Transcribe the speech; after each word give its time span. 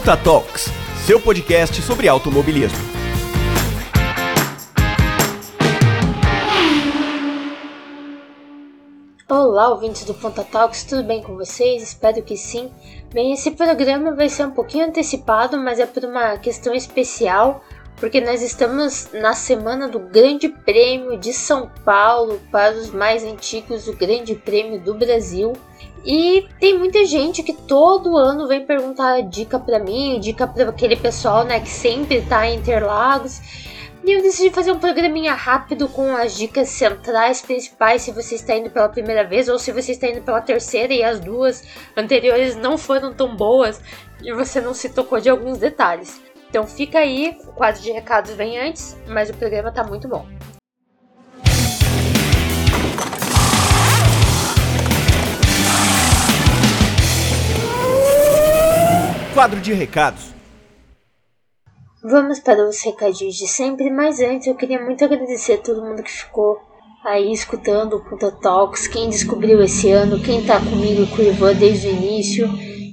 Ponta 0.00 0.16
Talks, 0.16 0.70
seu 1.04 1.20
podcast 1.20 1.82
sobre 1.82 2.08
automobilismo. 2.08 2.78
Olá, 9.28 9.68
ouvintes 9.68 10.06
do 10.06 10.14
Ponta 10.14 10.42
Talks, 10.42 10.84
tudo 10.84 11.04
bem 11.04 11.22
com 11.22 11.36
vocês? 11.36 11.82
Espero 11.82 12.22
que 12.22 12.34
sim. 12.34 12.70
Bem, 13.12 13.34
esse 13.34 13.50
programa 13.50 14.14
vai 14.14 14.30
ser 14.30 14.46
um 14.46 14.52
pouquinho 14.52 14.86
antecipado, 14.86 15.58
mas 15.58 15.78
é 15.78 15.84
por 15.84 16.02
uma 16.02 16.38
questão 16.38 16.74
especial, 16.74 17.62
porque 17.98 18.22
nós 18.22 18.40
estamos 18.40 19.10
na 19.12 19.34
semana 19.34 19.86
do 19.86 19.98
Grande 19.98 20.48
Prêmio 20.48 21.18
de 21.18 21.34
São 21.34 21.70
Paulo 21.84 22.40
para 22.50 22.74
os 22.74 22.88
mais 22.88 23.22
antigos, 23.22 23.86
o 23.86 23.94
Grande 23.94 24.34
Prêmio 24.34 24.80
do 24.80 24.94
Brasil. 24.94 25.52
E 26.04 26.46
tem 26.58 26.78
muita 26.78 27.04
gente 27.04 27.42
que 27.42 27.52
todo 27.52 28.16
ano 28.16 28.48
vem 28.48 28.64
perguntar 28.64 29.20
dica 29.22 29.58
para 29.58 29.78
mim, 29.78 30.18
dica 30.18 30.46
para 30.46 30.70
aquele 30.70 30.96
pessoal, 30.96 31.44
né, 31.44 31.60
que 31.60 31.68
sempre 31.68 32.22
tá 32.22 32.46
em 32.46 32.56
Interlagos. 32.56 33.40
E 34.02 34.12
eu 34.12 34.22
decidi 34.22 34.48
fazer 34.48 34.72
um 34.72 34.78
programinha 34.78 35.34
rápido 35.34 35.86
com 35.86 36.16
as 36.16 36.34
dicas 36.34 36.68
centrais 36.70 37.42
principais 37.42 38.00
se 38.00 38.12
você 38.12 38.36
está 38.36 38.56
indo 38.56 38.70
pela 38.70 38.88
primeira 38.88 39.24
vez 39.24 39.46
ou 39.46 39.58
se 39.58 39.72
você 39.72 39.92
está 39.92 40.08
indo 40.08 40.22
pela 40.22 40.40
terceira 40.40 40.94
e 40.94 41.04
as 41.04 41.20
duas 41.20 41.62
anteriores 41.94 42.56
não 42.56 42.78
foram 42.78 43.12
tão 43.12 43.36
boas 43.36 43.78
e 44.22 44.32
você 44.32 44.58
não 44.58 44.72
se 44.72 44.88
tocou 44.88 45.20
de 45.20 45.28
alguns 45.28 45.58
detalhes. 45.58 46.18
Então 46.48 46.66
fica 46.66 46.98
aí, 46.98 47.38
o 47.44 47.52
quadro 47.52 47.82
de 47.82 47.92
recados 47.92 48.32
vem 48.32 48.58
antes, 48.58 48.96
mas 49.06 49.28
o 49.28 49.34
programa 49.34 49.70
tá 49.70 49.84
muito 49.84 50.08
bom. 50.08 50.26
Quadro 59.40 59.58
de 59.58 59.72
recados. 59.72 60.34
Vamos 62.04 62.40
para 62.40 62.62
os 62.68 62.84
recadinhos 62.84 63.36
de 63.36 63.48
sempre, 63.48 63.90
mas 63.90 64.20
antes 64.20 64.46
eu 64.46 64.54
queria 64.54 64.78
muito 64.78 65.02
agradecer 65.02 65.54
a 65.54 65.62
todo 65.62 65.82
mundo 65.82 66.02
que 66.02 66.10
ficou 66.10 66.60
aí 67.06 67.32
escutando 67.32 67.94
o 67.94 68.04
Punta 68.04 68.30
Talks, 68.30 68.86
quem 68.86 69.08
descobriu 69.08 69.62
esse 69.62 69.90
ano, 69.90 70.22
quem 70.22 70.44
tá 70.44 70.60
comigo 70.60 71.06
com 71.06 71.22
o 71.22 71.24
Ivan 71.24 71.54
desde 71.54 71.88
o 71.88 71.90
início. 71.90 72.50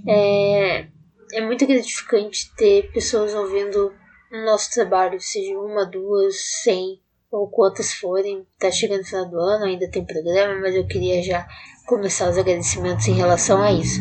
É, 0.08 0.88
é 1.34 1.42
muito 1.46 1.68
gratificante 1.68 2.50
ter 2.56 2.94
pessoas 2.94 3.34
ouvindo 3.34 3.92
o 4.32 4.46
nosso 4.46 4.72
trabalho, 4.72 5.20
seja 5.20 5.54
uma, 5.60 5.86
duas, 5.86 6.64
cem 6.64 7.02
ou 7.30 7.50
quantas 7.50 7.92
forem. 7.94 8.48
Tá 8.58 8.72
chegando 8.72 9.02
o 9.02 9.06
final 9.06 9.26
do 9.26 9.38
ano, 9.38 9.66
ainda 9.66 9.92
tem 9.92 10.06
programa, 10.06 10.62
mas 10.62 10.74
eu 10.74 10.88
queria 10.88 11.22
já 11.22 11.46
começar 11.86 12.30
os 12.30 12.38
agradecimentos 12.38 13.06
em 13.06 13.16
relação 13.16 13.62
a 13.62 13.70
isso. 13.70 14.00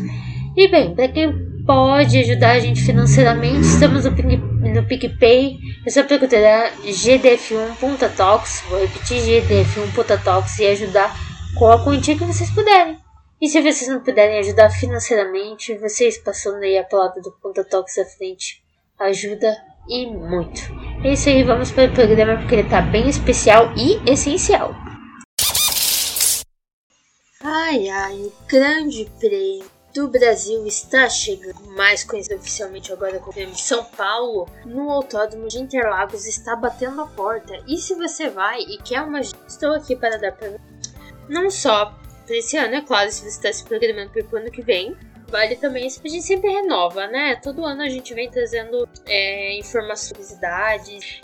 E 0.57 0.67
bem, 0.69 0.95
para 0.95 1.07
quem 1.07 1.31
pode 1.67 2.17
ajudar 2.17 2.53
a 2.53 2.59
gente 2.59 2.81
financeiramente, 2.81 3.59
estamos 3.59 4.05
no, 4.05 4.11
no 4.11 4.87
PicPay. 4.87 5.55
É 5.85 5.89
só 5.91 6.03
procurar 6.03 6.71
GDF1.talks, 6.81 8.63
vou 8.67 8.79
repetir 8.79 9.21
GDF1.talks 9.21 10.57
e 10.57 10.65
ajudar 10.65 11.15
com 11.59 11.67
a 11.67 11.83
quantia 11.83 12.17
que 12.17 12.23
vocês 12.23 12.49
puderem. 12.49 12.97
E 13.39 13.47
se 13.47 13.61
vocês 13.61 13.87
não 13.87 13.99
puderem 13.99 14.39
ajudar 14.39 14.71
financeiramente, 14.71 15.77
vocês 15.77 16.17
passando 16.17 16.63
aí 16.63 16.75
a 16.75 16.83
palavra 16.83 17.21
do 17.21 17.31
Ponta 17.33 17.61
à 17.61 18.05
frente 18.17 18.63
ajuda 18.99 19.55
e 19.87 20.07
muito. 20.07 20.61
É 21.03 21.13
isso 21.13 21.29
aí, 21.29 21.43
vamos 21.43 21.69
para 21.69 21.91
o 21.91 21.93
programa 21.93 22.35
porque 22.37 22.55
ele 22.55 22.67
tá 22.67 22.81
bem 22.81 23.07
especial 23.07 23.71
e 23.77 24.01
essencial. 24.11 24.73
Ai 27.43 27.87
ai, 27.89 28.15
o 28.15 28.33
grande 28.49 29.07
prêmio 29.19 29.76
do 29.97 30.07
Brasil 30.07 30.63
está 30.67 31.09
chegando, 31.09 31.59
mais 31.75 32.03
conhecido 32.03 32.35
oficialmente 32.35 32.93
agora 32.93 33.17
como 33.17 33.33
Prêmio 33.33 33.55
São 33.55 33.83
Paulo, 33.83 34.47
no 34.63 34.91
Autódromo 34.91 35.47
de 35.47 35.57
Interlagos 35.57 36.27
está 36.27 36.55
batendo 36.55 37.01
a 37.01 37.07
porta. 37.07 37.59
E 37.67 37.77
se 37.79 37.95
você 37.95 38.29
vai 38.29 38.61
e 38.61 38.77
quer 38.77 39.01
uma 39.01 39.21
estou 39.21 39.73
aqui 39.73 39.95
para 39.95 40.17
dar 40.17 40.33
para 40.33 40.59
não 41.27 41.49
só 41.49 41.97
para 42.27 42.37
esse 42.37 42.55
ano, 42.57 42.75
é 42.75 42.81
claro, 42.81 43.11
se 43.11 43.21
você 43.21 43.27
está 43.29 43.51
se 43.51 43.63
programando 43.63 44.11
para 44.11 44.23
o 44.31 44.37
ano 44.37 44.51
que 44.51 44.61
vem, 44.61 44.95
vale 45.29 45.55
também 45.55 45.87
isso, 45.87 45.99
a 46.05 46.07
gente 46.07 46.23
sempre 46.23 46.51
renova, 46.51 47.07
né? 47.07 47.35
Todo 47.41 47.65
ano 47.65 47.81
a 47.81 47.89
gente 47.89 48.13
vem 48.13 48.29
trazendo 48.29 48.87
é, 49.07 49.57
informações, 49.57 50.37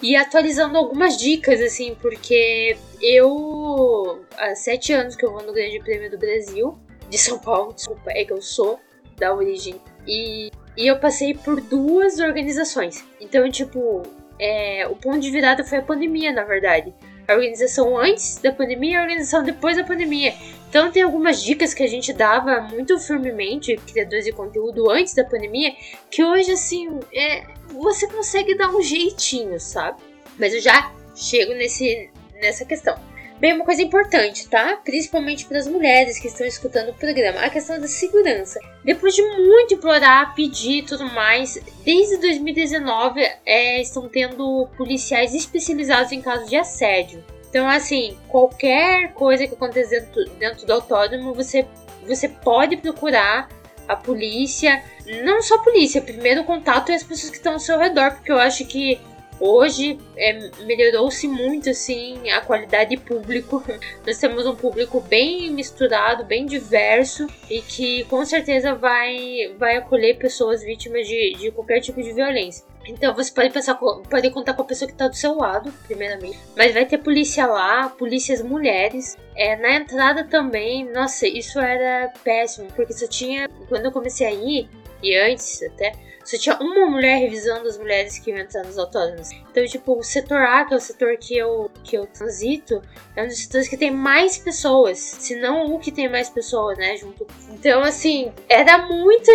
e 0.02 0.16
atualizando 0.16 0.80
algumas 0.80 1.16
dicas, 1.16 1.62
assim, 1.62 1.96
porque 2.02 2.76
eu 3.00 4.26
há 4.36 4.56
sete 4.56 4.94
anos 4.94 5.16
que 5.16 5.24
eu 5.24 5.32
vou 5.32 5.44
no 5.44 5.54
Grande 5.54 5.80
Prêmio 5.80 6.10
do 6.10 6.18
Brasil 6.18 6.76
de 7.10 7.18
São 7.18 7.40
Paulo, 7.40 7.74
desculpa, 7.74 8.12
é 8.12 8.26
que 8.26 8.34
eu 8.34 8.42
sou 8.42 8.80
da 9.18 9.34
origem. 9.34 9.80
E, 10.08 10.52
e 10.78 10.88
eu 10.88 11.00
passei 11.00 11.34
por 11.34 11.62
duas 11.62 12.20
organizações. 12.20 13.04
Então, 13.20 13.50
tipo, 13.50 14.04
é, 14.40 14.88
o 14.88 14.96
ponto 14.96 15.20
de 15.20 15.32
virada 15.32 15.64
foi 15.64 15.80
a 15.80 15.82
pandemia, 15.82 16.32
na 16.32 16.44
verdade. 16.44 16.94
A 17.28 17.34
organização 17.34 17.98
antes 17.98 18.38
da 18.38 18.52
pandemia 18.52 18.92
e 18.92 18.96
a 18.96 19.02
organização 19.02 19.44
depois 19.44 19.78
da 19.78 19.84
pandemia. 19.84 20.34
Então 20.70 20.92
tem 20.92 21.04
algumas 21.04 21.42
dicas 21.42 21.74
que 21.74 21.84
a 21.84 21.88
gente 21.88 22.12
dava 22.12 22.60
muito 22.62 22.98
firmemente, 23.00 23.78
criadores 23.92 24.26
de 24.26 24.32
conteúdo 24.32 24.90
antes 24.90 25.14
da 25.14 25.24
pandemia, 25.24 25.74
que 26.10 26.24
hoje, 26.24 26.52
assim, 26.52 27.00
é, 27.14 27.44
você 27.70 28.08
consegue 28.08 28.58
dar 28.58 28.70
um 28.70 28.82
jeitinho, 28.82 29.60
sabe? 29.60 30.02
Mas 30.38 30.54
eu 30.54 30.60
já 30.60 30.92
chego 31.16 31.54
nesse, 31.54 32.10
nessa 32.42 32.66
questão. 32.66 32.98
Bem, 33.44 33.52
uma 33.52 33.66
coisa 33.66 33.82
importante, 33.82 34.48
tá? 34.48 34.78
Principalmente 34.86 35.46
para 35.46 35.58
as 35.58 35.68
mulheres 35.68 36.18
que 36.18 36.30
estão 36.30 36.48
escutando 36.48 36.92
o 36.92 36.94
programa, 36.94 37.42
a 37.42 37.50
questão 37.50 37.78
da 37.78 37.90
segurança. 37.90 38.58
Depois 38.86 39.14
de 39.14 39.22
muito 39.22 39.74
implorar, 39.74 40.34
pedir 40.34 40.78
e 40.78 40.84
tudo 40.84 41.04
mais, 41.10 41.60
desde 41.84 42.16
2019 42.22 43.20
é, 43.46 43.82
estão 43.82 44.08
tendo 44.08 44.70
policiais 44.78 45.36
especializados 45.36 46.14
em 46.14 46.22
casos 46.22 46.50
de 46.50 46.56
assédio. 46.56 47.22
Então, 47.50 47.68
assim, 47.68 48.18
qualquer 48.30 49.12
coisa 49.12 49.46
que 49.46 49.56
aconteça 49.56 50.00
dentro, 50.00 50.26
dentro 50.40 50.66
do 50.66 50.72
autódromo, 50.72 51.34
você, 51.34 51.68
você 52.08 52.30
pode 52.30 52.78
procurar 52.78 53.50
a 53.90 53.96
polícia. 53.98 54.82
Não 55.22 55.42
só 55.42 55.56
a 55.56 55.64
polícia, 55.64 56.02
primeiro 56.02 56.46
contato 56.46 56.94
é 56.94 56.96
as 56.96 57.04
pessoas 57.04 57.30
que 57.30 57.36
estão 57.40 57.52
ao 57.52 57.60
seu 57.60 57.78
redor, 57.78 58.12
porque 58.12 58.32
eu 58.32 58.40
acho 58.40 58.64
que 58.64 59.02
Hoje 59.40 60.00
é, 60.16 60.50
melhorou-se 60.66 61.28
muito 61.28 61.70
assim 61.70 62.30
a 62.32 62.42
qualidade 62.42 62.92
de 62.92 62.98
público. 62.98 63.64
Nós 64.06 64.18
temos 64.18 64.46
um 64.46 64.56
público 64.56 65.02
bem 65.02 65.52
misturado, 65.52 66.24
bem 66.24 66.46
diverso 66.46 67.28
e 67.50 67.62
que 67.62 68.04
com 68.06 68.24
certeza 68.26 68.74
vai, 68.76 69.54
vai 69.58 69.78
acolher 69.78 70.18
pessoas 70.18 70.64
vítimas 70.64 71.08
de, 71.08 71.34
de 71.38 71.52
qualquer 71.52 71.80
tipo 71.80 72.02
de 72.02 72.14
violência. 72.14 72.66
Então 72.86 73.14
você 73.14 73.32
pode 73.32 73.50
pensar, 73.50 73.76
pode 73.76 74.30
contar 74.32 74.54
com 74.54 74.62
a 74.62 74.66
pessoa 74.66 74.88
que 74.88 74.94
está 74.94 75.08
do 75.08 75.16
seu 75.16 75.36
lado, 75.36 75.72
primeiramente. 75.88 76.38
Mas 76.56 76.74
vai 76.74 76.86
ter 76.86 76.98
polícia 76.98 77.46
lá, 77.46 77.90
polícias 77.90 78.42
mulheres. 78.42 79.18
É, 79.36 79.56
na 79.56 79.76
entrada 79.76 80.26
também, 80.26 80.92
nossa, 80.92 81.26
isso 81.26 81.60
era 81.60 82.12
péssimo, 82.24 82.68
porque 82.76 82.94
só 82.94 83.08
tinha. 83.08 83.48
Quando 83.70 83.86
eu 83.86 83.92
comecei 83.92 84.28
a 84.28 84.32
ir, 84.32 84.70
e 85.04 85.16
antes 85.16 85.62
até, 85.62 85.92
só 86.24 86.38
tinha 86.38 86.58
uma 86.60 86.90
mulher 86.90 87.18
revisando 87.20 87.68
as 87.68 87.78
mulheres 87.78 88.18
que 88.18 88.32
iam 88.32 88.40
entrar 88.40 88.64
nos 88.64 88.78
autódromos. 88.78 89.30
Então, 89.52 89.66
tipo, 89.66 90.00
o 90.00 90.04
setor 90.04 90.42
A, 90.42 90.64
que 90.64 90.74
é 90.74 90.78
o 90.78 90.80
setor 90.80 91.18
que 91.18 91.38
eu, 91.38 91.70
que 91.84 91.98
eu 91.98 92.08
transito, 92.08 92.82
é 93.16 93.24
um 93.24 93.28
dos 93.28 93.40
setores 93.40 93.68
que 93.68 93.76
tem 93.76 93.92
mais 93.92 94.38
pessoas. 94.38 94.98
Se 94.98 95.36
não 95.36 95.66
o 95.66 95.80
que 95.80 95.92
tem 95.92 96.10
mais 96.10 96.30
pessoas, 96.30 96.78
né? 96.78 96.96
Junto. 96.96 97.28
Então, 97.50 97.84
assim, 97.84 98.32
era 98.48 98.78
muita 98.88 99.32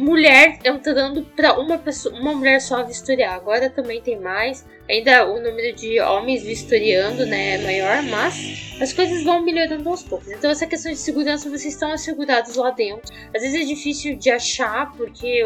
mulher 0.00 0.58
entrando 0.64 1.22
para 1.36 1.58
uma 1.58 1.78
pessoa, 1.78 2.14
uma 2.18 2.34
mulher 2.34 2.60
só 2.60 2.82
vistoriar. 2.82 3.34
Agora 3.34 3.68
também 3.68 4.00
tem 4.00 4.18
mais. 4.18 4.64
Ainda 4.88 5.26
o 5.26 5.40
número 5.40 5.76
de 5.76 6.00
homens 6.00 6.42
vistoriando, 6.42 7.24
né, 7.26 7.54
é 7.54 7.58
maior, 7.58 8.02
mas 8.04 8.76
as 8.80 8.92
coisas 8.92 9.22
vão 9.22 9.42
melhorando 9.42 9.88
aos 9.88 10.02
poucos. 10.02 10.28
Então 10.30 10.50
essa 10.50 10.66
questão 10.66 10.90
de 10.90 10.98
segurança 10.98 11.48
vocês 11.48 11.74
estão 11.74 11.92
assegurados 11.92 12.56
lá 12.56 12.70
dentro. 12.70 13.14
Às 13.34 13.42
vezes 13.42 13.60
é 13.60 13.64
difícil 13.64 14.16
de 14.16 14.30
achar 14.30 14.92
porque 14.96 15.44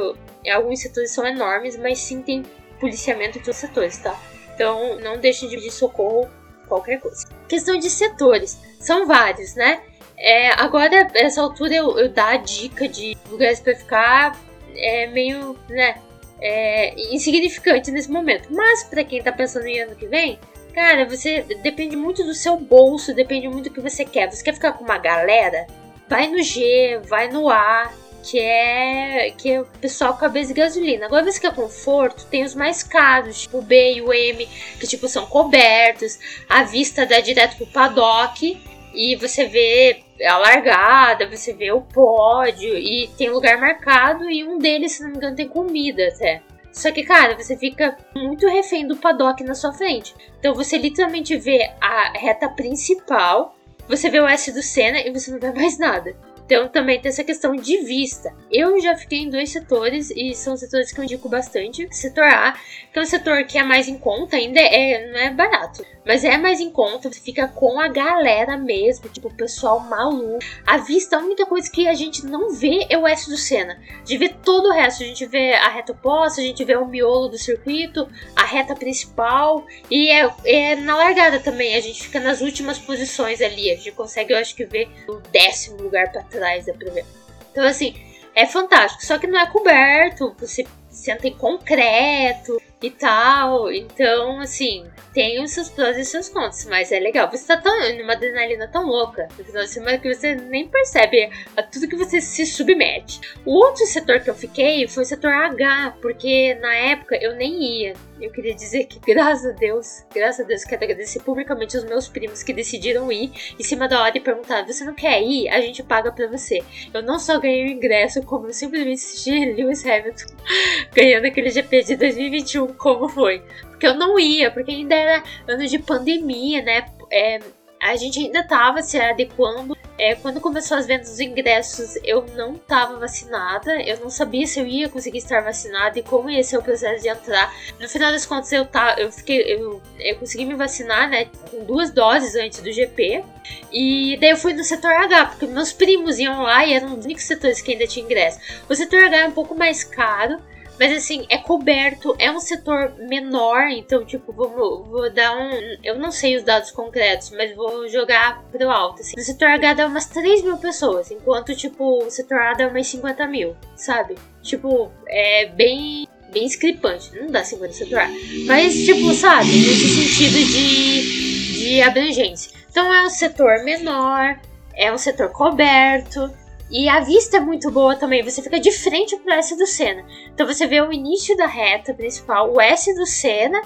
alguns 0.51 0.81
setores 0.81 1.11
são 1.11 1.27
enormes, 1.27 1.77
mas 1.77 1.99
sim 1.99 2.23
tem 2.23 2.43
policiamento 2.81 3.39
em 3.39 3.43
todos 3.43 3.57
os 3.57 3.69
setores, 3.69 3.99
tá? 3.99 4.19
Então 4.55 4.99
não 5.01 5.19
deixem 5.19 5.49
de 5.49 5.57
pedir 5.57 5.73
socorro 5.73 6.31
qualquer 6.67 7.01
coisa. 7.01 7.27
Questão 7.49 7.79
de 7.79 7.91
setores, 7.91 8.59
são 8.81 9.07
vários, 9.07 9.55
né? 9.55 9.83
É, 10.17 10.51
agora, 10.61 11.09
essa 11.15 11.43
altura, 11.43 11.75
eu, 11.75 11.99
eu 11.99 12.09
dar 12.09 12.35
a 12.35 12.37
dica 12.37 12.89
de 12.89 13.17
lugares 13.29 13.61
para 13.61 13.75
ficar 13.75 14.39
é 14.77 15.07
meio, 15.07 15.57
né, 15.69 15.97
é, 16.41 16.95
insignificante 17.15 17.91
nesse 17.91 18.11
momento. 18.11 18.49
Mas 18.51 18.85
para 18.85 19.05
quem 19.05 19.23
tá 19.23 19.33
pensando 19.33 19.67
em 19.67 19.81
ano 19.81 19.95
que 19.95 20.07
vem, 20.07 20.39
cara, 20.75 21.05
você 21.05 21.43
depende 21.63 21.97
muito 21.97 22.25
do 22.25 22.35
seu 22.35 22.57
bolso, 22.57 23.15
depende 23.15 23.49
muito 23.49 23.69
do 23.69 23.75
que 23.75 23.81
você 23.81 24.05
quer. 24.05 24.31
Você 24.31 24.43
quer 24.43 24.55
ficar 24.55 24.73
com 24.73 24.85
uma 24.85 24.99
galera? 24.99 25.67
Vai 26.09 26.29
no 26.29 26.43
G, 26.43 27.01
vai 27.09 27.29
no 27.29 27.49
A, 27.49 27.91
que 28.23 28.39
é 28.39 29.33
que 29.37 29.51
é 29.51 29.61
o 29.61 29.65
pessoal 29.81 30.17
com 30.17 30.25
a 30.25 30.29
base 30.29 30.49
de 30.49 30.61
gasolina. 30.61 31.07
Agora 31.07 31.25
você 31.25 31.41
quer 31.41 31.55
conforto, 31.55 32.27
tem 32.27 32.45
os 32.45 32.55
mais 32.55 32.83
caros, 32.83 33.43
tipo 33.43 33.59
o 33.59 33.63
B 33.63 33.95
e 33.95 34.03
o 34.03 34.13
M, 34.13 34.47
que 34.79 34.87
tipo 34.87 35.09
são 35.09 35.27
cobertos, 35.27 36.19
a 36.49 36.63
vista 36.63 37.07
dá 37.07 37.21
direto 37.21 37.57
pro 37.57 37.67
paddock 37.67 38.61
e 38.95 39.17
você 39.17 39.47
vê 39.47 40.03
a 40.25 40.39
largada, 40.39 41.29
você 41.29 41.53
vê 41.53 41.73
o 41.73 41.81
pódio 41.81 42.77
e 42.79 43.09
tem 43.19 43.31
lugar 43.31 43.59
marcado 43.59 44.31
e 44.31 44.45
um 44.45 44.59
deles, 44.59 44.93
se 44.93 45.03
não 45.03 45.11
me 45.11 45.17
engano, 45.17 45.37
tem 45.37 45.49
comida 45.49 46.09
até. 46.09 46.43
Só 46.73 46.91
que, 46.91 47.05
cara, 47.05 47.37
você 47.37 47.57
fica 47.57 47.97
muito 48.15 48.49
refém 48.49 48.87
do 48.87 48.97
paddock 48.97 49.43
na 49.45 49.55
sua 49.55 49.73
frente. 49.73 50.15
Então 50.39 50.55
você 50.55 50.77
literalmente 50.77 51.37
vê 51.37 51.71
a 51.81 52.13
reta 52.19 52.49
principal, 52.49 53.57
você 53.89 54.11
vê 54.11 54.21
o 54.21 54.27
S 54.27 54.51
do 54.53 54.63
Senna 54.63 55.01
e 55.01 55.11
você 55.13 55.31
não 55.31 55.39
vê 55.39 55.53
mais 55.53 55.79
nada. 55.79 56.17
Então 56.45 56.69
também 56.69 57.01
tem 57.01 57.09
essa 57.09 57.25
questão 57.25 57.57
de 57.57 57.79
vista. 57.79 58.35
Eu 58.51 58.81
já 58.81 58.95
fiquei 58.97 59.21
em 59.21 59.31
dois 59.31 59.51
setores 59.51 60.11
e 60.11 60.35
são 60.35 60.57
setores 60.57 60.93
que 60.93 61.01
eu 61.01 61.05
indico 61.05 61.29
bastante. 61.29 61.89
Setor 61.91 62.25
A, 62.25 62.53
que 62.93 62.99
é 62.99 63.03
um 63.03 63.07
setor 63.07 63.45
que 63.45 63.59
é 63.59 63.63
mais 63.63 63.89
em 63.89 63.99
conta, 63.99 64.37
ainda 64.37 64.61
é, 64.61 65.11
não 65.11 65.19
é 65.19 65.31
barato, 65.31 65.85
mas 66.05 66.23
é 66.23 66.37
mais 66.37 66.61
em 66.61 66.71
conta, 66.71 67.11
você 67.11 67.21
fica 67.21 67.49
com 67.49 67.81
a 67.81 67.89
galera 67.89 68.57
mesmo, 68.59 69.09
tipo, 69.09 69.29
o 69.29 69.35
pessoal 69.35 69.81
maluco. 69.81 70.39
A 70.67 70.77
vista, 70.77 71.17
a 71.17 71.21
única 71.21 71.47
coisa 71.47 71.71
que 71.71 71.89
a 71.89 71.95
gente 71.95 72.27
não 72.27 72.53
vê 72.53 72.87
é 72.91 72.99
o 72.99 73.07
S 73.07 73.29
do 73.29 73.37
Senna. 73.37 73.81
De 74.05 74.19
ver 74.19 74.37
todo 74.45 74.69
o 74.69 74.73
resto, 74.73 75.03
a 75.03 75.07
gente 75.07 75.25
vê 75.27 75.55
a 75.55 75.69
reta 75.69 75.93
oposta, 75.93 76.41
a 76.41 76.45
gente 76.45 76.63
vê 76.65 76.77
o 76.77 76.87
miolo 76.87 77.29
do 77.29 77.39
circuito, 77.39 78.07
a 78.37 78.45
reta 78.45 78.75
principal 78.75 79.67
e 79.91 80.11
é, 80.11 80.31
é 80.45 80.77
na 80.77 80.97
largada 80.97 81.41
também. 81.41 81.75
A 81.75 81.81
gente 81.81 82.03
fica 82.03 82.21
nas 82.21 82.41
últimas 82.41 82.79
posições 82.79 83.41
ali, 83.41 83.71
a 83.71 83.77
gente 83.77 83.93
consegue, 83.93 84.33
eu 84.33 84.39
acho 84.39 84.55
que, 84.55 84.65
ver 84.65 84.89
o 85.09 85.17
décimo 85.31 85.83
lugar 85.83 86.11
para 86.11 86.23
trás 86.35 86.67
da 86.67 86.75
primeira. 86.75 87.09
Então, 87.51 87.65
assim, 87.65 87.95
é 88.35 88.47
fantástico. 88.47 89.05
Só 89.05 89.19
que 89.19 89.27
não 89.27 89.39
é 89.39 89.47
coberto, 89.47 90.35
você 90.39 90.67
senta 90.91 91.27
em 91.27 91.37
concreto 91.37 92.61
e 92.85 92.91
tal. 92.91 93.73
Então, 93.73 94.41
assim, 94.41 94.85
tem 95.15 95.43
os 95.43 95.53
seus 95.53 95.71
prós 95.71 95.97
e 95.97 96.05
seus 96.05 96.29
contras, 96.29 96.67
mas 96.67 96.93
é 96.93 96.99
legal. 96.99 97.31
Você 97.31 97.47
tá 97.47 97.57
tão, 97.57 97.97
numa 97.97 98.13
adrenalina 98.13 98.69
tão 98.69 98.85
louca 98.85 99.29
no 99.39 99.45
final 99.45 99.63
de 99.63 99.71
semana 99.71 99.99
que 99.99 100.13
você 100.13 100.35
nem 100.35 100.69
percebe 100.69 101.31
a 101.57 101.63
tudo 101.63 101.89
que 101.89 101.97
você 101.97 102.21
se 102.21 102.45
submete. 102.45 103.21
O 103.47 103.53
outro 103.53 103.87
setor 103.87 104.21
que 104.21 104.29
eu 104.29 104.35
fiquei 104.35 104.87
foi 104.89 105.05
o 105.05 105.07
setor 105.07 105.33
H, 105.33 105.97
porque 106.03 106.55
na 106.57 106.75
época 106.75 107.17
eu 107.17 107.35
nem 107.37 107.63
ia. 107.63 107.95
Eu 108.21 108.31
queria 108.31 108.55
dizer 108.55 108.87
que, 108.87 108.99
graças 109.07 109.47
a 109.47 109.53
Deus, 109.53 110.05
graças 110.13 110.45
a 110.45 110.49
Deus, 110.49 110.65
quero 110.65 110.85
agradecer 110.85 111.21
publicamente 111.21 111.77
os 111.77 111.85
meus 111.85 112.09
primos 112.09 112.43
que 112.43 112.53
decidiram 112.53 113.11
ir 113.11 113.33
em 113.59 113.63
cima 113.63 113.89
da 113.89 114.03
hora 114.03 114.19
e 114.19 114.21
perguntaram: 114.21 114.67
você 114.67 114.85
não 114.85 114.95
quer 114.95 115.23
ir? 115.23 115.49
A 115.49 115.61
gente 115.61 115.83
paga 115.83 116.11
pra 116.11 116.27
você. 116.27 116.63
Eu 116.93 117.03
não 117.03 117.19
só 117.19 117.39
ganhei 117.39 117.67
o 117.67 117.71
ingresso, 117.71 118.23
como 118.25 118.49
eu 118.49 118.53
simplesmente 118.53 118.95
assisti 118.95 119.53
Lewis 119.55 119.87
Hamilton 119.87 120.35
ganhando 120.93 121.27
aquele 121.27 121.51
GP 121.51 121.85
de 121.85 121.97
2021, 121.97 122.74
como 122.75 123.09
foi. 123.09 123.43
Porque 123.69 123.87
eu 123.87 123.95
não 123.95 124.19
ia, 124.19 124.51
porque 124.51 124.71
ainda 124.71 124.95
era 124.95 125.23
ano 125.49 125.67
de 125.67 125.79
pandemia, 125.79 126.63
né? 126.63 126.87
É, 127.11 127.39
a 127.85 127.97
gente 127.97 128.19
ainda 128.19 128.43
tava 128.43 128.83
se 128.83 128.99
adequando. 128.99 129.77
É, 129.99 130.15
quando 130.15 130.41
começou 130.41 130.77
as 130.77 130.87
vendas 130.87 131.11
dos 131.11 131.21
ingressos, 131.21 131.97
eu 132.03 132.25
não 132.35 132.55
tava 132.55 132.99
vacinada, 132.99 133.81
eu 133.83 134.01
não 134.01 134.09
sabia 134.09 134.47
se 134.47 134.59
eu 134.59 134.67
ia 134.67 134.89
conseguir 134.89 135.19
estar 135.19 135.41
vacinada 135.43 135.99
e 135.99 136.03
como 136.03 136.31
ia 136.31 136.43
ser 136.43 136.57
o 136.57 136.63
processo 136.63 137.03
de 137.03 137.09
entrar. 137.11 137.55
No 137.79 137.89
final 137.89 138.11
das 138.11 138.25
contas, 138.25 138.51
eu, 138.53 138.65
tá, 138.65 138.97
eu, 138.99 139.13
fiquei, 139.13 139.41
eu, 139.41 139.83
eu 140.01 140.17
consegui 140.17 140.47
me 140.47 140.55
vacinar, 140.55 141.11
né, 141.11 141.27
com 141.51 141.63
duas 141.63 141.91
doses 141.91 142.35
antes 142.35 142.61
do 142.61 142.73
GP. 142.73 143.23
E 143.71 144.17
daí 144.19 144.31
eu 144.31 144.37
fui 144.37 144.55
no 144.55 144.65
setor 144.65 144.91
H, 144.93 145.27
porque 145.27 145.47
meus 145.47 145.73
primos 145.73 146.19
iam 146.19 146.43
lá 146.43 146.65
e 146.65 146.73
eram 146.73 146.99
os 146.99 147.05
únicos 147.05 147.25
setores 147.25 147.61
que 147.61 147.73
ainda 147.73 147.87
tinha 147.87 148.05
ingresso. 148.05 148.41
O 148.69 148.75
setor 148.75 149.05
H 149.05 149.17
é 149.17 149.27
um 149.27 149.33
pouco 149.33 149.55
mais 149.55 149.85
caro, 149.85 150.39
mas 150.79 150.93
assim, 150.93 151.25
é 151.29 151.39
coberto, 151.39 152.15
é 152.19 152.31
um 152.31 152.41
setor 152.41 152.95
menor, 152.99 153.69
então, 153.69 154.05
tipo, 154.05 154.33
vou, 154.33 154.85
vou 154.85 155.11
dar 155.13 155.37
um. 155.37 155.51
Eu 155.83 155.99
não 155.99 156.11
sei 156.11 156.37
os 156.37 156.43
dados 156.43 156.71
concretos, 156.71 157.31
mas 157.31 157.55
vou 157.55 157.89
jogar 157.89 158.43
pro 158.51 158.71
alto. 158.71 159.01
Assim. 159.01 159.15
No 159.17 159.23
setor 159.23 159.49
H 159.49 159.75
dá 159.75 159.87
umas 159.87 160.07
3 160.07 160.43
mil 160.43 160.57
pessoas, 160.59 161.11
enquanto, 161.11 161.55
tipo, 161.55 162.05
o 162.05 162.11
setor 162.11 162.39
A 162.39 162.55
dá 162.55 162.69
umas 162.69 162.87
50 162.87 163.27
mil, 163.27 163.57
sabe? 163.77 164.17
Tipo, 164.43 164.91
é 165.07 165.47
bem. 165.47 166.09
Bem 166.33 166.47
scripante, 166.47 167.17
não 167.17 167.29
dá 167.29 167.45
50 167.45 167.73
setor 167.73 168.01
A. 168.01 168.09
Mas, 168.47 168.75
tipo, 168.75 169.15
sabe, 169.15 169.47
nesse 169.47 169.89
sentido 169.89 170.37
de, 170.37 171.59
de 171.61 171.83
abrangência. 171.83 172.51
Então 172.69 172.93
é 172.93 173.05
um 173.05 173.09
setor 173.09 173.63
menor, 173.63 174.41
é 174.75 174.93
um 174.93 174.99
setor 174.99 175.31
coberto, 175.31 176.29
e 176.71 176.89
a 176.89 177.01
vista 177.01 177.37
é 177.37 177.41
muito 177.41 177.71
boa 177.71 177.95
também, 177.97 178.23
você 178.23 178.43
fica 178.43 178.59
de 178.59 178.73
frente 178.73 179.17
pro 179.17 179.33
S 179.33 179.57
do 179.57 179.67
Senna. 179.67 180.05
Então 180.33 180.47
você 180.47 180.67
vê 180.67 180.81
o 180.81 180.93
início 180.93 181.37
da 181.37 181.47
reta 181.47 181.93
principal, 181.93 182.53
o 182.53 182.61
S 182.61 182.95
do 182.95 183.07
Senna, 183.07 183.61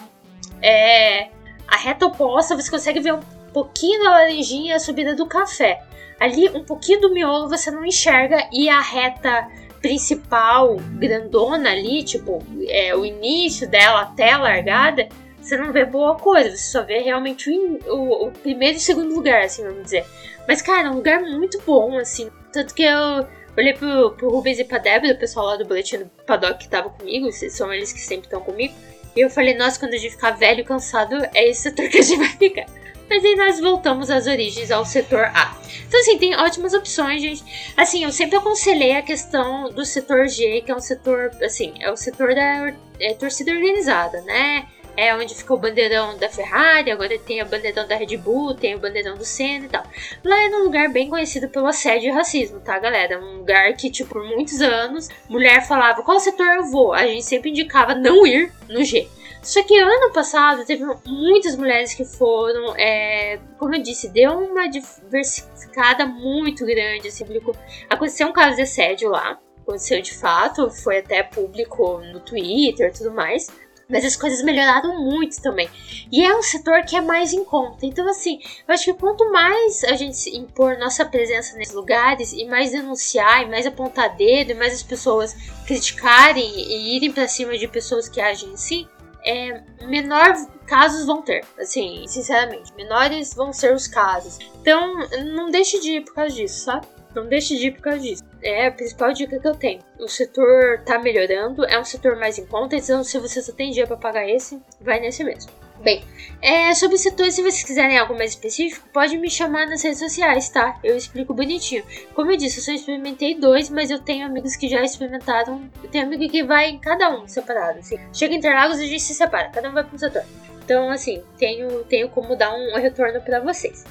é, 0.61 1.29
a 1.67 1.77
reta 1.77 2.07
oposta, 2.07 2.57
você 2.57 2.71
consegue 2.71 3.01
ver 3.01 3.15
um 3.15 3.21
pouquinho 3.53 4.03
da 4.03 4.11
laranjinha 4.11 4.77
a 4.77 4.81
subida 4.81 5.15
do 5.15 5.27
café. 5.27 5.83
Ali, 6.19 6.49
um 6.49 6.65
pouquinho 6.65 7.01
do 7.01 7.15
miolo 7.15 7.49
você 7.49 7.71
não 7.71 7.85
enxerga 7.85 8.49
e 8.53 8.69
a 8.69 8.81
reta 8.81 9.49
principal, 9.81 10.77
grandona 10.99 11.71
ali, 11.71 12.03
tipo, 12.03 12.43
é, 12.67 12.95
o 12.97 13.05
início 13.05 13.69
dela 13.69 14.03
até 14.03 14.33
a 14.33 14.39
largada, 14.39 15.09
você 15.41 15.57
não 15.57 15.73
vê 15.73 15.85
boa 15.85 16.17
coisa, 16.17 16.51
você 16.51 16.73
só 16.73 16.83
vê 16.83 16.99
realmente 16.99 17.49
o, 17.49 17.79
o, 17.87 18.27
o 18.27 18.33
primeiro 18.33 18.77
e 18.77 18.81
segundo 18.81 19.15
lugar, 19.15 19.43
assim, 19.45 19.63
vamos 19.63 19.85
dizer. 19.85 20.05
Mas, 20.47 20.61
cara, 20.61 20.89
é 20.89 20.91
um 20.91 20.97
lugar 20.97 21.23
muito 21.23 21.61
bom, 21.65 21.97
assim, 21.97 22.31
tanto 22.53 22.75
que 22.75 22.83
eu 22.83 23.27
olhei 23.57 23.75
pro, 23.75 24.13
pro 24.13 24.31
Rubens 24.31 24.59
e 24.59 24.65
pra 24.65 24.79
Débora, 24.79 25.15
o 25.15 25.19
pessoal 25.19 25.47
lá 25.47 25.57
do 25.57 25.65
boletim 25.65 25.99
do 25.99 26.07
Paddock 26.27 26.59
que 26.59 26.69
tava 26.69 26.91
comigo, 26.91 27.31
são 27.33 27.73
eles 27.73 27.93
que 27.93 28.01
sempre 28.01 28.27
estão 28.27 28.41
comigo. 28.41 28.75
E 29.17 29.21
eu 29.21 29.31
falei, 29.31 29.57
nossa, 29.57 29.81
quando 29.81 29.95
a 29.95 29.97
gente 29.97 30.13
ficar 30.13 30.33
velho 30.33 30.61
e 30.61 30.65
cansado, 30.65 31.17
é 31.35 31.49
esse 31.49 31.63
setor 31.63 31.89
que 31.89 31.99
a 31.99 32.03
gente 32.03 32.19
vai 32.19 32.29
ficar. 32.29 32.67
Mas 33.11 33.25
aí 33.25 33.35
nós 33.37 33.59
voltamos 33.59 34.11
às 34.11 34.27
origens, 34.27 34.71
ao 34.71 34.85
setor 34.85 35.25
A. 35.35 35.57
Então, 35.87 35.99
assim, 36.01 36.19
tem 36.19 36.37
ótimas 36.37 36.75
opções, 36.75 37.23
gente. 37.23 37.73
Assim, 37.77 38.05
eu 38.05 38.13
sempre 38.13 38.37
aconselhei 38.37 38.93
a 38.97 39.03
questão 39.03 39.71
do 39.71 39.85
setor 39.85 40.29
G, 40.29 40.61
que 40.61 40.71
é 40.71 40.77
um 40.77 40.81
setor, 40.81 41.31
assim, 41.43 41.73
é 41.81 41.91
o 41.91 41.97
setor 41.97 42.35
da 42.35 42.75
é, 43.01 43.15
torcida 43.15 43.51
organizada, 43.51 44.21
né? 44.23 44.67
É 44.99 45.15
onde 45.15 45.33
ficou 45.33 45.57
o 45.57 45.61
bandeirão 45.61 46.19
da 46.19 46.29
Ferrari, 46.29 46.91
agora 46.91 47.17
tem 47.21 47.41
o 47.41 47.47
bandeirão 47.47 47.87
da 47.87 47.95
Red 47.95 48.17
Bull, 48.17 48.53
tem 48.57 48.75
o 48.75 48.81
bandeirão 48.81 49.17
do 49.17 49.25
Senna 49.25 49.67
e 49.67 49.69
tal. 49.69 49.85
Lá 50.25 50.43
é 50.43 50.49
um 50.49 50.65
lugar 50.65 50.89
bem 50.89 51.09
conhecido 51.09 51.49
pelo 51.49 51.69
assédio 51.69 52.09
e 52.09 52.11
racismo, 52.11 52.59
tá, 52.59 52.77
galera? 52.81 53.21
Um 53.21 53.37
lugar 53.37 53.73
que, 53.75 53.93
tipo, 53.93 54.09
por 54.11 54.25
muitos 54.25 54.61
anos, 54.61 55.09
mulher 55.29 55.65
falava 55.65 56.03
qual 56.03 56.19
setor 56.19 56.49
eu 56.49 56.65
vou. 56.65 56.93
A 56.93 57.07
gente 57.07 57.25
sempre 57.25 57.51
indicava 57.51 57.95
não 57.95 58.27
ir 58.27 58.53
no 58.69 58.83
G. 58.83 59.07
Só 59.41 59.63
que 59.63 59.79
ano 59.79 60.13
passado 60.13 60.67
teve 60.67 60.85
muitas 61.07 61.55
mulheres 61.55 61.95
que 61.95 62.05
foram, 62.05 62.75
é, 62.77 63.39
como 63.57 63.77
eu 63.77 63.81
disse, 63.81 64.09
deu 64.09 64.33
uma 64.33 64.69
diversificada 64.69 66.07
muito 66.07 66.67
grande. 66.67 67.07
Assim, 67.07 67.25
público. 67.25 67.57
Aconteceu 67.89 68.27
um 68.27 68.33
caso 68.33 68.57
de 68.57 68.63
assédio 68.63 69.11
lá, 69.11 69.39
aconteceu 69.63 70.03
de 70.03 70.13
fato, 70.13 70.69
foi 70.71 70.99
até 70.99 71.23
público 71.23 72.01
no 72.13 72.19
Twitter 72.19 72.89
e 72.89 72.99
tudo 72.99 73.13
mais. 73.13 73.47
Mas 73.89 74.05
as 74.05 74.17
coisas 74.17 74.43
melhoraram 74.43 75.03
muito 75.03 75.41
também. 75.41 75.69
E 76.13 76.23
é 76.23 76.37
um 76.37 76.43
setor 76.43 76.85
que 76.85 76.95
é 76.95 77.01
mais 77.01 77.33
em 77.33 77.45
conta. 77.45 77.87
Então, 77.87 78.07
assim, 78.09 78.39
eu 78.67 78.75
acho 78.75 78.85
que 78.85 78.93
quanto 78.95 79.31
mais 79.33 79.83
a 79.85 79.95
gente 79.95 80.37
impor 80.37 80.77
nossa 80.79 81.07
presença 81.07 81.57
nesses 81.57 81.75
lugares, 81.75 82.33
e 82.33 82.45
mais 82.45 82.73
denunciar, 82.73 83.43
e 83.43 83.47
mais 83.47 83.67
apontar 83.67 84.15
dedo, 84.15 84.51
e 84.51 84.55
mais 84.55 84.75
as 84.75 84.83
pessoas 84.83 85.35
criticarem 85.67 86.45
e 86.45 86.97
irem 86.97 87.11
para 87.11 87.27
cima 87.27 87.57
de 87.57 87.67
pessoas 87.67 88.09
que 88.09 88.21
agem 88.21 88.53
assim, 88.53 88.87
é, 89.25 89.63
menor 89.87 90.35
casos 90.67 91.07
vão 91.07 91.23
ter. 91.23 91.45
Assim, 91.59 92.05
sinceramente, 92.07 92.73
menores 92.75 93.35
vão 93.35 93.53
ser 93.53 93.75
os 93.75 93.87
casos. 93.87 94.39
Então, 94.61 94.95
não 95.35 95.51
deixe 95.51 95.81
de 95.81 95.97
ir 95.97 96.05
por 96.05 96.15
causa 96.15 96.35
disso, 96.35 96.65
sabe? 96.65 96.87
Não 97.15 97.27
deixe 97.27 97.57
de 97.57 97.69
ir 97.69 97.73
por 97.73 97.83
causa 97.83 98.01
disso. 98.01 98.28
É 98.43 98.67
a 98.67 98.73
principal 98.73 99.13
dica 99.13 99.39
que 99.39 99.49
eu 99.49 99.55
tenho. 99.55 99.81
O 99.99 100.09
setor 100.09 100.81
tá 100.85 100.99
melhorando, 100.99 101.65
é 101.65 101.79
um 101.79 101.85
setor 101.85 102.17
mais 102.17 102.39
em 102.39 102.47
conta, 102.47 102.77
então 102.77 103.03
se 103.03 103.19
você 103.19 103.43
só 103.43 103.53
tem 103.53 103.71
dinheiro 103.71 103.89
para 103.89 103.97
pagar 103.97 104.29
esse, 104.29 104.61
vai 104.81 105.01
nesse 105.01 105.25
mesmo. 105.25 105.51
Bem, 105.81 106.03
é, 106.43 106.75
sobre 106.75 106.97
o 106.97 106.99
setor, 106.99 107.31
se 107.31 107.41
vocês 107.41 107.63
quiserem 107.63 107.97
algo 107.99 108.17
mais 108.17 108.31
específico, 108.31 108.89
pode 108.93 109.17
me 109.17 109.31
chamar 109.31 109.67
nas 109.69 109.83
redes 109.83 110.01
sociais, 110.01 110.49
tá? 110.49 110.79
Eu 110.83 110.97
explico 110.97 111.33
bonitinho. 111.33 111.85
Como 112.15 112.33
eu 112.33 112.37
disse, 112.37 112.59
eu 112.59 112.65
só 112.65 112.73
experimentei 112.73 113.39
dois, 113.39 113.71
mas 113.71 113.89
eu 113.89 114.01
tenho 114.01 114.27
amigos 114.27 114.57
que 114.57 114.69
já 114.69 114.83
experimentaram. 114.83 115.71
Eu 115.83 115.89
tenho 115.89 116.05
amigo 116.05 116.29
que 116.29 116.43
vai 116.43 116.69
em 116.71 116.79
cada 116.79 117.11
um 117.11 117.29
separado. 117.29 117.79
Assim. 117.79 117.97
Chega 118.13 118.35
em 118.35 118.39
Interlagos 118.39 118.81
e 118.81 118.85
a 118.85 118.87
gente 118.87 119.03
se 119.03 119.15
separa, 119.15 119.51
cada 119.51 119.71
um 119.71 119.73
vai 119.73 119.85
para 119.85 119.95
um 119.95 119.99
setor. 119.99 120.25
Então, 120.65 120.91
assim, 120.91 121.23
tenho, 121.39 121.85
tenho 121.85 122.09
como 122.09 122.35
dar 122.35 122.53
um 122.53 122.75
retorno 122.75 123.21
para 123.21 123.39
vocês 123.39 123.85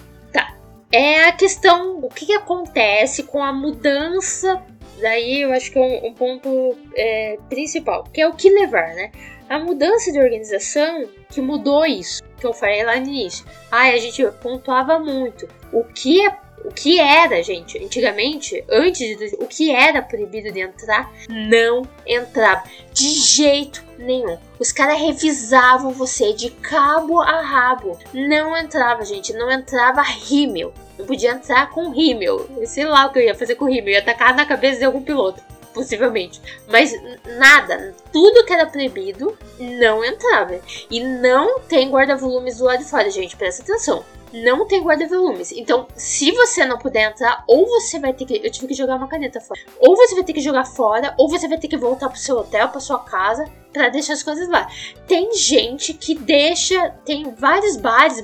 é 0.91 1.27
a 1.27 1.32
questão, 1.32 2.00
o 2.00 2.10
que, 2.10 2.25
que 2.25 2.34
acontece 2.34 3.24
com 3.24 3.44
a 3.44 3.51
mudança, 3.51 4.63
daí 5.01 5.41
eu 5.41 5.51
acho 5.51 5.72
que 5.72 5.77
é 5.77 5.82
um, 5.82 6.08
um 6.08 6.13
ponto 6.13 6.77
é, 6.96 7.38
principal, 7.50 8.03
que 8.06 8.22
é 8.22 8.27
o 8.27 8.34
que 8.34 8.50
levar, 8.50 8.94
né? 8.94 9.12
A 9.50 9.60
mudança 9.60 10.12
de 10.12 10.20
organização 10.20 11.08
que 11.29 11.39
mudou 11.39 11.86
isso, 11.86 12.22
que 12.38 12.46
eu 12.46 12.53
falei 12.53 12.84
lá 12.84 12.98
no 12.98 13.08
início. 13.08 13.46
Ai, 13.72 13.94
a 13.94 13.98
gente 13.98 14.25
pontuava 14.41 15.00
muito. 15.00 15.48
O 15.72 15.84
que 15.86 16.25
é 16.25 16.36
o 16.67 16.71
que 16.71 17.00
era, 17.00 17.41
gente, 17.41 17.81
antigamente, 17.81 18.62
antes 18.69 19.17
de 19.17 19.38
o 19.39 19.47
que 19.47 19.74
era 19.74 20.01
proibido 20.01 20.51
de 20.51 20.59
entrar, 20.59 21.09
não 21.29 21.88
entrava 22.05 22.63
de 22.91 23.07
jeito 23.07 23.81
nenhum. 23.97 24.38
Os 24.59 24.74
caras 24.74 25.00
revisavam 25.00 25.91
você 25.91 26.33
de 26.33 26.50
cabo 26.50 27.21
a 27.21 27.41
rabo. 27.41 27.97
Não 28.13 28.55
entrava, 28.57 29.05
gente, 29.05 29.31
não 29.31 29.50
entrava 29.50 30.01
rímel. 30.01 30.74
Não 31.00 31.05
podia 31.05 31.31
entrar 31.31 31.69
com 31.69 31.89
rímel. 31.89 32.45
Sei 32.65 32.83
lá 32.83 33.05
o 33.05 33.13
que 33.13 33.19
eu 33.19 33.24
ia 33.24 33.36
fazer 33.36 33.55
com 33.55 33.65
rímel, 33.65 33.93
ia 33.93 34.00
atacar 34.00 34.36
na 34.36 34.45
cabeça 34.45 34.79
de 34.79 34.86
algum 34.86 35.01
piloto 35.01 35.41
possivelmente. 35.74 36.41
Mas 36.67 36.91
nada, 37.38 37.95
tudo 38.12 38.43
que 38.43 38.51
era 38.51 38.65
proibido 38.65 39.38
não 39.57 40.03
entrava. 40.03 40.59
E 40.91 41.00
não 41.00 41.62
tem 41.62 41.89
guarda-volumes 41.89 42.57
do 42.57 42.65
lado 42.65 42.79
de 42.79 42.89
fora, 42.89 43.09
gente, 43.09 43.38
presta 43.38 43.62
atenção 43.62 44.03
não 44.34 44.67
tem 44.67 44.81
guarda-volumes. 44.81 45.51
Então, 45.51 45.88
se 45.96 46.31
você 46.31 46.65
não 46.65 46.77
puder 46.77 47.10
entrar, 47.10 47.43
ou 47.48 47.65
você 47.65 48.00
vai 48.00 48.13
ter 48.13 48.25
que. 48.25 48.41
Eu 48.43 48.51
tive 48.51 48.67
que 48.67 48.74
jogar 48.74 48.96
uma 48.96 49.07
caneta 49.07 49.39
fora. 49.39 49.60
Ou 49.79 49.96
você 49.96 50.15
vai 50.15 50.24
ter 50.24 50.34
que 50.34 50.41
jogar 50.41 50.65
fora, 50.65 51.13
ou 51.17 51.29
você 51.29 51.48
vai 51.48 51.57
ter 51.57 51.67
que 51.67 51.77
voltar 51.77 52.10
pro 52.10 52.19
seu 52.19 52.38
hotel, 52.38 52.69
pra 52.69 52.79
sua 52.79 53.00
casa, 53.00 53.46
para 53.72 53.89
deixar 53.89 54.13
as 54.13 54.24
coisas 54.24 54.48
lá. 54.50 54.67
Tem 55.07 55.34
gente 55.34 55.93
que 55.93 56.15
deixa. 56.15 56.89
Tem 57.05 57.34
vários 57.36 57.77
bares, 57.77 58.24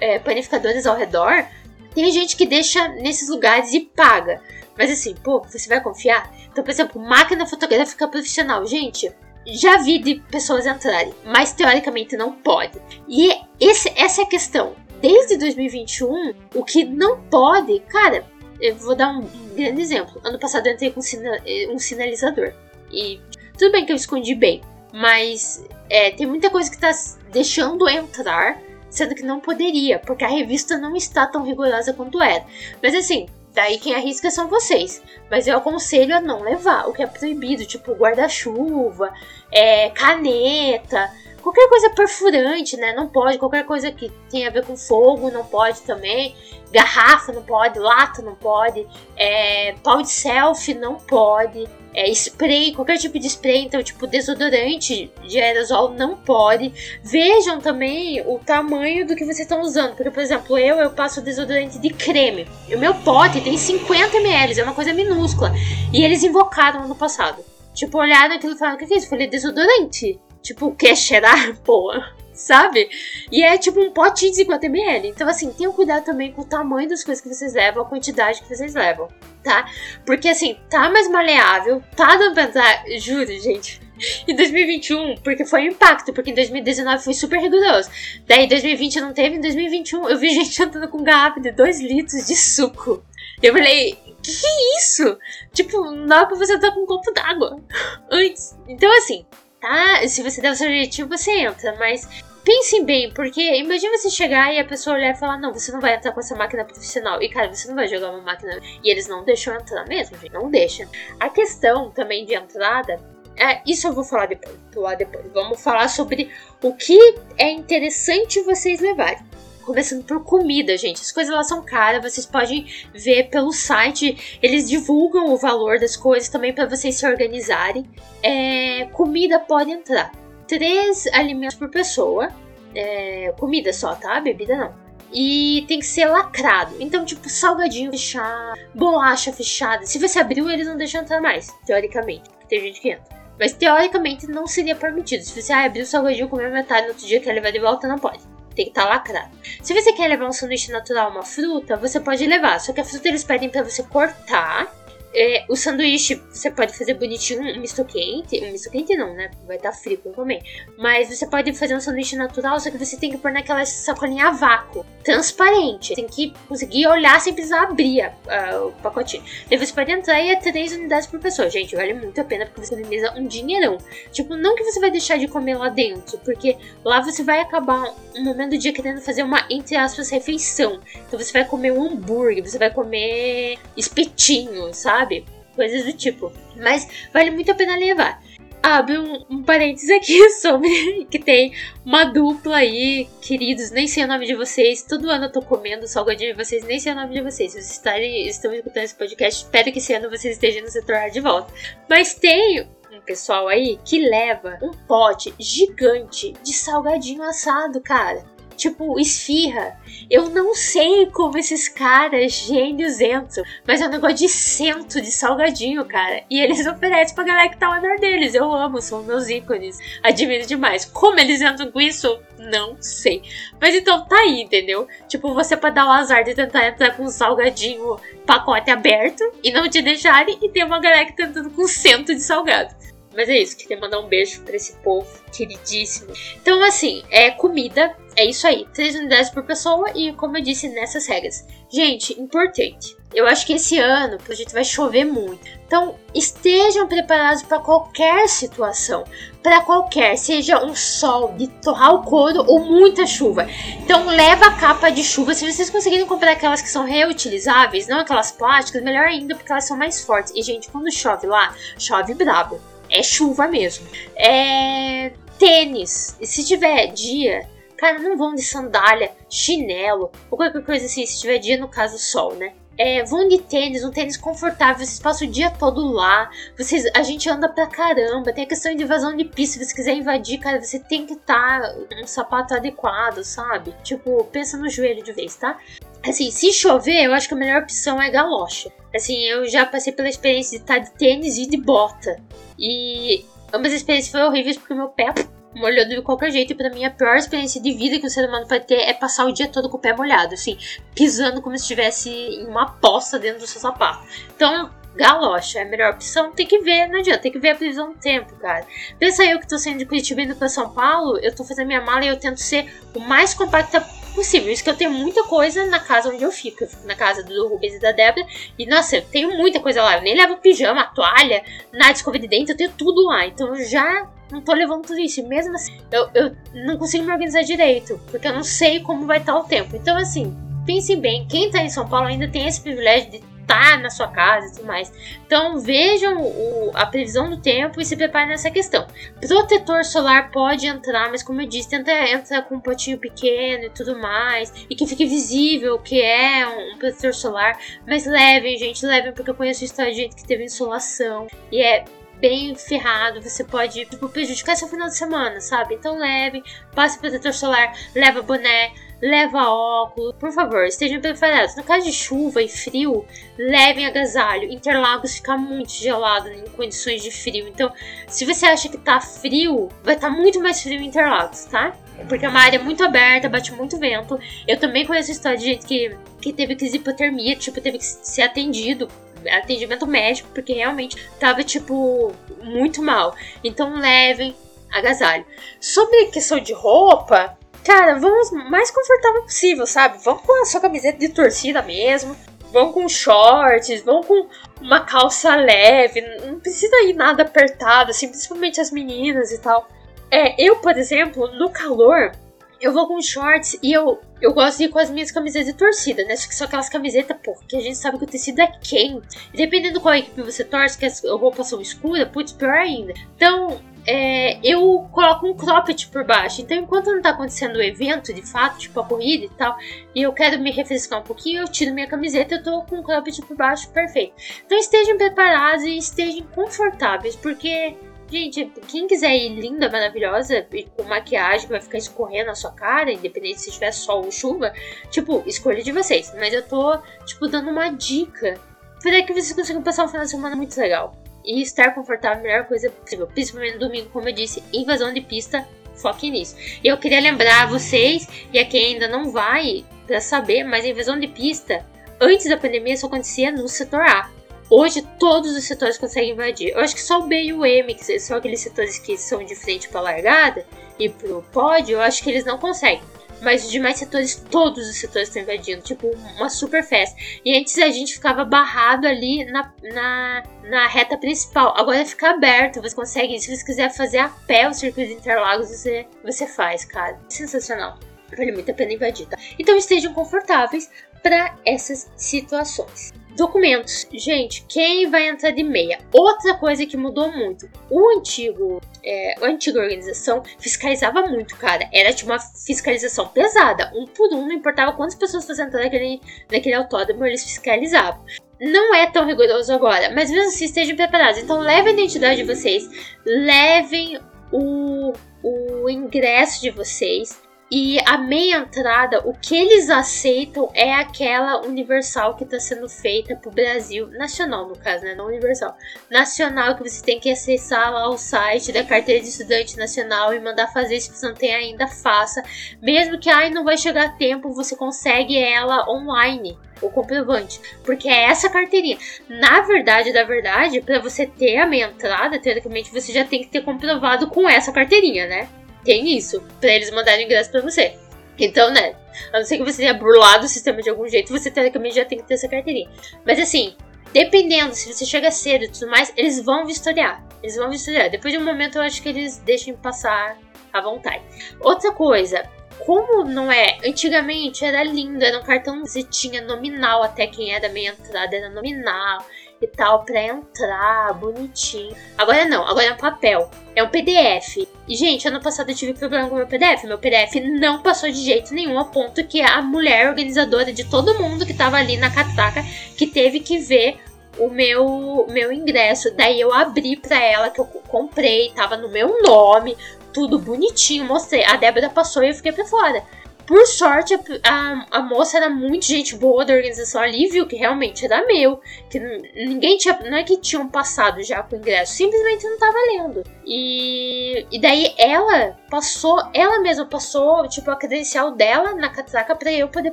é, 0.00 0.18
panificadores 0.18 0.86
ao 0.86 0.96
redor. 0.96 1.46
Tem 1.94 2.10
gente 2.10 2.36
que 2.36 2.46
deixa 2.46 2.88
nesses 2.88 3.28
lugares 3.28 3.72
e 3.72 3.80
paga. 3.80 4.42
Mas 4.76 4.90
assim, 4.90 5.14
pô, 5.14 5.40
você 5.40 5.66
vai 5.68 5.80
confiar? 5.80 6.30
Então, 6.50 6.62
por 6.62 6.70
exemplo, 6.70 7.00
máquina 7.00 7.46
fotográfica 7.46 8.06
profissional. 8.06 8.66
Gente, 8.66 9.10
já 9.46 9.78
vi 9.78 9.98
de 9.98 10.16
pessoas 10.30 10.66
entrarem, 10.66 11.14
mas 11.24 11.54
teoricamente 11.54 12.16
não 12.16 12.32
pode. 12.32 12.78
E 13.08 13.32
esse, 13.58 13.90
essa 13.96 14.20
é 14.20 14.24
a 14.24 14.28
questão 14.28 14.74
desde 15.00 15.36
2021, 15.36 16.34
o 16.54 16.64
que 16.64 16.84
não 16.84 17.20
pode, 17.22 17.80
cara, 17.80 18.24
eu 18.60 18.74
vou 18.76 18.94
dar 18.94 19.10
um, 19.10 19.28
grande 19.54 19.80
exemplo. 19.80 20.20
Ano 20.24 20.38
passado 20.38 20.66
eu 20.66 20.74
entrei 20.74 20.90
com 20.90 21.00
eh, 21.00 21.68
um 21.70 21.78
sinalizador. 21.78 22.52
E 22.90 23.20
tudo 23.58 23.72
bem 23.72 23.84
que 23.84 23.92
eu 23.92 23.96
escondi 23.96 24.34
bem, 24.34 24.62
mas 24.92 25.64
é, 25.90 26.10
tem 26.10 26.26
muita 26.26 26.50
coisa 26.50 26.70
que 26.70 26.78
tá 26.78 26.90
deixando 27.32 27.88
entrar, 27.88 28.60
sendo 28.88 29.14
que 29.14 29.22
não 29.22 29.40
poderia, 29.40 29.98
porque 29.98 30.24
a 30.24 30.28
revista 30.28 30.78
não 30.78 30.94
está 30.96 31.26
tão 31.26 31.42
rigorosa 31.42 31.92
quanto 31.92 32.22
era. 32.22 32.44
Mas 32.82 32.94
assim, 32.94 33.26
daí 33.52 33.78
quem 33.78 33.94
arrisca 33.94 34.30
são 34.30 34.48
vocês. 34.48 35.02
Mas 35.30 35.46
eu 35.46 35.56
aconselho 35.56 36.16
a 36.16 36.20
não 36.20 36.42
levar 36.42 36.88
o 36.88 36.92
que 36.92 37.02
é 37.02 37.06
proibido, 37.06 37.66
tipo 37.66 37.94
guarda-chuva, 37.94 39.12
é, 39.50 39.90
caneta 39.90 41.10
qualquer 41.46 41.68
coisa 41.68 41.90
perfurante, 41.90 42.76
né? 42.76 42.92
Não 42.92 43.06
pode, 43.06 43.38
qualquer 43.38 43.64
coisa 43.64 43.92
que 43.92 44.10
tenha 44.28 44.48
a 44.48 44.50
ver 44.50 44.66
com 44.66 44.76
fogo 44.76 45.30
não 45.30 45.44
pode 45.44 45.80
também. 45.82 46.34
Garrafa 46.72 47.32
não 47.32 47.42
pode, 47.44 47.78
lata 47.78 48.20
não 48.20 48.34
pode, 48.34 48.84
é, 49.16 49.72
pau 49.84 50.02
de 50.02 50.10
selfie 50.10 50.74
não 50.74 50.96
pode, 50.96 51.64
é, 51.94 52.10
spray, 52.10 52.74
qualquer 52.74 52.98
tipo 52.98 53.16
de 53.20 53.28
spray, 53.28 53.62
então 53.62 53.80
tipo 53.80 54.08
desodorante 54.08 55.10
de 55.22 55.40
aerosol 55.40 55.90
não 55.90 56.16
pode. 56.16 56.72
Vejam 57.04 57.60
também 57.60 58.20
o 58.26 58.40
tamanho 58.40 59.06
do 59.06 59.14
que 59.14 59.24
vocês 59.24 59.40
estão 59.40 59.60
usando, 59.60 59.94
porque 59.94 60.10
por 60.10 60.20
exemplo, 60.20 60.58
eu 60.58 60.80
eu 60.80 60.90
passo 60.90 61.22
desodorante 61.22 61.78
de 61.78 61.90
creme. 61.90 62.48
E 62.68 62.74
o 62.74 62.78
meu 62.78 62.92
pote 62.92 63.40
tem 63.40 63.56
50 63.56 64.16
ml, 64.16 64.58
é 64.58 64.64
uma 64.64 64.74
coisa 64.74 64.92
minúscula. 64.92 65.52
E 65.92 66.04
eles 66.04 66.24
invocaram 66.24 66.82
ano 66.82 66.96
passado. 66.96 67.44
Tipo, 67.72 67.98
olharam 67.98 68.34
aquilo 68.34 68.54
e 68.54 68.58
falaram: 68.58 68.76
o 68.76 68.78
que 68.84 68.92
é 68.92 68.96
isso? 68.96 69.06
Eu 69.06 69.10
falei, 69.10 69.28
desodorante. 69.28 70.18
Tipo, 70.46 70.72
quer 70.76 70.96
cheirar? 70.96 71.56
Pô, 71.64 71.92
sabe? 72.32 72.88
E 73.32 73.42
é 73.42 73.58
tipo 73.58 73.80
um 73.80 73.90
potinho 73.90 74.32
de 74.32 74.44
50ml. 74.44 75.06
Então, 75.06 75.28
assim, 75.28 75.50
tenham 75.50 75.72
cuidado 75.72 76.04
também 76.04 76.30
com 76.30 76.42
o 76.42 76.44
tamanho 76.44 76.88
das 76.88 77.02
coisas 77.02 77.20
que 77.20 77.28
vocês 77.28 77.52
levam, 77.52 77.82
a 77.82 77.88
quantidade 77.88 78.40
que 78.40 78.48
vocês 78.48 78.72
levam, 78.72 79.08
tá? 79.42 79.68
Porque, 80.04 80.28
assim, 80.28 80.56
tá 80.70 80.88
mais 80.88 81.08
maleável, 81.10 81.82
tá 81.96 82.14
dando 82.16 82.34
pra 82.34 82.44
entrar, 82.44 82.84
juro, 82.96 83.26
gente. 83.26 83.80
Em 84.28 84.36
2021, 84.36 85.16
porque 85.16 85.44
foi 85.44 85.62
um 85.62 85.72
impacto, 85.72 86.12
porque 86.12 86.30
em 86.30 86.34
2019 86.34 87.02
foi 87.02 87.14
super 87.14 87.40
rigoroso. 87.40 87.90
Daí 88.28 88.44
em 88.44 88.48
2020 88.48 89.00
não 89.00 89.12
teve, 89.12 89.34
em 89.34 89.40
2021 89.40 90.08
eu 90.08 90.16
vi 90.16 90.30
gente 90.30 90.62
andando 90.62 90.86
com 90.86 91.02
garrafa 91.02 91.40
de 91.40 91.50
2 91.50 91.80
litros 91.80 92.24
de 92.24 92.36
suco. 92.36 93.02
Eu 93.42 93.52
falei, 93.52 93.98
que 94.22 94.32
que 94.32 94.46
é 94.46 94.78
isso? 94.78 95.18
Tipo, 95.52 95.90
não 95.90 96.06
dá 96.06 96.24
pra 96.24 96.36
você 96.36 96.54
andar 96.54 96.72
com 96.72 96.82
um 96.82 96.86
copo 96.86 97.10
d'água 97.10 97.60
antes. 98.12 98.56
Então, 98.68 98.94
assim, 98.98 99.24
tá? 99.60 100.06
Se 100.08 100.22
você 100.22 100.40
der 100.40 100.52
o 100.52 100.56
seu 100.56 100.68
objetivo, 100.68 101.08
você 101.08 101.30
entra, 101.40 101.74
mas 101.78 102.08
pensem 102.44 102.84
bem, 102.84 103.12
porque 103.12 103.40
imagina 103.58 103.98
você 103.98 104.08
chegar 104.08 104.54
e 104.54 104.58
a 104.60 104.64
pessoa 104.64 104.96
olhar 104.96 105.10
e 105.10 105.18
falar: 105.18 105.38
Não, 105.38 105.52
você 105.52 105.72
não 105.72 105.80
vai 105.80 105.94
entrar 105.94 106.12
com 106.12 106.20
essa 106.20 106.36
máquina 106.36 106.64
profissional. 106.64 107.20
E 107.20 107.28
cara, 107.28 107.52
você 107.52 107.68
não 107.68 107.74
vai 107.74 107.88
jogar 107.88 108.10
uma 108.10 108.22
máquina. 108.22 108.60
E 108.82 108.88
eles 108.88 109.08
não 109.08 109.24
deixam 109.24 109.54
entrar 109.54 109.86
mesmo, 109.86 110.16
gente. 110.18 110.32
Não 110.32 110.48
deixam. 110.48 110.88
A 111.18 111.28
questão 111.28 111.90
também 111.90 112.24
de 112.24 112.34
entrada. 112.34 112.98
É, 113.38 113.60
isso 113.66 113.86
eu 113.86 113.92
vou 113.92 114.02
falar 114.02 114.26
depois, 114.26 114.56
falar 114.72 114.94
depois. 114.94 115.26
Vamos 115.34 115.60
falar 115.62 115.88
sobre 115.88 116.30
o 116.62 116.72
que 116.72 116.98
é 117.36 117.50
interessante 117.50 118.40
vocês 118.40 118.80
levarem 118.80 119.25
começando 119.66 120.04
por 120.04 120.22
comida, 120.22 120.76
gente. 120.76 121.02
As 121.02 121.10
coisas 121.10 121.34
lá 121.34 121.42
são 121.42 121.62
caras, 121.62 122.00
vocês 122.00 122.24
podem 122.24 122.66
ver 122.94 123.24
pelo 123.24 123.52
site, 123.52 124.38
eles 124.40 124.68
divulgam 124.68 125.32
o 125.32 125.36
valor 125.36 125.78
das 125.78 125.96
coisas 125.96 126.28
também 126.28 126.54
para 126.54 126.66
vocês 126.66 126.94
se 126.94 127.06
organizarem. 127.06 127.84
É, 128.22 128.84
comida 128.92 129.40
pode 129.40 129.70
entrar. 129.70 130.12
Três 130.46 131.06
alimentos 131.08 131.56
por 131.56 131.68
pessoa. 131.68 132.28
É, 132.74 133.34
comida 133.38 133.72
só, 133.72 133.94
tá? 133.96 134.20
Bebida 134.20 134.56
não. 134.56 134.86
E 135.12 135.64
tem 135.66 135.80
que 135.80 135.86
ser 135.86 136.06
lacrado. 136.06 136.74
Então, 136.78 137.04
tipo, 137.04 137.28
salgadinho 137.28 137.90
fechado, 137.90 138.58
bolacha 138.74 139.32
fechada. 139.32 139.84
Se 139.84 139.98
você 139.98 140.18
abriu, 140.18 140.48
eles 140.48 140.66
não 140.66 140.76
deixam 140.76 141.02
entrar 141.02 141.20
mais, 141.20 141.48
teoricamente. 141.66 142.30
Tem 142.48 142.60
gente 142.60 142.80
que 142.80 142.90
entra. 142.90 143.16
Mas 143.38 143.52
teoricamente 143.52 144.26
não 144.26 144.46
seria 144.46 144.74
permitido. 144.74 145.22
Se 145.22 145.40
você 145.40 145.52
ah, 145.52 145.64
abrir 145.64 145.82
o 145.82 145.86
salgadinho, 145.86 146.28
comer 146.28 146.50
metade 146.50 146.82
no 146.82 146.92
outro 146.92 147.06
dia 147.06 147.20
quer 147.20 147.32
levar 147.32 147.50
de 147.50 147.58
volta, 147.58 147.86
não 147.86 147.98
pode 147.98 148.35
tem 148.56 148.64
que 148.64 148.70
estar 148.70 148.84
tá 148.84 148.88
lacrado. 148.88 149.30
Se 149.62 149.72
você 149.72 149.92
quer 149.92 150.08
levar 150.08 150.26
um 150.26 150.32
sanduíche 150.32 150.72
natural, 150.72 151.10
uma 151.10 151.22
fruta, 151.22 151.76
você 151.76 152.00
pode 152.00 152.26
levar. 152.26 152.58
Só 152.58 152.72
que 152.72 152.80
a 152.80 152.84
fruta 152.84 153.06
eles 153.06 153.22
pedem 153.22 153.50
para 153.50 153.62
você 153.62 153.82
cortar 153.82 154.74
é, 155.16 155.46
o 155.48 155.56
sanduíche 155.56 156.22
você 156.30 156.50
pode 156.50 156.76
fazer 156.76 156.92
bonitinho, 156.92 157.40
um 157.40 157.58
misto 157.58 157.82
quente. 157.86 158.38
Um 158.44 158.52
misto 158.52 158.70
quente 158.70 158.94
não, 158.94 159.14
né? 159.14 159.30
Vai 159.46 159.56
estar 159.56 159.70
tá 159.70 159.76
frio 159.76 159.96
pra 159.96 160.12
comer. 160.12 160.42
Mas 160.76 161.08
você 161.08 161.26
pode 161.26 161.54
fazer 161.54 161.74
um 161.74 161.80
sanduíche 161.80 162.16
natural, 162.16 162.60
só 162.60 162.70
que 162.70 162.76
você 162.76 162.98
tem 162.98 163.10
que 163.10 163.16
pôr 163.16 163.32
naquela 163.32 163.64
sacolinha 163.64 164.28
a 164.28 164.30
vácuo, 164.32 164.84
transparente. 165.02 165.94
Tem 165.94 166.06
que 166.06 166.34
conseguir 166.46 166.86
olhar 166.86 167.18
sem 167.18 167.32
precisar 167.32 167.62
abrir 167.62 168.06
uh, 168.06 168.66
o 168.66 168.72
pacotinho. 168.82 169.24
Daí 169.48 169.58
você 169.58 169.72
pode 169.72 169.90
entrar 169.90 170.20
e 170.20 170.30
é 170.30 170.36
3 170.36 170.72
unidades 170.72 171.06
por 171.06 171.18
pessoa. 171.18 171.48
Gente, 171.48 171.74
vale 171.74 171.94
muito 171.94 172.20
a 172.20 172.24
pena 172.24 172.44
porque 172.44 172.66
você 172.66 172.74
economiza 172.74 173.14
um 173.16 173.26
dinheirão. 173.26 173.78
Tipo, 174.12 174.36
não 174.36 174.54
que 174.54 174.64
você 174.64 174.78
vai 174.80 174.90
deixar 174.90 175.16
de 175.16 175.28
comer 175.28 175.56
lá 175.56 175.70
dentro, 175.70 176.18
porque 176.18 176.58
lá 176.84 177.00
você 177.00 177.22
vai 177.22 177.40
acabar 177.40 177.94
um 178.14 178.22
momento 178.22 178.50
do 178.50 178.58
dia 178.58 178.72
querendo 178.72 179.00
fazer 179.00 179.22
uma, 179.22 179.46
entre 179.50 179.76
aspas, 179.76 180.10
refeição. 180.10 180.78
Então 181.06 181.18
você 181.18 181.32
vai 181.32 181.46
comer 181.46 181.72
um 181.72 181.86
hambúrguer, 181.86 182.44
você 182.44 182.58
vai 182.58 182.70
comer 182.70 183.58
espetinho, 183.76 184.74
sabe? 184.74 185.05
Sabe? 185.06 185.24
Coisas 185.54 185.84
do 185.84 185.92
tipo. 185.92 186.32
Mas 186.56 186.86
vale 187.12 187.30
muito 187.30 187.50
a 187.50 187.54
pena 187.54 187.76
levar. 187.76 188.22
Abre 188.62 188.98
um, 188.98 189.24
um 189.30 189.42
parênteses 189.44 189.88
aqui 189.90 190.28
sobre 190.40 191.06
que 191.08 191.20
tem 191.20 191.54
uma 191.84 192.04
dupla 192.04 192.56
aí, 192.56 193.08
queridos, 193.22 193.70
nem 193.70 193.86
sei 193.86 194.04
o 194.04 194.08
nome 194.08 194.26
de 194.26 194.34
vocês. 194.34 194.82
Todo 194.82 195.08
ano 195.08 195.26
eu 195.26 195.32
tô 195.32 195.40
comendo 195.40 195.86
salgadinho 195.86 196.32
de 196.34 196.44
vocês, 196.44 196.64
nem 196.64 196.80
sei 196.80 196.92
o 196.92 196.96
nome 196.96 197.14
de 197.14 197.22
vocês. 197.22 197.52
Vocês 197.52 197.70
estarem, 197.70 198.26
estão 198.26 198.52
escutando 198.52 198.84
esse 198.84 198.94
podcast, 198.94 199.44
espero 199.44 199.72
que 199.72 199.78
esse 199.78 199.94
ano 199.94 200.10
vocês 200.10 200.34
estejam 200.34 200.62
no 200.62 200.68
setor 200.68 201.10
de 201.10 201.20
volta. 201.20 201.52
Mas 201.88 202.14
tem 202.14 202.68
um 202.92 203.00
pessoal 203.02 203.46
aí 203.46 203.78
que 203.84 204.00
leva 204.00 204.58
um 204.60 204.72
pote 204.86 205.32
gigante 205.38 206.34
de 206.42 206.52
salgadinho 206.52 207.22
assado, 207.22 207.80
cara 207.80 208.35
tipo, 208.56 208.98
esfirra. 208.98 209.78
Eu 210.10 210.30
não 210.30 210.54
sei 210.54 211.06
como 211.06 211.38
esses 211.38 211.68
caras 211.68 212.32
gênios 212.32 213.00
entram, 213.00 213.44
mas 213.66 213.80
é 213.80 213.86
um 213.86 213.90
negócio 213.90 214.16
de 214.16 214.28
cento 214.28 215.00
de 215.00 215.10
salgadinho, 215.10 215.84
cara. 215.84 216.22
E 216.30 216.40
eles 216.40 216.66
oferecem 216.66 217.14
pra 217.14 217.24
galera 217.24 217.48
que 217.48 217.58
tá 217.58 217.66
ao 217.66 217.74
redor 217.74 217.98
deles. 217.98 218.34
Eu 218.34 218.50
amo, 218.52 218.80
são 218.80 219.02
meus 219.02 219.28
ícones. 219.28 219.78
Admiro 220.02 220.46
demais. 220.46 220.84
Como 220.84 221.18
eles 221.18 221.40
entram 221.40 221.70
com 221.70 221.80
isso? 221.80 222.18
Não 222.38 222.76
sei. 222.80 223.22
Mas 223.60 223.74
então 223.74 224.06
tá 224.06 224.16
aí, 224.16 224.42
entendeu? 224.42 224.86
Tipo, 225.08 225.34
você 225.34 225.56
pode 225.56 225.74
dar 225.74 225.86
o 225.86 225.90
azar 225.90 226.24
de 226.24 226.34
tentar 226.34 226.66
entrar 226.66 226.96
com 226.96 227.04
um 227.04 227.08
salgadinho 227.08 227.98
pacote 228.26 228.70
aberto 228.70 229.22
e 229.42 229.50
não 229.50 229.68
te 229.68 229.80
deixarem, 229.82 230.38
e 230.42 230.48
tem 230.48 230.64
uma 230.64 230.80
galera 230.80 231.06
que 231.06 231.16
tá 231.16 231.24
entrando 231.24 231.50
com 231.50 231.66
cento 231.66 232.14
de 232.14 232.20
salgado. 232.20 232.74
Mas 233.16 233.30
é 233.30 233.38
isso, 233.38 233.56
queria 233.56 233.80
mandar 233.80 233.98
um 233.98 234.08
beijo 234.08 234.42
pra 234.42 234.54
esse 234.54 234.74
povo 234.76 235.08
queridíssimo. 235.32 236.12
Então, 236.36 236.62
assim, 236.62 237.02
é 237.10 237.30
comida, 237.30 237.96
é 238.14 238.26
isso 238.26 238.46
aí. 238.46 238.66
Três 238.74 238.94
unidades 238.94 239.30
por 239.30 239.42
pessoa 239.42 239.90
e, 239.94 240.12
como 240.12 240.36
eu 240.36 240.42
disse, 240.42 240.68
nessas 240.68 241.06
regras. 241.06 241.46
Gente, 241.70 242.20
importante. 242.20 242.94
Eu 243.14 243.26
acho 243.26 243.46
que 243.46 243.54
esse 243.54 243.78
ano 243.78 244.18
a 244.28 244.34
gente 244.34 244.52
vai 244.52 244.64
chover 244.64 245.06
muito. 245.06 245.40
Então, 245.66 245.96
estejam 246.14 246.86
preparados 246.86 247.42
para 247.42 247.58
qualquer 247.58 248.28
situação. 248.28 249.04
Para 249.42 249.62
qualquer, 249.62 250.16
seja 250.16 250.62
um 250.62 250.74
sol 250.74 251.32
de 251.32 251.48
torrar 251.48 251.94
o 251.94 252.02
couro 252.02 252.44
ou 252.46 252.60
muita 252.60 253.06
chuva. 253.06 253.48
Então, 253.82 254.06
leva 254.06 254.46
a 254.46 254.56
capa 254.56 254.90
de 254.90 255.02
chuva. 255.02 255.34
Se 255.34 255.50
vocês 255.50 255.70
conseguirem 255.70 256.06
comprar 256.06 256.32
aquelas 256.32 256.60
que 256.60 256.68
são 256.68 256.84
reutilizáveis, 256.84 257.88
não 257.88 258.00
aquelas 258.00 258.30
plásticas, 258.30 258.82
melhor 258.82 259.06
ainda, 259.06 259.34
porque 259.34 259.50
elas 259.50 259.66
são 259.66 259.76
mais 259.76 260.04
fortes. 260.04 260.32
E, 260.36 260.42
gente, 260.42 260.68
quando 260.68 260.92
chove 260.92 261.26
lá, 261.26 261.54
chove 261.78 262.12
brabo. 262.12 262.60
É 262.90 263.02
chuva 263.02 263.46
mesmo. 263.48 263.86
É. 264.16 265.12
Tênis. 265.38 266.16
E 266.20 266.26
se 266.26 266.46
tiver 266.46 266.86
dia, 266.88 267.46
cara, 267.76 267.98
não 267.98 268.16
vão 268.16 268.34
de 268.34 268.42
sandália, 268.42 269.12
chinelo 269.28 270.10
ou 270.30 270.38
qualquer 270.38 270.64
coisa 270.64 270.86
assim. 270.86 271.04
Se 271.04 271.20
tiver 271.20 271.38
dia, 271.38 271.58
no 271.58 271.68
caso, 271.68 271.98
sol, 271.98 272.34
né? 272.34 272.54
É, 272.78 273.02
vão 273.04 273.26
de 273.26 273.38
tênis, 273.38 273.82
um 273.84 273.90
tênis 273.90 274.16
confortável, 274.16 274.84
vocês 274.84 275.00
passam 275.00 275.26
o 275.26 275.30
dia 275.30 275.50
todo 275.50 275.80
lá, 275.90 276.30
vocês, 276.58 276.84
a 276.94 277.02
gente 277.02 277.28
anda 277.28 277.48
pra 277.48 277.66
caramba, 277.66 278.32
tem 278.32 278.44
a 278.44 278.46
questão 278.46 278.74
de 278.74 278.82
invasão 278.82 279.16
de 279.16 279.24
pista, 279.24 279.58
se 279.58 279.64
você 279.64 279.74
quiser 279.74 279.94
invadir, 279.94 280.38
cara, 280.38 280.62
você 280.62 280.78
tem 280.78 281.06
que 281.06 281.14
estar 281.14 281.62
tá 281.62 281.74
um 282.02 282.06
sapato 282.06 282.54
adequado, 282.54 283.24
sabe? 283.24 283.74
Tipo, 283.82 284.24
pensa 284.24 284.58
no 284.58 284.68
joelho 284.68 285.02
de 285.02 285.12
vez, 285.12 285.36
tá? 285.36 285.58
Assim, 286.06 286.30
se 286.30 286.52
chover, 286.52 287.04
eu 287.04 287.14
acho 287.14 287.28
que 287.28 287.34
a 287.34 287.36
melhor 287.36 287.62
opção 287.62 288.00
é 288.00 288.10
galocha. 288.10 288.70
Assim, 288.94 289.24
eu 289.24 289.46
já 289.46 289.64
passei 289.64 289.92
pela 289.92 290.08
experiência 290.08 290.58
de 290.58 290.64
estar 290.64 290.74
tá 290.74 290.80
de 290.80 290.90
tênis 290.92 291.36
e 291.38 291.48
de 291.48 291.56
bota. 291.56 292.20
E 292.58 293.24
ambas 293.52 293.72
as 293.72 293.78
experiências 293.78 294.12
foram 294.12 294.28
horríveis 294.28 294.56
porque 294.56 294.74
meu 294.74 294.88
pé 294.88 295.12
molhou 295.56 295.88
de 295.88 296.00
qualquer 296.02 296.30
jeito. 296.30 296.52
E 296.52 296.54
pra 296.56 296.70
mim, 296.70 296.84
a 296.84 296.90
pior 296.90 297.16
experiência 297.16 297.60
de 297.60 297.72
vida 297.72 297.98
que 297.98 298.06
o 298.06 298.10
ser 298.10 298.28
humano 298.28 298.46
pode 298.46 298.66
ter 298.66 298.80
é 298.80 298.92
passar 298.92 299.24
o 299.24 299.32
dia 299.32 299.48
todo 299.48 299.68
com 299.68 299.76
o 299.76 299.80
pé 299.80 299.94
molhado, 299.94 300.34
assim, 300.34 300.56
pisando 300.94 301.42
como 301.42 301.56
se 301.56 301.62
estivesse 301.62 302.10
em 302.10 302.46
uma 302.46 302.70
poça 302.72 303.18
dentro 303.18 303.40
do 303.40 303.46
seu 303.46 303.60
sapato. 303.60 304.06
Então, 304.34 304.70
galocha 304.94 305.58
é 305.58 305.62
a 305.62 305.64
melhor 305.64 305.92
opção. 305.92 306.32
Tem 306.32 306.46
que 306.46 306.58
ver, 306.60 306.88
não 306.88 306.98
adianta, 306.98 307.20
tem 307.20 307.32
que 307.32 307.38
ver 307.38 307.50
a 307.50 307.54
previsão 307.54 307.92
do 307.92 307.98
tempo, 307.98 308.34
cara. 308.36 308.66
Pensa 308.98 309.24
eu 309.24 309.38
que 309.38 309.48
tô 309.48 309.58
saindo 309.58 309.78
de 309.78 309.86
Curitiba 309.86 310.22
indo 310.22 310.36
pra 310.36 310.48
São 310.48 310.70
Paulo, 310.70 311.18
eu 311.18 311.34
tô 311.34 311.44
fazendo 311.44 311.66
minha 311.66 311.80
mala 311.80 312.04
e 312.04 312.08
eu 312.08 312.18
tento 312.18 312.38
ser 312.38 312.72
o 312.94 313.00
mais 313.00 313.34
compacta 313.34 313.84
possível. 314.16 314.52
Isso 314.52 314.64
que 314.64 314.70
eu 314.70 314.76
tenho 314.76 314.90
muita 314.90 315.22
coisa 315.24 315.64
na 315.66 315.78
casa 315.78 316.08
onde 316.08 316.24
eu 316.24 316.32
fico. 316.32 316.64
Eu 316.64 316.68
fico 316.68 316.86
na 316.86 316.96
casa 316.96 317.22
do 317.22 317.48
Rubens 317.48 317.74
e 317.74 317.78
da 317.78 317.92
Débora. 317.92 318.26
E, 318.58 318.66
nossa, 318.66 318.96
eu 318.96 319.02
tenho 319.02 319.36
muita 319.36 319.60
coisa 319.60 319.82
lá. 319.82 319.98
Eu 319.98 320.02
nem 320.02 320.16
levo 320.16 320.38
pijama, 320.38 320.86
toalha, 320.86 321.44
nada 321.72 321.92
de 321.92 321.98
escova 321.98 322.18
de 322.18 322.26
dente, 322.26 322.50
eu 322.50 322.56
tenho 322.56 322.72
tudo 322.72 323.04
lá. 323.04 323.26
Então 323.26 323.54
já 323.62 324.10
não 324.32 324.40
tô 324.40 324.52
levando 324.52 324.86
tudo 324.86 324.98
isso. 324.98 325.20
E 325.20 325.22
mesmo 325.22 325.54
assim, 325.54 325.78
eu, 325.92 326.08
eu 326.14 326.36
não 326.52 326.76
consigo 326.76 327.04
me 327.04 327.12
organizar 327.12 327.42
direito, 327.42 328.00
porque 328.10 328.26
eu 328.26 328.32
não 328.32 328.42
sei 328.42 328.80
como 328.80 329.06
vai 329.06 329.18
estar 329.18 329.36
o 329.36 329.44
tempo. 329.44 329.76
Então, 329.76 329.96
assim, 329.96 330.36
pensem 330.64 330.98
bem, 330.98 331.26
quem 331.28 331.50
tá 331.50 331.60
em 331.60 331.70
São 331.70 331.88
Paulo 331.88 332.08
ainda 332.08 332.26
tem 332.26 332.48
esse 332.48 332.60
privilégio 332.60 333.10
de 333.10 333.35
tá 333.46 333.78
na 333.78 333.90
sua 333.90 334.08
casa 334.08 334.48
e 334.48 334.52
tudo 334.56 334.66
mais. 334.66 334.92
Então 335.26 335.58
vejam 335.60 336.20
o, 336.20 336.70
a 336.74 336.84
previsão 336.86 337.30
do 337.30 337.36
tempo 337.36 337.80
e 337.80 337.84
se 337.84 337.96
preparem 337.96 338.28
nessa 338.28 338.50
questão. 338.50 338.86
Protetor 339.26 339.84
solar 339.84 340.30
pode 340.30 340.66
entrar, 340.66 341.10
mas 341.10 341.22
como 341.22 341.40
eu 341.40 341.46
disse, 341.46 341.70
tenta 341.70 341.92
entrar 342.10 342.42
com 342.42 342.56
um 342.56 342.60
potinho 342.60 342.98
pequeno 342.98 343.64
e 343.64 343.70
tudo 343.70 343.98
mais. 343.98 344.52
E 344.68 344.74
que 344.74 344.86
fique 344.86 345.06
visível 345.06 345.78
que 345.78 346.00
é 346.00 346.46
um, 346.46 346.78
protetor 346.78 347.14
solar. 347.14 347.58
Mas 347.86 348.06
levem, 348.06 348.58
gente, 348.58 348.84
levem, 348.84 349.12
porque 349.12 349.30
eu 349.30 349.34
conheço 349.34 349.64
história 349.64 349.92
de 349.92 349.98
gente 349.98 350.16
que 350.16 350.26
teve 350.26 350.44
insolação. 350.44 351.26
E 351.50 351.62
é 351.62 351.84
bem 352.20 352.54
ferrado, 352.54 353.20
você 353.20 353.44
pode 353.44 353.84
tipo, 353.84 354.08
prejudicar 354.08 354.56
seu 354.56 354.68
final 354.68 354.88
de 354.88 354.96
semana, 354.96 355.40
sabe? 355.40 355.74
Então 355.74 355.98
leve, 355.98 356.42
passe 356.74 356.98
protetor 356.98 357.32
solar, 357.32 357.74
leva 357.94 358.22
boné, 358.22 358.72
leva 359.00 359.48
óculos, 359.48 360.14
por 360.16 360.32
favor, 360.32 360.64
estejam 360.64 361.00
preparados. 361.00 361.56
No 361.56 361.62
caso 361.62 361.86
de 361.86 361.92
chuva 361.92 362.42
e 362.42 362.48
frio, 362.48 363.04
levem 363.38 363.86
agasalho. 363.86 364.50
Interlagos 364.50 365.16
fica 365.16 365.36
muito 365.36 365.72
gelado 365.72 366.30
em 366.30 366.44
condições 366.50 367.02
de 367.02 367.10
frio, 367.10 367.48
então 367.48 367.72
se 368.08 368.24
você 368.24 368.46
acha 368.46 368.68
que 368.68 368.78
tá 368.78 369.00
frio, 369.00 369.68
vai 369.82 369.94
estar 369.94 370.10
tá 370.10 370.14
muito 370.14 370.40
mais 370.40 370.62
frio 370.62 370.80
em 370.80 370.86
Interlagos, 370.86 371.44
tá? 371.44 371.74
Porque 372.08 372.26
é 372.26 372.28
uma 372.28 372.40
área 372.40 372.58
muito 372.58 372.84
aberta, 372.84 373.28
bate 373.28 373.52
muito 373.52 373.78
vento. 373.78 374.18
Eu 374.46 374.58
também 374.58 374.84
conheço 374.84 375.10
história 375.10 375.38
de 375.38 375.44
gente 375.44 375.66
que, 375.66 375.96
que 376.20 376.32
teve 376.32 376.54
crise 376.54 376.76
hipotermia, 376.76 377.36
tipo, 377.36 377.60
teve 377.60 377.78
que 377.78 377.84
ser 377.84 378.22
atendido 378.22 378.88
atendimento 379.30 379.86
médico, 379.86 380.28
porque 380.34 380.52
realmente 380.52 380.96
tava, 381.18 381.42
tipo, 381.42 382.12
muito 382.42 382.82
mal. 382.82 383.14
Então 383.42 383.78
levem 383.78 384.34
agasalho. 384.70 385.24
Sobre 385.60 386.06
questão 386.06 386.38
de 386.38 386.52
roupa, 386.52 387.36
cara, 387.66 387.98
vamos 387.98 388.30
mais 388.30 388.70
confortável 388.70 389.22
possível, 389.22 389.66
sabe? 389.66 389.98
Vamos 390.04 390.22
com 390.22 390.40
a 390.40 390.44
sua 390.44 390.60
camiseta 390.60 390.98
de 390.98 391.08
torcida 391.08 391.60
mesmo. 391.62 392.16
Vão 392.52 392.72
com 392.72 392.88
shorts, 392.88 393.82
vão 393.82 394.02
com 394.02 394.28
uma 394.60 394.80
calça 394.80 395.34
leve, 395.34 396.00
não 396.24 396.38
precisa 396.38 396.76
ir 396.84 396.94
nada 396.94 397.24
apertado, 397.24 397.90
assim, 397.90 398.08
principalmente 398.08 398.60
as 398.60 398.70
meninas 398.70 399.32
e 399.32 399.38
tal. 399.38 399.68
É, 400.08 400.40
eu, 400.40 400.56
por 400.56 400.78
exemplo, 400.78 401.26
no 401.36 401.50
calor, 401.50 402.12
eu 402.60 402.72
vou 402.72 402.86
com 402.86 403.02
shorts 403.02 403.58
e 403.60 403.72
eu, 403.72 404.00
eu 404.22 404.32
gosto 404.32 404.58
de 404.58 404.64
ir 404.64 404.68
com 404.68 404.78
as 404.78 404.88
minhas 404.88 405.10
camisetas 405.10 405.48
de 405.48 405.54
torcida, 405.54 406.04
né? 406.04 406.14
Só 406.14 406.28
que 406.28 406.34
são 406.36 406.46
aquelas 406.46 406.68
camisetas, 406.68 407.16
pô, 407.22 407.36
que 407.48 407.56
a 407.56 407.60
gente 407.60 407.76
sabe 407.76 407.98
que 407.98 408.04
o 408.04 408.06
tecido 408.06 408.40
é 408.40 408.46
quente. 408.46 409.18
E 409.34 409.36
dependendo 409.36 409.80
qual 409.80 409.94
equipe 409.94 410.22
você 410.22 410.44
torce, 410.44 410.78
que 410.78 410.86
as 410.86 411.02
roupas 411.02 411.48
são 411.48 411.60
escuras, 411.60 412.08
putz, 412.08 412.32
pior 412.32 412.54
ainda. 412.54 412.94
Então, 413.16 413.60
é, 413.86 414.38
eu 414.42 414.88
coloco 414.90 415.26
um 415.26 415.34
cropped 415.34 415.88
por 415.88 416.04
baixo. 416.04 416.42
Então, 416.42 416.56
enquanto 416.56 416.90
não 416.92 417.00
tá 417.00 417.10
acontecendo 417.10 417.56
o 417.56 417.62
evento, 417.62 418.12
de 418.12 418.22
fato, 418.22 418.58
tipo 418.58 418.80
a 418.80 418.84
corrida 418.84 419.26
e 419.26 419.30
tal, 419.30 419.56
e 419.94 420.02
eu 420.02 420.12
quero 420.12 420.38
me 420.40 420.50
refrescar 420.50 421.00
um 421.00 421.04
pouquinho, 421.04 421.42
eu 421.42 421.48
tiro 421.48 421.72
minha 421.72 421.86
camiseta 421.86 422.36
eu 422.36 422.42
tô 422.42 422.62
com 422.62 422.76
um 422.76 422.82
cropped 422.82 423.22
por 423.22 423.36
baixo, 423.36 423.70
perfeito. 423.70 424.14
Então, 424.44 424.58
estejam 424.58 424.96
preparados 424.96 425.64
e 425.64 425.76
estejam 425.76 426.26
confortáveis, 426.34 427.16
porque 427.16 427.76
Gente, 428.08 428.44
quem 428.68 428.86
quiser 428.86 429.16
ir 429.16 429.30
linda, 429.40 429.68
maravilhosa 429.68 430.46
e 430.52 430.62
com 430.62 430.84
maquiagem 430.84 431.46
que 431.46 431.52
vai 431.52 431.60
ficar 431.60 431.78
escorrendo 431.78 432.26
na 432.26 432.36
sua 432.36 432.52
cara, 432.52 432.92
independente 432.92 433.40
se 433.40 433.50
tiver 433.50 433.72
sol 433.72 434.04
ou 434.04 434.12
chuva, 434.12 434.52
tipo, 434.90 435.24
escolha 435.26 435.60
de 435.60 435.72
vocês. 435.72 436.14
Mas 436.16 436.32
eu 436.32 436.46
tô, 436.46 436.78
tipo, 437.04 437.26
dando 437.26 437.50
uma 437.50 437.68
dica 437.68 438.38
para 438.80 439.02
que 439.02 439.12
vocês 439.12 439.32
consigam 439.32 439.60
passar 439.60 439.84
um 439.84 439.88
final 439.88 440.04
de 440.04 440.10
semana 440.10 440.36
muito 440.36 440.56
legal. 440.56 440.94
E 441.26 441.42
estar 441.42 441.74
confortável 441.74 442.18
é 442.18 442.20
a 442.20 442.22
melhor 442.22 442.46
coisa 442.46 442.70
possível. 442.70 443.06
Principalmente 443.08 443.54
no 443.54 443.60
domingo, 443.60 443.90
como 443.90 444.08
eu 444.08 444.14
disse, 444.14 444.42
invasão 444.52 444.94
de 444.94 445.00
pista, 445.00 445.46
foque 445.74 446.10
nisso. 446.10 446.36
E 446.62 446.68
eu 446.68 446.78
queria 446.78 447.00
lembrar 447.00 447.48
vocês, 447.48 448.08
e 448.32 448.38
a 448.38 448.44
quem 448.44 448.74
ainda 448.74 448.86
não 448.86 449.10
vai, 449.10 449.64
para 449.86 450.00
saber, 450.00 450.44
mas 450.44 450.64
a 450.64 450.68
invasão 450.68 450.98
de 450.98 451.08
pista, 451.08 451.66
antes 452.00 452.28
da 452.28 452.36
pandemia, 452.36 452.76
só 452.76 452.86
acontecia 452.86 453.32
no 453.32 453.48
setor 453.48 453.80
A. 453.80 454.10
Hoje 454.48 454.86
todos 455.00 455.36
os 455.36 455.44
setores 455.44 455.76
conseguem 455.76 456.12
invadir. 456.12 456.50
Eu 456.50 456.60
acho 456.60 456.74
que 456.74 456.82
só 456.82 457.00
o 457.00 457.06
B 457.08 457.24
e 457.24 457.32
o 457.32 457.44
M, 457.44 457.74
que 457.74 457.98
são 457.98 458.16
aqueles 458.16 458.40
setores 458.40 458.78
que 458.78 458.96
são 458.96 459.24
de 459.24 459.34
frente 459.34 459.68
para 459.68 459.80
a 459.80 459.82
largada 459.82 460.46
e 460.78 460.88
para 460.88 461.16
o 461.16 461.22
pódio, 461.22 461.74
eu 461.74 461.80
acho 461.80 462.02
que 462.02 462.10
eles 462.10 462.24
não 462.24 462.38
conseguem. 462.38 462.80
Mas 463.20 463.44
os 463.44 463.50
demais 463.50 463.78
setores, 463.78 464.14
todos 464.30 464.68
os 464.68 464.76
setores 464.76 465.08
estão 465.08 465.22
invadindo, 465.22 465.62
tipo 465.62 465.88
uma 466.16 466.28
super 466.28 466.62
festa. 466.62 466.96
E 467.24 467.36
antes 467.36 467.56
a 467.58 467.70
gente 467.70 467.94
ficava 467.94 468.24
barrado 468.24 468.86
ali 468.86 469.24
na, 469.24 469.52
na, 469.62 470.22
na 470.44 470.68
reta 470.68 470.98
principal. 470.98 471.54
Agora 471.56 471.84
fica 471.84 472.10
aberto, 472.10 472.60
você 472.60 472.74
consegue. 472.74 473.18
Se 473.18 473.34
você 473.34 473.44
quiser 473.44 473.70
fazer 473.74 473.98
a 473.98 474.08
pé 474.08 474.48
o 474.48 474.54
circuito 474.54 474.90
de 474.90 474.96
Interlagos, 474.96 475.48
você, 475.48 475.86
você 476.04 476.26
faz, 476.26 476.64
cara. 476.64 476.98
Sensacional. 477.08 477.78
Vale 478.16 478.32
muito 478.32 478.50
a 478.50 478.54
pena 478.54 478.72
invadir, 478.72 479.06
tá? 479.06 479.18
Então 479.38 479.56
estejam 479.56 479.92
confortáveis 479.92 480.70
para 481.02 481.34
essas 481.44 481.90
situações. 481.96 482.92
Documentos. 483.16 483.86
Gente, 483.94 484.44
quem 484.46 484.90
vai 484.90 485.08
entrar 485.08 485.30
de 485.30 485.42
meia? 485.42 485.78
Outra 485.92 486.34
coisa 486.34 486.66
que 486.66 486.76
mudou 486.76 487.10
muito. 487.10 487.48
O 487.70 487.88
antigo, 487.96 488.60
é, 488.84 489.14
a 489.24 489.26
antiga 489.26 489.58
organização 489.58 490.22
fiscalizava 490.38 491.02
muito, 491.02 491.34
cara. 491.36 491.66
Era 491.72 491.94
tipo 491.94 492.10
uma 492.10 492.20
fiscalização 492.20 493.08
pesada. 493.08 493.72
Um 493.74 493.86
por 493.86 494.12
um, 494.12 494.26
não 494.26 494.32
importava 494.32 494.72
quantas 494.72 494.94
pessoas 494.94 495.26
fossem 495.26 495.46
entrar 495.46 495.62
naquele, 495.62 496.00
naquele 496.30 496.54
autódromo, 496.54 497.06
eles 497.06 497.24
fiscalizavam. 497.24 498.04
Não 498.38 498.74
é 498.74 498.86
tão 498.90 499.06
rigoroso 499.06 499.50
agora, 499.50 499.90
mas 499.94 500.10
mesmo 500.10 500.28
assim 500.28 500.44
estejam 500.44 500.76
preparados. 500.76 501.18
Então 501.18 501.38
levem 501.38 501.72
a 501.72 501.76
identidade 501.76 502.16
de 502.16 502.24
vocês, 502.24 502.68
levem 503.06 503.98
o, 504.30 504.92
o 505.22 505.70
ingresso 505.70 506.42
de 506.42 506.50
vocês, 506.50 507.18
E 507.48 507.78
a 507.86 507.96
meia 507.96 508.38
entrada, 508.38 509.00
o 509.08 509.12
que 509.12 509.36
eles 509.36 509.70
aceitam 509.70 510.50
é 510.52 510.74
aquela 510.74 511.46
universal 511.46 512.16
que 512.16 512.24
está 512.24 512.40
sendo 512.40 512.68
feita 512.68 513.14
para 513.14 513.28
o 513.28 513.32
Brasil, 513.32 513.86
nacional 513.92 514.48
no 514.48 514.56
caso, 514.56 514.84
né? 514.84 514.96
Não 514.96 515.06
universal. 515.06 515.56
Nacional, 515.88 516.56
que 516.56 516.68
você 516.68 516.84
tem 516.84 516.98
que 516.98 517.08
acessar 517.08 517.72
lá 517.72 517.88
o 517.88 517.96
site 517.96 518.50
da 518.50 518.64
carteira 518.64 519.00
de 519.00 519.10
estudante 519.10 519.56
nacional 519.56 520.12
e 520.12 520.18
mandar 520.18 520.48
fazer. 520.48 520.80
Se 520.80 520.90
você 520.90 521.06
não 521.06 521.14
tem 521.14 521.32
ainda, 521.36 521.68
faça. 521.68 522.20
Mesmo 522.60 522.98
que 522.98 523.08
ai, 523.08 523.30
não 523.30 523.44
vai 523.44 523.56
chegar 523.56 523.84
a 523.86 523.92
tempo, 523.92 524.34
você 524.34 524.56
consegue 524.56 525.16
ela 525.16 525.70
online 525.70 526.36
o 526.60 526.70
comprovante, 526.70 527.40
porque 527.64 527.88
é 527.88 528.04
essa 528.04 528.28
carteirinha. 528.28 528.78
Na 529.08 529.42
verdade, 529.42 529.92
da 529.92 530.02
verdade, 530.04 530.60
para 530.62 530.80
você 530.80 531.06
ter 531.06 531.36
a 531.36 531.46
meia 531.46 531.66
entrada, 531.66 532.18
teoricamente 532.18 532.72
você 532.72 532.92
já 532.92 533.04
tem 533.04 533.20
que 533.20 533.28
ter 533.28 533.44
comprovado 533.44 534.08
com 534.08 534.28
essa 534.28 534.50
carteirinha, 534.50 535.06
né? 535.06 535.28
Tem 535.66 535.96
isso, 535.96 536.22
para 536.40 536.52
eles 536.52 536.70
mandarem 536.70 537.04
ingresso 537.04 537.30
para 537.30 537.42
você. 537.42 537.74
Então, 538.18 538.50
né, 538.50 538.74
a 539.12 539.18
não 539.18 539.26
ser 539.26 539.36
que 539.36 539.44
você 539.44 539.58
tenha 539.58 539.74
burlado 539.74 540.24
o 540.24 540.28
sistema 540.28 540.62
de 540.62 540.70
algum 540.70 540.88
jeito, 540.88 541.12
você 541.12 541.30
teoricamente 541.30 541.74
já 541.74 541.84
tem 541.84 541.98
que 541.98 542.04
ter 542.04 542.14
essa 542.14 542.28
carteirinha. 542.28 542.70
Mas 543.04 543.18
assim, 543.18 543.54
dependendo, 543.92 544.54
se 544.54 544.72
você 544.72 544.86
chega 544.86 545.10
cedo 545.10 545.44
e 545.44 545.48
tudo 545.48 545.68
mais, 545.68 545.92
eles 545.96 546.22
vão 546.24 546.46
vistoriar. 546.46 547.04
Eles 547.22 547.36
vão 547.36 547.50
vistoriar. 547.50 547.90
Depois 547.90 548.14
de 548.14 548.18
um 548.18 548.24
momento, 548.24 548.56
eu 548.56 548.62
acho 548.62 548.80
que 548.80 548.88
eles 548.88 549.18
deixam 549.18 549.54
passar 549.56 550.16
à 550.52 550.60
vontade. 550.60 551.02
Outra 551.40 551.72
coisa, 551.72 552.22
como 552.64 553.04
não 553.04 553.30
é? 553.30 553.58
Antigamente 553.64 554.44
era 554.44 554.62
lindo, 554.62 555.04
era 555.04 555.18
um 555.18 555.22
cartão 555.22 555.62
tinha 555.90 556.22
nominal, 556.22 556.82
até 556.82 557.06
quem 557.06 557.34
era 557.34 557.48
meia 557.48 557.70
entrada 557.78 558.16
era 558.16 558.30
nominal 558.30 559.04
e 559.40 559.46
tal, 559.46 559.84
pra 559.84 560.02
entrar, 560.02 560.94
bonitinho. 560.94 561.74
Agora 561.96 562.24
não, 562.24 562.46
agora 562.46 562.66
é 562.66 562.72
um 562.72 562.76
papel, 562.76 563.30
é 563.54 563.62
um 563.62 563.68
PDF. 563.68 564.46
E, 564.68 564.74
gente, 564.74 565.06
ano 565.06 565.20
passado 565.20 565.50
eu 565.50 565.54
tive 565.54 565.74
problema 565.74 566.08
com 566.08 566.16
meu 566.16 566.26
PDF. 566.26 566.64
Meu 566.64 566.78
PDF 566.78 567.14
não 567.40 567.62
passou 567.62 567.90
de 567.90 568.02
jeito 568.02 568.34
nenhum, 568.34 568.58
a 568.58 568.64
ponto 568.64 569.04
que 569.04 569.20
a 569.20 569.42
mulher 569.42 569.88
organizadora 569.88 570.52
de 570.52 570.64
todo 570.64 570.98
mundo 570.98 571.26
que 571.26 571.34
tava 571.34 571.56
ali 571.56 571.76
na 571.76 571.90
catraca, 571.90 572.42
que 572.76 572.86
teve 572.86 573.20
que 573.20 573.38
ver 573.38 573.78
o 574.18 574.28
meu, 574.28 575.06
meu 575.10 575.32
ingresso. 575.32 575.94
Daí 575.94 576.20
eu 576.20 576.32
abri 576.32 576.76
pra 576.76 577.02
ela, 577.02 577.30
que 577.30 577.40
eu 577.40 577.44
comprei, 577.44 578.30
tava 578.34 578.56
no 578.56 578.68
meu 578.68 579.02
nome, 579.02 579.56
tudo 579.92 580.18
bonitinho, 580.18 580.84
mostrei. 580.84 581.24
A 581.24 581.36
Débora 581.36 581.70
passou 581.70 582.02
e 582.02 582.08
eu 582.08 582.14
fiquei 582.14 582.32
pra 582.32 582.44
fora. 582.44 582.82
Por 583.26 583.44
sorte, 583.46 583.92
a, 583.94 583.98
a, 584.22 584.66
a, 584.70 584.82
moça 584.82 585.16
era 585.16 585.28
muito 585.28 585.66
gente 585.66 585.96
boa 585.96 586.24
da 586.24 586.32
organização 586.32 586.80
ali, 586.80 587.08
viu 587.08 587.26
que 587.26 587.34
realmente 587.34 587.84
era 587.84 588.06
meu. 588.06 588.40
Que 588.70 588.78
ninguém 588.78 589.58
tinha. 589.58 589.76
Não 589.84 589.96
é 589.96 590.04
que 590.04 590.16
tinham 590.18 590.48
passado 590.48 591.02
já 591.02 591.22
com 591.22 591.34
o 591.34 591.38
ingresso, 591.38 591.74
simplesmente 591.74 592.24
não 592.24 592.38
tava 592.38 592.56
lendo. 592.70 593.02
E, 593.24 594.24
e 594.30 594.40
daí 594.40 594.72
ela 594.78 595.36
passou, 595.50 596.00
ela 596.14 596.38
mesma 596.40 596.66
passou, 596.66 597.28
tipo, 597.28 597.50
a 597.50 597.56
credencial 597.56 598.12
dela 598.12 598.54
na 598.54 598.68
catraca 598.68 599.16
pra 599.16 599.32
eu 599.32 599.48
poder 599.48 599.72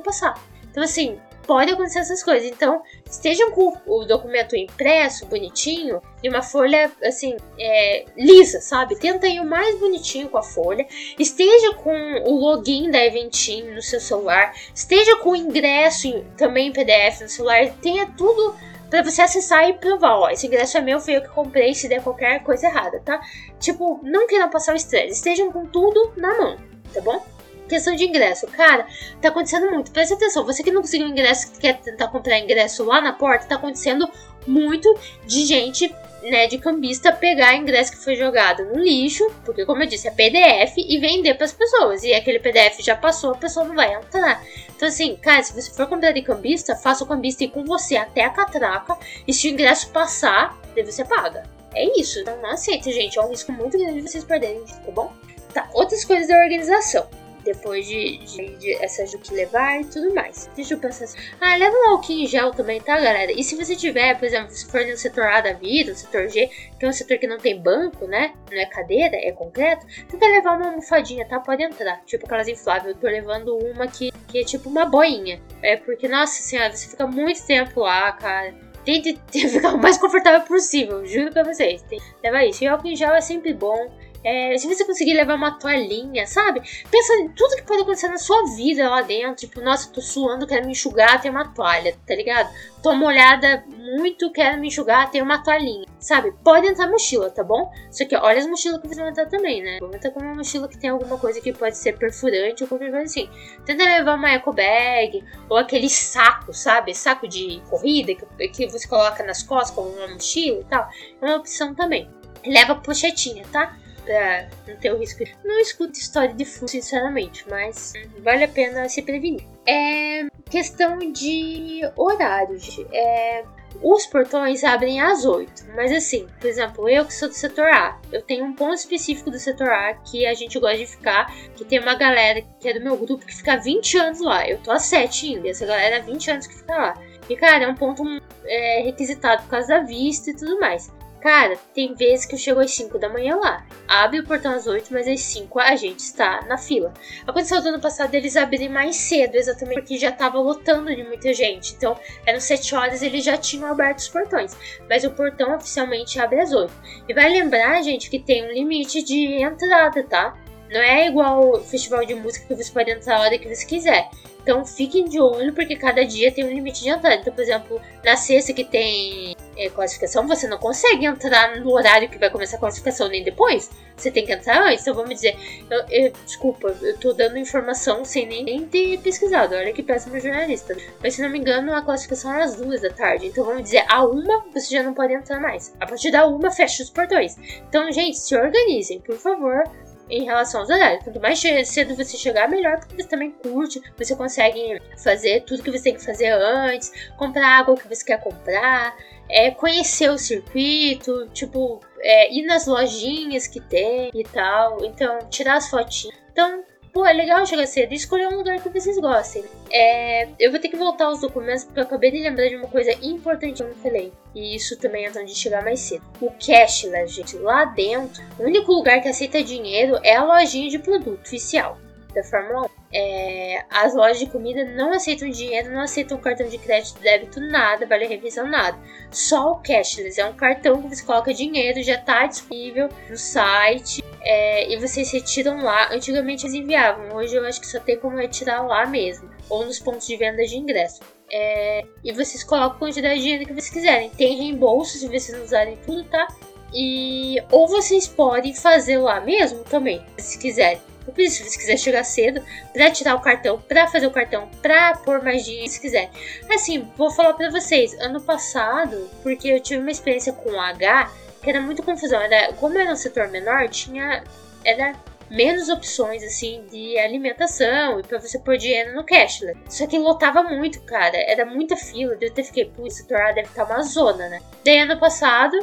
passar. 0.00 0.34
Então, 0.68 0.82
assim, 0.82 1.20
pode 1.46 1.72
acontecer 1.72 2.00
essas 2.00 2.22
coisas. 2.22 2.48
Então, 2.50 2.82
estejam 3.08 3.50
com 3.52 3.76
o 3.86 4.04
documento 4.04 4.56
impresso, 4.56 5.26
bonitinho, 5.26 6.00
e 6.22 6.28
uma 6.28 6.42
folha, 6.42 6.90
assim, 7.02 7.36
é, 7.58 8.04
lisa, 8.16 8.60
sabe? 8.60 8.96
Tenta 8.98 9.26
ir 9.26 9.40
o 9.40 9.44
mais 9.44 9.78
bonitinho 9.78 10.28
com 10.28 10.38
a 10.38 10.42
folha. 10.42 10.86
Esteja 11.18 11.74
com 11.74 11.94
o 12.26 12.38
login 12.38 12.90
da 12.90 13.04
Eventim 13.04 13.62
no 13.70 13.82
seu 13.82 14.00
celular. 14.00 14.52
Esteja 14.74 15.16
com 15.18 15.30
o 15.30 15.36
ingresso 15.36 16.24
também 16.36 16.68
em 16.68 16.72
PDF 16.72 17.20
no 17.20 17.28
celular. 17.28 17.70
Tenha 17.80 18.06
tudo 18.16 18.54
para 18.90 19.02
você 19.02 19.22
acessar 19.22 19.68
e 19.68 19.72
provar, 19.72 20.18
ó, 20.18 20.30
esse 20.30 20.46
ingresso 20.46 20.78
é 20.78 20.80
meu, 20.80 21.00
foi 21.00 21.16
eu 21.16 21.22
que 21.22 21.28
comprei, 21.28 21.74
se 21.74 21.88
der 21.88 22.00
qualquer 22.00 22.44
coisa 22.44 22.68
errada, 22.68 23.00
tá? 23.04 23.20
Tipo, 23.58 23.98
não 24.04 24.26
queiram 24.28 24.48
passar 24.48 24.72
o 24.72 24.76
estresse, 24.76 25.14
estejam 25.14 25.50
com 25.50 25.66
tudo 25.66 26.12
na 26.16 26.36
mão, 26.38 26.56
tá 26.92 27.00
bom? 27.00 27.33
Questão 27.68 27.96
de 27.96 28.04
ingresso, 28.04 28.46
cara, 28.48 28.86
tá 29.22 29.28
acontecendo 29.28 29.70
muito. 29.70 29.90
Presta 29.90 30.14
atenção, 30.14 30.44
você 30.44 30.62
que 30.62 30.70
não 30.70 30.82
conseguiu 30.82 31.08
ingresso, 31.08 31.50
que 31.50 31.60
quer 31.60 31.80
tentar 31.80 32.08
comprar 32.08 32.38
ingresso 32.38 32.84
lá 32.84 33.00
na 33.00 33.12
porta, 33.12 33.46
tá 33.46 33.54
acontecendo 33.54 34.06
muito 34.46 34.92
de 35.26 35.46
gente, 35.46 35.94
né, 36.22 36.46
de 36.46 36.58
cambista 36.58 37.10
pegar 37.10 37.56
ingresso 37.56 37.92
que 37.92 37.98
foi 37.98 38.16
jogado 38.16 38.64
no 38.66 38.78
lixo, 38.78 39.26
porque 39.46 39.64
como 39.64 39.82
eu 39.82 39.86
disse, 39.86 40.08
é 40.08 40.10
PDF 40.10 40.74
e 40.76 40.98
vender 40.98 41.34
para 41.34 41.46
as 41.46 41.52
pessoas. 41.52 42.02
E 42.02 42.12
aquele 42.12 42.38
PDF 42.38 42.80
já 42.80 42.94
passou, 42.94 43.32
a 43.32 43.36
pessoa 43.36 43.64
não 43.64 43.74
vai 43.74 43.94
entrar. 43.94 44.42
Então 44.76 44.86
assim, 44.86 45.16
cara, 45.16 45.42
se 45.42 45.54
você 45.54 45.70
for 45.70 45.86
comprar 45.86 46.12
de 46.12 46.20
cambista, 46.20 46.76
faça 46.76 47.02
o 47.02 47.06
cambista 47.06 47.44
ir 47.44 47.48
com 47.48 47.64
você 47.64 47.96
até 47.96 48.24
a 48.24 48.30
catraca 48.30 48.98
e 49.26 49.32
se 49.32 49.48
o 49.48 49.50
ingresso 49.50 49.88
passar, 49.90 50.58
daí 50.74 50.84
você 50.84 51.02
paga. 51.02 51.44
É 51.74 51.98
isso, 51.98 52.20
então 52.20 52.36
não 52.42 52.50
aceita, 52.50 52.92
gente. 52.92 53.18
É 53.18 53.22
um 53.22 53.30
risco 53.30 53.50
muito 53.52 53.78
grande 53.78 54.02
de 54.02 54.08
vocês 54.08 54.22
perderem, 54.22 54.62
tá 54.64 54.90
bom? 54.92 55.12
Tá, 55.52 55.68
outras 55.72 56.04
coisas 56.04 56.28
da 56.28 56.36
organização 56.36 57.08
depois 57.44 57.86
de, 57.86 58.18
de, 58.18 58.56
de 58.56 58.74
essa 58.82 59.04
que 59.18 59.34
levar 59.34 59.80
e 59.80 59.84
tudo 59.84 60.14
mais. 60.14 60.50
Deixa 60.56 60.74
eu 60.74 60.78
pensar 60.78 61.04
assim. 61.04 61.18
Ah, 61.40 61.56
leva 61.56 61.76
um 61.76 61.90
alquinho 61.90 62.24
em 62.24 62.26
gel 62.26 62.50
também, 62.52 62.80
tá, 62.80 62.96
galera? 62.96 63.32
E 63.32 63.42
se 63.44 63.54
você 63.54 63.76
tiver, 63.76 64.18
por 64.18 64.24
exemplo, 64.24 64.50
se 64.50 64.66
for 64.66 64.84
no 64.84 64.96
setor 64.96 65.24
A 65.24 65.40
da 65.40 65.52
vida, 65.52 65.92
no 65.92 65.96
setor 65.96 66.28
G, 66.28 66.50
que 66.78 66.84
é 66.84 66.88
um 66.88 66.92
setor 66.92 67.18
que 67.18 67.26
não 67.26 67.38
tem 67.38 67.60
banco, 67.60 68.06
né? 68.06 68.34
Não 68.50 68.58
é 68.58 68.66
cadeira, 68.66 69.16
é 69.16 69.30
concreto, 69.32 69.86
tenta 70.08 70.26
levar 70.26 70.56
uma 70.56 70.68
almofadinha, 70.68 71.26
tá? 71.26 71.38
Pode 71.38 71.62
entrar. 71.62 72.02
Tipo 72.04 72.26
aquelas 72.26 72.48
infláveis. 72.48 72.94
Eu 72.94 73.00
tô 73.00 73.06
levando 73.06 73.56
uma 73.56 73.86
que, 73.86 74.10
que 74.28 74.38
é 74.38 74.44
tipo 74.44 74.68
uma 74.68 74.84
boinha. 74.84 75.40
É 75.62 75.76
porque, 75.76 76.08
nossa 76.08 76.42
senhora, 76.42 76.72
você 76.72 76.88
fica 76.88 77.06
muito 77.06 77.44
tempo 77.46 77.80
lá, 77.80 78.12
cara. 78.12 78.54
Tente 78.84 79.18
ficar 79.48 79.74
o 79.74 79.78
mais 79.78 79.96
confortável 79.98 80.42
possível, 80.42 81.06
juro 81.06 81.32
pra 81.32 81.42
vocês. 81.42 81.82
Tem, 81.82 82.00
leva 82.22 82.44
isso. 82.44 82.64
E 82.64 82.66
álcool 82.66 82.88
em 82.88 82.96
gel 82.96 83.14
é 83.14 83.20
sempre 83.20 83.52
bom. 83.54 83.90
É, 84.24 84.56
se 84.56 84.66
você 84.66 84.84
conseguir 84.86 85.12
levar 85.12 85.34
uma 85.34 85.58
toalhinha, 85.58 86.26
sabe? 86.26 86.62
Pensa 86.90 87.14
em 87.16 87.28
tudo 87.28 87.56
que 87.56 87.62
pode 87.62 87.82
acontecer 87.82 88.08
na 88.08 88.16
sua 88.16 88.42
vida 88.56 88.88
lá 88.88 89.02
dentro. 89.02 89.46
Tipo, 89.46 89.60
nossa, 89.60 89.92
tô 89.92 90.00
suando, 90.00 90.46
quero 90.46 90.64
me 90.64 90.72
enxugar, 90.72 91.20
tem 91.20 91.30
uma 91.30 91.52
toalha, 91.52 91.94
tá 92.06 92.14
ligado? 92.14 92.48
Tô 92.82 92.94
molhada 92.94 93.64
muito, 93.68 94.32
quero 94.32 94.58
me 94.58 94.68
enxugar, 94.68 95.10
tem 95.10 95.20
uma 95.20 95.42
toalhinha, 95.42 95.84
sabe? 95.98 96.32
Pode 96.42 96.66
entrar 96.66 96.86
mochila, 96.88 97.30
tá 97.30 97.44
bom? 97.44 97.70
Só 97.90 98.06
que 98.06 98.16
olha 98.16 98.38
as 98.38 98.46
mochilas 98.46 98.80
que 98.80 98.88
você 98.88 99.00
vai 99.00 99.10
entrar 99.10 99.26
também, 99.26 99.62
né? 99.62 99.78
Vamos 99.80 99.96
entrar 99.96 100.10
com 100.10 100.20
uma 100.20 100.34
mochila 100.34 100.68
que 100.68 100.78
tem 100.78 100.88
alguma 100.88 101.18
coisa 101.18 101.40
que 101.40 101.52
pode 101.52 101.76
ser 101.76 101.98
perfurante 101.98 102.62
ou 102.62 102.68
qualquer 102.68 102.90
coisa 102.90 103.04
assim. 103.04 103.28
Tenta 103.66 103.84
levar 103.84 104.14
uma 104.14 104.30
eco 104.30 104.52
bag 104.52 105.22
ou 105.50 105.58
aquele 105.58 105.90
saco, 105.90 106.54
sabe? 106.54 106.94
Saco 106.94 107.28
de 107.28 107.62
corrida 107.68 108.14
que, 108.14 108.48
que 108.48 108.66
você 108.68 108.88
coloca 108.88 109.22
nas 109.22 109.42
costas 109.42 109.70
como 109.70 109.90
uma 109.90 110.08
mochila 110.08 110.60
e 110.60 110.64
tal. 110.64 110.88
É 111.20 111.26
uma 111.26 111.36
opção 111.36 111.74
também. 111.74 112.08
Leva 112.46 112.74
pochetinha, 112.74 113.44
tá? 113.52 113.74
Pra 114.04 114.48
não 114.66 114.76
ter 114.76 114.92
o 114.92 114.98
risco. 114.98 115.24
Não 115.44 115.60
escuto 115.60 115.98
história 115.98 116.34
de 116.34 116.44
furto, 116.44 116.72
sinceramente, 116.72 117.44
mas 117.48 117.92
vale 118.18 118.44
a 118.44 118.48
pena 118.48 118.88
se 118.88 119.02
prevenir. 119.02 119.44
É 119.66 120.26
questão 120.50 120.98
de 120.98 121.80
horários. 121.96 122.78
É, 122.92 123.44
os 123.82 124.06
portões 124.06 124.62
abrem 124.62 125.00
às 125.00 125.24
8, 125.24 125.66
mas 125.74 125.92
assim, 125.92 126.28
por 126.40 126.46
exemplo, 126.46 126.88
eu 126.88 127.04
que 127.04 127.12
sou 127.12 127.28
do 127.28 127.34
setor 127.34 127.66
A, 127.66 127.98
eu 128.12 128.22
tenho 128.22 128.44
um 128.44 128.54
ponto 128.54 128.74
específico 128.74 129.30
do 129.30 129.38
setor 129.38 129.68
A 129.68 129.94
que 129.94 130.24
a 130.26 130.34
gente 130.34 130.58
gosta 130.60 130.78
de 130.78 130.86
ficar, 130.86 131.34
que 131.56 131.64
tem 131.64 131.80
uma 131.80 131.94
galera 131.94 132.40
que 132.60 132.68
é 132.68 132.74
do 132.74 132.84
meu 132.84 132.96
grupo 132.96 133.26
que 133.26 133.34
fica 133.34 133.56
20 133.56 133.98
anos 133.98 134.20
lá. 134.20 134.48
Eu 134.48 134.58
tô 134.58 134.70
há 134.70 134.78
7 134.78 135.34
ainda, 135.34 135.48
essa 135.48 135.66
galera 135.66 135.96
há 135.96 136.00
20 136.00 136.30
anos 136.30 136.46
que 136.46 136.54
fica 136.54 136.74
lá. 136.76 136.94
E 137.28 137.36
cara, 137.36 137.64
é 137.64 137.68
um 137.68 137.74
ponto 137.74 138.04
é, 138.44 138.82
requisitado 138.84 139.42
por 139.42 139.50
causa 139.50 139.68
da 139.68 139.80
vista 139.80 140.30
e 140.30 140.36
tudo 140.36 140.60
mais. 140.60 140.92
Cara, 141.24 141.56
tem 141.74 141.94
vezes 141.94 142.26
que 142.26 142.34
eu 142.34 142.38
chego 142.38 142.60
às 142.60 142.70
5 142.72 142.98
da 142.98 143.08
manhã 143.08 143.36
lá. 143.36 143.66
Abre 143.88 144.20
o 144.20 144.26
portão 144.26 144.52
às 144.52 144.66
8, 144.66 144.92
mas 144.92 145.08
às 145.08 145.20
5 145.20 145.58
a 145.58 145.74
gente 145.74 146.00
está 146.00 146.42
na 146.46 146.58
fila. 146.58 146.92
Aconteceu 147.26 147.62
do 147.62 147.68
ano 147.70 147.80
passado 147.80 148.14
eles 148.14 148.36
abrirem 148.36 148.68
mais 148.68 148.96
cedo, 148.96 149.34
exatamente 149.34 149.80
porque 149.80 149.96
já 149.96 150.10
estava 150.10 150.38
lotando 150.38 150.94
de 150.94 151.02
muita 151.02 151.32
gente. 151.32 151.72
Então, 151.72 151.98
eram 152.26 152.38
7 152.38 152.74
horas 152.74 153.00
eles 153.00 153.24
já 153.24 153.38
tinham 153.38 153.70
aberto 153.70 154.00
os 154.00 154.08
portões. 154.08 154.54
Mas 154.86 155.02
o 155.02 155.12
portão 155.12 155.56
oficialmente 155.56 156.20
abre 156.20 156.40
às 156.40 156.52
8. 156.52 156.70
E 157.08 157.14
vai 157.14 157.30
lembrar, 157.30 157.80
gente, 157.80 158.10
que 158.10 158.18
tem 158.18 158.44
um 158.44 158.52
limite 158.52 159.02
de 159.02 159.42
entrada, 159.42 160.02
tá? 160.02 160.36
Não 160.70 160.80
é 160.80 161.08
igual 161.08 161.52
o 161.52 161.60
festival 161.60 162.04
de 162.04 162.14
música 162.14 162.46
que 162.46 162.54
você 162.54 162.70
pode 162.70 162.90
entrar 162.90 163.16
a 163.16 163.22
hora 163.22 163.38
que 163.38 163.48
você 163.48 163.64
quiser. 163.64 164.10
Então 164.42 164.62
fiquem 164.62 165.06
de 165.06 165.18
olho, 165.18 165.54
porque 165.54 165.74
cada 165.74 166.04
dia 166.04 166.30
tem 166.30 166.44
um 166.44 166.50
limite 166.50 166.82
de 166.82 166.90
entrada. 166.90 167.16
Então, 167.16 167.32
por 167.32 167.40
exemplo, 167.40 167.80
na 168.04 168.14
sexta 168.14 168.52
que 168.52 168.62
tem 168.64 169.34
é, 169.56 169.68
classificação, 169.70 170.26
você 170.26 170.46
não 170.46 170.58
consegue 170.58 171.06
entrar 171.06 171.60
no 171.60 171.72
horário 171.72 172.08
que 172.08 172.18
vai 172.18 172.30
começar 172.30 172.56
a 172.56 172.60
classificação 172.60 173.08
nem 173.08 173.22
depois. 173.24 173.70
Você 173.96 174.10
tem 174.10 174.24
que 174.24 174.32
entrar 174.32 174.60
antes. 174.60 174.82
Então 174.82 174.94
vamos 174.94 175.14
dizer, 175.14 175.36
eu, 175.70 175.84
eu, 175.88 176.12
desculpa, 176.24 176.74
eu 176.82 176.98
tô 176.98 177.12
dando 177.12 177.38
informação 177.38 178.04
sem 178.04 178.26
nem, 178.26 178.44
nem 178.44 178.66
ter 178.66 178.98
pesquisado. 178.98 179.54
Olha 179.54 179.72
que 179.72 179.82
péssimo 179.82 180.18
jornalista. 180.18 180.76
Mas 181.02 181.14
se 181.14 181.22
não 181.22 181.30
me 181.30 181.38
engano, 181.38 181.74
a 181.74 181.82
classificação 181.82 182.32
é 182.34 182.42
às 182.42 182.56
duas 182.56 182.80
da 182.80 182.90
tarde. 182.90 183.26
Então 183.26 183.44
vamos 183.44 183.62
dizer, 183.62 183.84
a 183.88 184.04
uma 184.04 184.44
você 184.52 184.74
já 184.74 184.82
não 184.82 184.94
pode 184.94 185.14
entrar 185.14 185.40
mais. 185.40 185.72
A 185.80 185.86
partir 185.86 186.10
da 186.10 186.26
uma 186.26 186.50
fecha 186.50 186.82
os 186.82 186.90
portões. 186.90 187.36
Então, 187.68 187.90
gente, 187.92 188.18
se 188.18 188.36
organizem, 188.36 189.00
por 189.00 189.16
favor 189.16 189.62
em 190.08 190.24
relação 190.24 190.60
aos 190.60 190.70
horários. 190.70 191.04
Quanto 191.04 191.20
mais 191.20 191.40
cedo 191.40 191.94
você 191.94 192.16
chegar, 192.16 192.48
melhor, 192.48 192.78
porque 192.78 192.96
você 192.96 193.08
também 193.08 193.30
curte, 193.30 193.80
você 193.96 194.14
consegue 194.14 194.80
fazer 195.02 195.44
tudo 195.44 195.62
que 195.62 195.70
você 195.70 195.84
tem 195.84 195.94
que 195.94 196.04
fazer 196.04 196.30
antes, 196.30 196.92
comprar 197.16 197.58
água 197.58 197.76
que 197.76 197.88
você 197.88 198.04
quer 198.04 198.22
comprar, 198.22 198.96
é, 199.28 199.50
conhecer 199.50 200.10
o 200.10 200.18
circuito, 200.18 201.28
tipo, 201.32 201.80
é, 202.00 202.32
ir 202.32 202.44
nas 202.44 202.66
lojinhas 202.66 203.46
que 203.46 203.60
tem 203.60 204.10
e 204.14 204.24
tal. 204.24 204.84
Então, 204.84 205.18
tirar 205.30 205.56
as 205.56 205.68
fotinhas. 205.68 206.16
Então, 206.32 206.64
pô, 206.94 207.04
é 207.04 207.12
legal 207.12 207.44
chegar 207.44 207.66
cedo 207.66 207.92
e 207.92 207.96
escolher 207.96 208.28
um 208.28 208.36
lugar 208.36 208.62
que 208.62 208.70
vocês 208.70 208.96
gostem. 208.98 209.44
É, 209.68 210.28
eu 210.38 210.52
vou 210.52 210.60
ter 210.60 210.68
que 210.68 210.76
voltar 210.76 211.06
aos 211.06 211.20
documentos 211.20 211.64
porque 211.64 211.80
eu 211.80 211.84
acabei 211.84 212.12
de 212.12 212.20
lembrar 212.20 212.48
de 212.48 212.54
uma 212.54 212.68
coisa 212.68 212.92
importante 213.02 213.56
que 213.56 213.62
eu 213.64 213.68
não 213.68 213.74
falei. 213.74 214.12
E 214.32 214.54
isso 214.54 214.78
também 214.78 215.04
é 215.04 215.10
onde 215.10 215.34
chegar 215.34 215.64
mais 215.64 215.80
cedo. 215.80 216.04
O 216.20 216.30
cashless, 216.30 217.12
gente, 217.12 217.36
lá 217.36 217.64
dentro, 217.64 218.22
o 218.38 218.44
único 218.44 218.72
lugar 218.72 219.02
que 219.02 219.08
aceita 219.08 219.42
dinheiro 219.42 219.98
é 220.04 220.14
a 220.14 220.22
lojinha 220.22 220.70
de 220.70 220.78
produto 220.78 221.20
oficial 221.20 221.76
da 222.14 222.22
Fórmula 222.22 222.70
1 222.73 222.73
é, 222.96 223.64
as 223.68 223.92
lojas 223.92 224.20
de 224.20 224.26
comida 224.26 224.64
não 224.64 224.92
aceitam 224.92 225.28
dinheiro, 225.28 225.72
não 225.72 225.80
aceitam 225.80 226.16
cartão 226.16 226.46
de 226.46 226.56
crédito, 226.58 227.00
débito, 227.00 227.40
nada, 227.40 227.84
vale 227.86 228.06
refeição, 228.06 228.46
nada. 228.46 228.78
Só 229.10 229.50
o 229.50 229.56
cashless 229.56 230.20
é 230.20 230.24
um 230.24 230.34
cartão 230.34 230.80
que 230.80 230.94
você 230.94 231.04
coloca 231.04 231.34
dinheiro, 231.34 231.82
já 231.82 231.96
está 231.96 232.24
disponível 232.24 232.88
no 233.10 233.16
site 233.16 234.04
é, 234.22 234.72
e 234.72 234.78
vocês 234.78 235.10
retiram 235.10 235.60
lá. 235.60 235.92
Antigamente 235.92 236.46
eles 236.46 236.54
enviavam, 236.54 237.16
hoje 237.16 237.34
eu 237.34 237.44
acho 237.44 237.60
que 237.60 237.66
só 237.66 237.80
tem 237.80 237.98
como 237.98 238.16
retirar 238.16 238.64
lá 238.64 238.86
mesmo, 238.86 239.28
ou 239.50 239.66
nos 239.66 239.80
pontos 239.80 240.06
de 240.06 240.16
venda 240.16 240.44
de 240.44 240.56
ingresso. 240.56 241.00
É, 241.32 241.84
e 242.04 242.12
vocês 242.12 242.44
colocam 242.44 242.76
a 242.76 242.78
quantidade 242.78 243.16
de 243.16 243.22
dinheiro 243.22 243.44
que 243.44 243.52
vocês 243.52 243.70
quiserem. 243.70 244.10
Tem 244.10 244.36
reembolso 244.36 244.98
se 244.98 245.08
vocês 245.08 245.36
não 245.36 245.44
usarem 245.44 245.76
tudo, 245.84 246.04
tá? 246.04 246.28
E 246.72 247.42
ou 247.50 247.66
vocês 247.66 248.06
podem 248.06 248.54
fazer 248.54 248.98
lá 248.98 249.20
mesmo 249.20 249.64
também, 249.64 250.04
se 250.16 250.38
quiserem. 250.38 250.80
Por 251.04 251.20
isso, 251.20 251.44
se 251.44 251.58
quiser 251.58 251.76
chegar 251.76 252.04
cedo 252.04 252.42
para 252.72 252.90
tirar 252.90 253.14
o 253.14 253.20
cartão, 253.20 253.60
para 253.60 253.86
fazer 253.86 254.06
o 254.06 254.10
cartão, 254.10 254.48
para 254.62 254.96
pôr 254.96 255.22
mais 255.22 255.44
dinheiro, 255.44 255.68
se 255.68 255.80
quiser. 255.80 256.10
Assim, 256.50 256.90
vou 256.96 257.10
falar 257.10 257.34
para 257.34 257.50
vocês, 257.50 257.92
ano 258.00 258.20
passado, 258.20 259.10
porque 259.22 259.48
eu 259.48 259.60
tive 259.60 259.80
uma 259.80 259.90
experiência 259.90 260.32
com 260.32 260.50
o 260.50 260.60
H, 260.60 261.10
que 261.42 261.50
era 261.50 261.60
muito 261.60 261.82
confusão. 261.82 262.20
Era, 262.20 262.52
como 262.54 262.78
era 262.78 262.90
um 262.90 262.96
setor 262.96 263.28
menor, 263.28 263.68
tinha 263.68 264.24
era 264.64 264.94
menos 265.30 265.68
opções 265.68 266.22
assim 266.22 266.64
de 266.70 266.98
alimentação 266.98 268.00
e 268.00 268.02
para 268.02 268.18
você 268.18 268.38
pôr 268.38 268.56
dinheiro 268.56 268.94
no 268.94 269.04
cashless. 269.04 269.58
Só 269.68 269.86
que 269.86 269.98
lotava 269.98 270.42
muito, 270.42 270.80
cara. 270.82 271.16
Era 271.16 271.44
muita 271.44 271.76
fila. 271.76 272.16
Eu 272.20 272.28
até 272.28 272.42
fiquei, 272.42 272.70
esse 272.84 273.02
setor 273.02 273.20
A 273.20 273.32
deve 273.32 273.48
estar 273.48 273.66
tá 273.66 273.74
uma 273.74 273.82
zona, 273.82 274.28
né? 274.28 274.40
Daí 274.64 274.78
ano 274.78 274.98
passado, 274.98 275.56